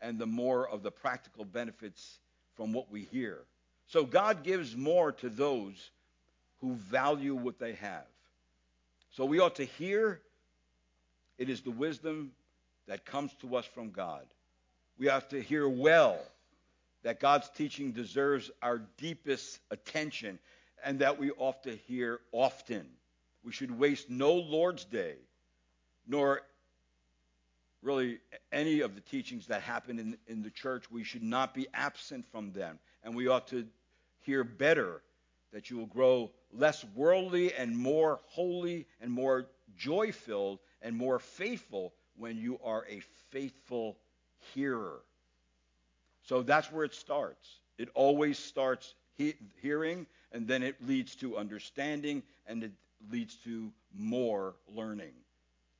and 0.00 0.18
the 0.18 0.26
more 0.26 0.68
of 0.68 0.82
the 0.82 0.90
practical 0.90 1.44
benefits 1.44 2.18
from 2.56 2.72
what 2.72 2.90
we 2.90 3.02
hear. 3.10 3.38
So 3.86 4.04
God 4.04 4.42
gives 4.42 4.76
more 4.76 5.12
to 5.12 5.28
those 5.28 5.90
who 6.60 6.74
value 6.74 7.34
what 7.34 7.58
they 7.58 7.74
have. 7.74 8.06
So 9.10 9.24
we 9.24 9.40
ought 9.40 9.56
to 9.56 9.64
hear. 9.64 10.20
It 11.38 11.48
is 11.48 11.60
the 11.60 11.70
wisdom 11.70 12.32
that 12.86 13.04
comes 13.04 13.32
to 13.40 13.56
us 13.56 13.64
from 13.64 13.90
God. 13.90 14.26
We 14.98 15.06
have 15.06 15.28
to 15.28 15.40
hear 15.40 15.68
well 15.68 16.18
that 17.02 17.20
God's 17.20 17.48
teaching 17.50 17.92
deserves 17.92 18.50
our 18.62 18.78
deepest 18.96 19.60
attention 19.70 20.38
and 20.84 20.98
that 21.00 21.18
we 21.18 21.30
ought 21.32 21.62
to 21.64 21.76
hear 21.76 22.20
often. 22.32 22.86
We 23.44 23.52
should 23.52 23.78
waste 23.78 24.10
no 24.10 24.34
Lord's 24.34 24.84
Day, 24.84 25.16
nor 26.06 26.42
really 27.82 28.18
any 28.52 28.80
of 28.80 28.94
the 28.94 29.00
teachings 29.00 29.46
that 29.46 29.62
happen 29.62 29.98
in, 29.98 30.18
in 30.26 30.42
the 30.42 30.50
church. 30.50 30.90
We 30.90 31.04
should 31.04 31.22
not 31.22 31.54
be 31.54 31.66
absent 31.72 32.26
from 32.30 32.52
them. 32.52 32.78
And 33.02 33.14
we 33.14 33.28
ought 33.28 33.48
to 33.48 33.66
hear 34.20 34.44
better 34.44 35.02
that 35.52 35.70
you 35.70 35.78
will 35.78 35.86
grow 35.86 36.30
less 36.52 36.84
worldly 36.94 37.54
and 37.54 37.76
more 37.76 38.20
holy 38.26 38.86
and 39.00 39.10
more 39.10 39.46
joy 39.76 40.12
filled 40.12 40.58
and 40.82 40.96
more 40.96 41.18
faithful 41.18 41.94
when 42.16 42.36
you 42.36 42.58
are 42.62 42.84
a 42.88 43.00
faithful 43.30 43.96
hearer. 44.54 45.00
So 46.28 46.42
that's 46.42 46.70
where 46.70 46.84
it 46.84 46.92
starts. 46.92 47.48
It 47.78 47.88
always 47.94 48.38
starts 48.38 48.94
he- 49.16 49.36
hearing, 49.62 50.06
and 50.30 50.46
then 50.46 50.62
it 50.62 50.76
leads 50.86 51.16
to 51.16 51.38
understanding, 51.38 52.22
and 52.46 52.62
it 52.62 52.72
leads 53.10 53.36
to 53.44 53.72
more 53.96 54.54
learning. 54.68 55.14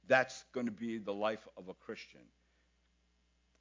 That's 0.07 0.45
going 0.55 0.65
to 0.65 0.73
be 0.73 0.97
the 0.97 1.13
life 1.13 1.47
of 1.59 1.69
a 1.69 1.75
Christian. 1.75 2.23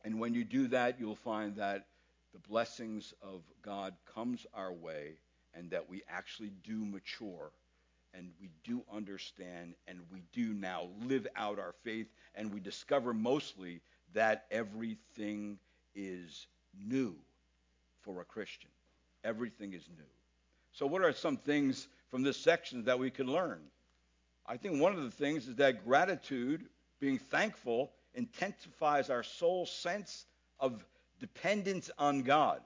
And 0.05 0.17
when 0.17 0.33
you 0.33 0.45
do 0.45 0.69
that, 0.69 0.97
you'll 0.97 1.15
find 1.15 1.57
that 1.57 1.88
the 2.31 2.39
blessings 2.39 3.13
of 3.21 3.41
God 3.61 3.93
comes 4.13 4.45
our 4.53 4.71
way 4.71 5.15
and 5.53 5.69
that 5.71 5.89
we 5.89 6.03
actually 6.07 6.51
do 6.63 6.85
mature 6.85 7.51
and 8.13 8.31
we 8.39 8.49
do 8.63 8.81
understand 8.93 9.75
and 9.89 9.99
we 10.09 10.23
do 10.31 10.53
now 10.53 10.88
live 11.03 11.27
out 11.35 11.59
our 11.59 11.73
faith 11.83 12.07
and 12.33 12.53
we 12.53 12.61
discover 12.61 13.13
mostly 13.13 13.81
that 14.13 14.45
everything 14.51 15.59
is 15.93 16.47
new 16.86 17.15
for 18.01 18.22
a 18.22 18.26
Christian. 18.26 18.70
Everything 19.24 19.74
is 19.74 19.88
new. 19.97 20.03
So 20.72 20.86
what 20.86 21.01
are 21.01 21.13
some 21.13 21.38
things 21.38 21.88
from 22.09 22.24
this 22.24 22.38
section 22.38 22.84
that 22.86 22.99
we 22.99 23.09
can 23.09 23.28
learn? 23.28 23.59
I 24.45 24.57
think 24.57 24.80
one 24.80 24.93
of 24.93 25.03
the 25.03 25.11
things 25.11 25.47
is 25.47 25.55
that 25.55 25.84
gratitude, 25.86 26.65
being 26.99 27.18
thankful, 27.18 27.91
intensifies 28.13 29.09
our 29.09 29.24
soul's 29.24 29.72
sense 29.72 30.26
of 30.59 30.86
dependence 31.20 31.91
on 31.97 32.22
God. 32.22 32.61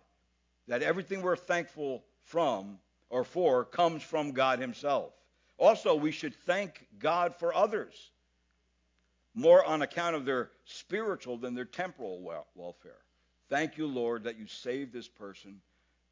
That 0.68 0.84
everything 0.84 1.22
we're 1.22 1.36
thankful 1.36 2.04
from 2.28 2.78
or 3.10 3.24
for 3.24 3.66
comes 3.66 4.04
from 4.04 4.32
God 4.32 4.60
Himself. 4.60 5.14
Also, 5.58 5.96
we 5.96 6.12
should 6.12 6.36
thank 6.36 6.86
God 7.00 7.36
for 7.36 7.54
others 7.54 8.12
more 9.34 9.64
on 9.66 9.82
account 9.82 10.16
of 10.16 10.26
their 10.26 10.52
spiritual 10.66 11.38
than 11.38 11.56
their 11.56 11.66
temporal 11.66 12.22
welfare. 12.56 12.98
Thank 13.52 13.78
you, 13.78 13.86
Lord, 13.86 14.24
that 14.24 14.40
you 14.40 14.48
saved 14.48 14.94
this 14.94 15.10
person. 15.10 15.60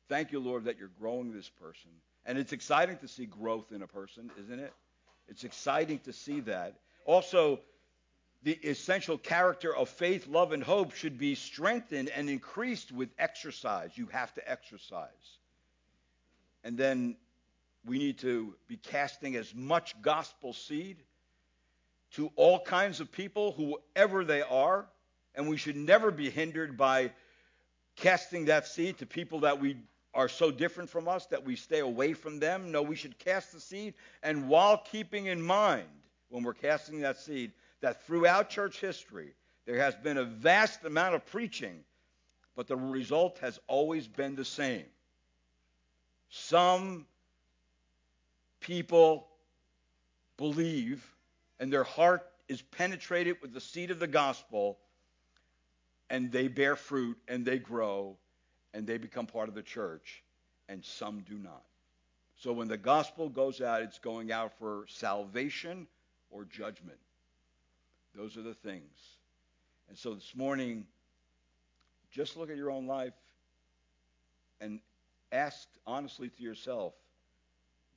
Thank 0.09 0.33
you, 0.33 0.41
Lord, 0.41 0.65
that 0.65 0.77
you're 0.77 0.91
growing 0.99 1.31
this 1.31 1.47
person. 1.47 1.89
And 2.25 2.37
it's 2.37 2.51
exciting 2.51 2.97
to 2.97 3.07
see 3.07 3.25
growth 3.25 3.71
in 3.71 3.81
a 3.81 3.87
person, 3.87 4.29
isn't 4.43 4.59
it? 4.59 4.73
It's 5.29 5.45
exciting 5.45 5.99
to 5.99 6.11
see 6.11 6.41
that. 6.41 6.75
Also, 7.05 7.61
the 8.43 8.51
essential 8.51 9.17
character 9.17 9.73
of 9.73 9.87
faith, 9.87 10.27
love, 10.27 10.51
and 10.51 10.61
hope 10.61 10.93
should 10.93 11.17
be 11.17 11.33
strengthened 11.33 12.09
and 12.09 12.29
increased 12.29 12.91
with 12.91 13.07
exercise. 13.17 13.91
You 13.97 14.07
have 14.07 14.33
to 14.33 14.51
exercise. 14.51 15.07
And 16.65 16.77
then 16.77 17.15
we 17.85 17.99
need 17.99 18.17
to 18.19 18.53
be 18.67 18.75
casting 18.75 19.37
as 19.37 19.55
much 19.55 19.95
gospel 20.01 20.51
seed 20.51 20.97
to 22.15 22.31
all 22.35 22.59
kinds 22.59 22.99
of 22.99 23.13
people, 23.13 23.53
whoever 23.53 24.25
they 24.25 24.41
are. 24.41 24.87
And 25.35 25.47
we 25.47 25.55
should 25.55 25.77
never 25.77 26.11
be 26.11 26.29
hindered 26.29 26.75
by 26.75 27.11
casting 27.99 28.45
that 28.45 28.67
seed 28.67 28.97
to 28.97 29.05
people 29.05 29.41
that 29.41 29.59
we 29.59 29.77
are 30.13 30.29
so 30.29 30.49
different 30.51 30.89
from 30.89 31.07
us 31.07 31.25
that 31.27 31.45
we 31.45 31.55
stay 31.55 31.79
away 31.79 32.13
from 32.13 32.39
them. 32.39 32.71
No, 32.71 32.81
we 32.81 32.95
should 32.95 33.17
cast 33.19 33.51
the 33.51 33.59
seed. 33.59 33.93
And 34.23 34.47
while 34.47 34.77
keeping 34.77 35.27
in 35.27 35.41
mind, 35.41 35.87
when 36.29 36.43
we're 36.43 36.53
casting 36.53 37.01
that 37.01 37.17
seed, 37.17 37.51
that 37.81 38.03
throughout 38.05 38.49
church 38.49 38.79
history, 38.79 39.33
there 39.65 39.77
has 39.77 39.95
been 39.95 40.17
a 40.17 40.23
vast 40.23 40.83
amount 40.83 41.15
of 41.15 41.25
preaching, 41.25 41.83
but 42.55 42.67
the 42.67 42.75
result 42.75 43.37
has 43.39 43.59
always 43.67 44.07
been 44.07 44.35
the 44.35 44.45
same. 44.45 44.85
Some 46.29 47.05
people 48.59 49.27
believe, 50.37 51.05
and 51.59 51.71
their 51.71 51.83
heart 51.83 52.25
is 52.47 52.61
penetrated 52.61 53.37
with 53.41 53.53
the 53.53 53.61
seed 53.61 53.91
of 53.91 53.99
the 53.99 54.07
gospel, 54.07 54.79
and 56.09 56.31
they 56.31 56.47
bear 56.47 56.75
fruit, 56.75 57.17
and 57.27 57.45
they 57.45 57.59
grow, 57.59 58.17
and 58.73 58.87
they 58.87 58.97
become 58.97 59.25
part 59.25 59.49
of 59.49 59.55
the 59.55 59.61
church, 59.61 60.23
and 60.67 60.83
some 60.83 61.19
do 61.21 61.37
not. 61.37 61.63
So 62.35 62.53
when 62.53 62.67
the 62.67 62.77
gospel 62.77 63.29
goes 63.29 63.61
out, 63.61 63.81
it's 63.81 63.99
going 63.99 64.31
out 64.31 64.53
for 64.57 64.85
salvation 64.87 65.87
or 66.31 66.45
judgment. 66.45 66.97
Those 68.15 68.37
are 68.37 68.41
the 68.41 68.53
things. 68.53 68.97
And 69.89 69.97
so 69.97 70.13
this 70.13 70.33
morning, 70.35 70.85
just 72.11 72.37
look 72.37 72.49
at 72.49 72.57
your 72.57 72.71
own 72.71 72.87
life 72.87 73.13
and 74.61 74.79
ask 75.31 75.67
honestly 75.85 76.29
to 76.29 76.43
yourself, 76.43 76.93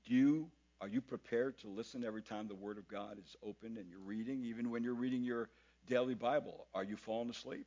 do 0.07 0.15
you 0.15 0.51
are 0.81 0.89
you 0.89 1.01
prepared 1.01 1.57
to 1.61 1.69
listen 1.69 2.03
every 2.03 2.23
time 2.23 2.49
the 2.49 2.57
word 2.57 2.77
of 2.77 2.89
God 2.89 3.17
is 3.17 3.37
opened 3.47 3.79
and 3.79 3.89
you're 3.89 4.01
reading 4.01 4.43
even 4.43 4.69
when 4.69 4.83
you're 4.83 4.95
reading 4.95 5.23
your 5.23 5.49
daily 5.87 6.15
Bible? 6.15 6.67
Are 6.75 6.83
you 6.83 6.97
falling 6.97 7.31
asleep? 7.31 7.67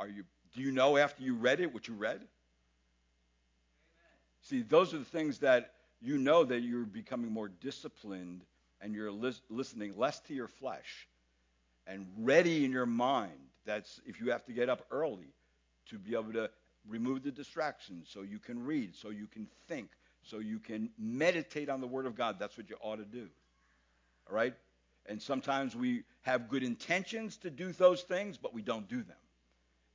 Are 0.00 0.08
you 0.08 0.24
do 0.54 0.62
you 0.62 0.72
know 0.72 0.96
after 0.96 1.22
you 1.22 1.34
read 1.34 1.60
it 1.60 1.72
what 1.74 1.86
you 1.86 1.94
read? 1.94 2.16
Amen. 2.16 2.26
See, 4.40 4.62
those 4.62 4.94
are 4.94 4.98
the 4.98 5.04
things 5.04 5.40
that 5.40 5.74
you 6.00 6.16
know 6.16 6.42
that 6.42 6.60
you're 6.60 6.86
becoming 6.86 7.30
more 7.30 7.48
disciplined 7.48 8.40
and 8.80 8.94
you're 8.94 9.12
lis- 9.12 9.42
listening 9.50 9.92
less 9.98 10.18
to 10.20 10.34
your 10.34 10.48
flesh 10.48 11.06
and 11.86 12.06
ready 12.16 12.64
in 12.64 12.72
your 12.72 12.86
mind. 12.86 13.38
That's 13.66 14.00
if 14.06 14.20
you 14.20 14.30
have 14.30 14.44
to 14.46 14.52
get 14.52 14.70
up 14.70 14.86
early 14.90 15.34
to 15.90 15.98
be 15.98 16.14
able 16.14 16.32
to 16.32 16.50
remove 16.88 17.22
the 17.22 17.30
distractions 17.30 18.08
so 18.10 18.22
you 18.22 18.38
can 18.38 18.64
read, 18.64 18.96
so 18.96 19.10
you 19.10 19.26
can 19.26 19.46
think, 19.68 19.90
so 20.22 20.38
you 20.38 20.58
can 20.58 20.88
meditate 20.98 21.68
on 21.68 21.82
the 21.82 21.86
Word 21.86 22.06
of 22.06 22.16
God. 22.16 22.38
That's 22.38 22.56
what 22.56 22.70
you 22.70 22.76
ought 22.80 22.96
to 22.96 23.04
do. 23.04 23.28
All 24.28 24.34
right? 24.34 24.54
And 25.04 25.20
sometimes 25.20 25.76
we 25.76 26.04
have 26.22 26.48
good 26.48 26.62
intentions 26.62 27.36
to 27.38 27.50
do 27.50 27.72
those 27.72 28.00
things, 28.02 28.38
but 28.38 28.54
we 28.54 28.62
don't 28.62 28.88
do 28.88 29.02
them. 29.02 29.16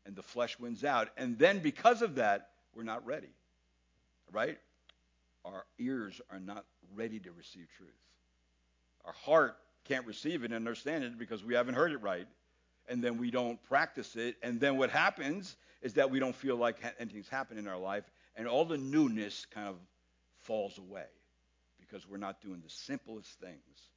And 0.05 0.15
the 0.15 0.23
flesh 0.23 0.59
wins 0.59 0.83
out. 0.83 1.09
And 1.17 1.37
then 1.37 1.59
because 1.59 2.01
of 2.01 2.15
that, 2.15 2.49
we're 2.75 2.83
not 2.83 3.05
ready. 3.05 3.33
Right? 4.31 4.57
Our 5.43 5.65
ears 5.79 6.21
are 6.29 6.39
not 6.39 6.65
ready 6.95 7.19
to 7.19 7.31
receive 7.31 7.67
truth. 7.77 7.89
Our 9.05 9.13
heart 9.13 9.57
can't 9.85 10.05
receive 10.05 10.43
it 10.43 10.45
and 10.45 10.55
understand 10.55 11.03
it 11.03 11.17
because 11.17 11.43
we 11.43 11.53
haven't 11.53 11.75
heard 11.75 11.91
it 11.91 12.01
right. 12.01 12.27
And 12.87 13.03
then 13.03 13.17
we 13.17 13.31
don't 13.31 13.61
practice 13.63 14.15
it. 14.15 14.35
And 14.43 14.59
then 14.59 14.77
what 14.77 14.89
happens 14.89 15.55
is 15.81 15.93
that 15.93 16.09
we 16.09 16.19
don't 16.19 16.35
feel 16.35 16.55
like 16.55 16.77
anything's 16.99 17.29
happened 17.29 17.59
in 17.59 17.67
our 17.67 17.77
life. 17.77 18.03
And 18.35 18.47
all 18.47 18.65
the 18.65 18.77
newness 18.77 19.45
kind 19.45 19.67
of 19.67 19.75
falls 20.41 20.77
away 20.77 21.05
because 21.79 22.07
we're 22.07 22.17
not 22.17 22.41
doing 22.41 22.61
the 22.63 22.69
simplest 22.69 23.39
things 23.39 23.89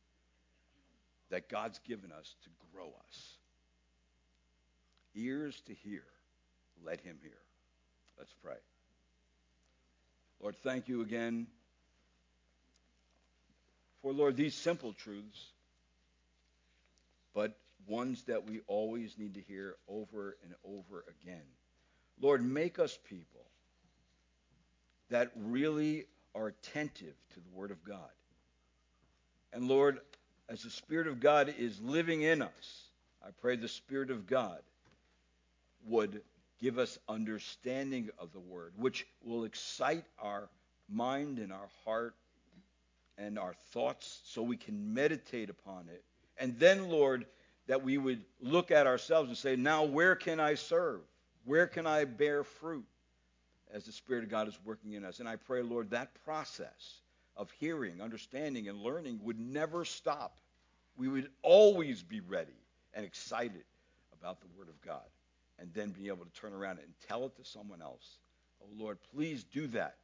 that 1.30 1.48
God's 1.48 1.78
given 1.80 2.12
us 2.12 2.34
to 2.44 2.50
grow 2.72 2.88
us. 3.06 3.37
Ears 5.18 5.60
to 5.66 5.74
hear, 5.74 6.04
let 6.84 7.00
him 7.00 7.18
hear. 7.22 7.38
Let's 8.16 8.32
pray. 8.42 8.54
Lord, 10.40 10.56
thank 10.62 10.88
you 10.88 11.02
again 11.02 11.48
for, 14.02 14.12
Lord, 14.12 14.36
these 14.36 14.54
simple 14.54 14.92
truths, 14.92 15.52
but 17.34 17.56
ones 17.88 18.22
that 18.24 18.48
we 18.48 18.60
always 18.66 19.18
need 19.18 19.34
to 19.34 19.40
hear 19.40 19.74
over 19.88 20.36
and 20.44 20.54
over 20.64 21.04
again. 21.22 21.42
Lord, 22.20 22.44
make 22.44 22.78
us 22.78 22.96
people 23.08 23.44
that 25.10 25.30
really 25.36 26.04
are 26.34 26.48
attentive 26.48 27.14
to 27.34 27.40
the 27.40 27.50
Word 27.52 27.70
of 27.70 27.82
God. 27.84 28.10
And 29.52 29.66
Lord, 29.66 29.98
as 30.48 30.62
the 30.62 30.70
Spirit 30.70 31.06
of 31.06 31.20
God 31.20 31.54
is 31.58 31.80
living 31.80 32.22
in 32.22 32.42
us, 32.42 32.88
I 33.24 33.30
pray 33.40 33.56
the 33.56 33.68
Spirit 33.68 34.10
of 34.10 34.26
God 34.26 34.58
would 35.88 36.22
give 36.60 36.78
us 36.78 36.98
understanding 37.08 38.10
of 38.18 38.32
the 38.32 38.40
Word, 38.40 38.72
which 38.76 39.06
will 39.22 39.44
excite 39.44 40.04
our 40.18 40.48
mind 40.88 41.38
and 41.38 41.52
our 41.52 41.68
heart 41.84 42.14
and 43.16 43.38
our 43.38 43.54
thoughts 43.72 44.20
so 44.24 44.42
we 44.42 44.56
can 44.56 44.94
meditate 44.94 45.50
upon 45.50 45.88
it. 45.88 46.04
And 46.38 46.58
then, 46.58 46.88
Lord, 46.88 47.26
that 47.66 47.82
we 47.82 47.98
would 47.98 48.24
look 48.40 48.70
at 48.70 48.86
ourselves 48.86 49.28
and 49.28 49.36
say, 49.36 49.56
now 49.56 49.84
where 49.84 50.14
can 50.14 50.40
I 50.40 50.54
serve? 50.54 51.00
Where 51.44 51.66
can 51.66 51.86
I 51.86 52.04
bear 52.04 52.44
fruit 52.44 52.86
as 53.72 53.84
the 53.84 53.92
Spirit 53.92 54.24
of 54.24 54.30
God 54.30 54.48
is 54.48 54.58
working 54.64 54.92
in 54.92 55.04
us? 55.04 55.20
And 55.20 55.28
I 55.28 55.36
pray, 55.36 55.62
Lord, 55.62 55.90
that 55.90 56.10
process 56.24 57.00
of 57.36 57.50
hearing, 57.52 58.00
understanding, 58.00 58.68
and 58.68 58.80
learning 58.80 59.20
would 59.22 59.38
never 59.38 59.84
stop. 59.84 60.38
We 60.96 61.08
would 61.08 61.30
always 61.42 62.02
be 62.02 62.20
ready 62.20 62.52
and 62.94 63.04
excited 63.04 63.64
about 64.18 64.40
the 64.40 64.48
Word 64.56 64.68
of 64.68 64.80
God 64.82 65.04
and 65.58 65.72
then 65.74 65.90
be 65.90 66.08
able 66.08 66.24
to 66.24 66.32
turn 66.32 66.52
around 66.52 66.78
and 66.78 66.88
tell 67.06 67.24
it 67.26 67.36
to 67.36 67.44
someone 67.44 67.82
else. 67.82 68.18
Oh, 68.62 68.68
Lord, 68.76 68.98
please 69.12 69.44
do 69.44 69.66
that 69.68 69.96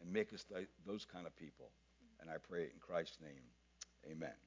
and 0.00 0.12
make 0.12 0.32
us 0.32 0.44
th- 0.44 0.68
those 0.86 1.04
kind 1.04 1.26
of 1.26 1.36
people. 1.36 1.70
And 2.20 2.30
I 2.30 2.36
pray 2.38 2.62
it 2.64 2.72
in 2.74 2.80
Christ's 2.80 3.18
name, 3.20 3.42
amen. 4.10 4.42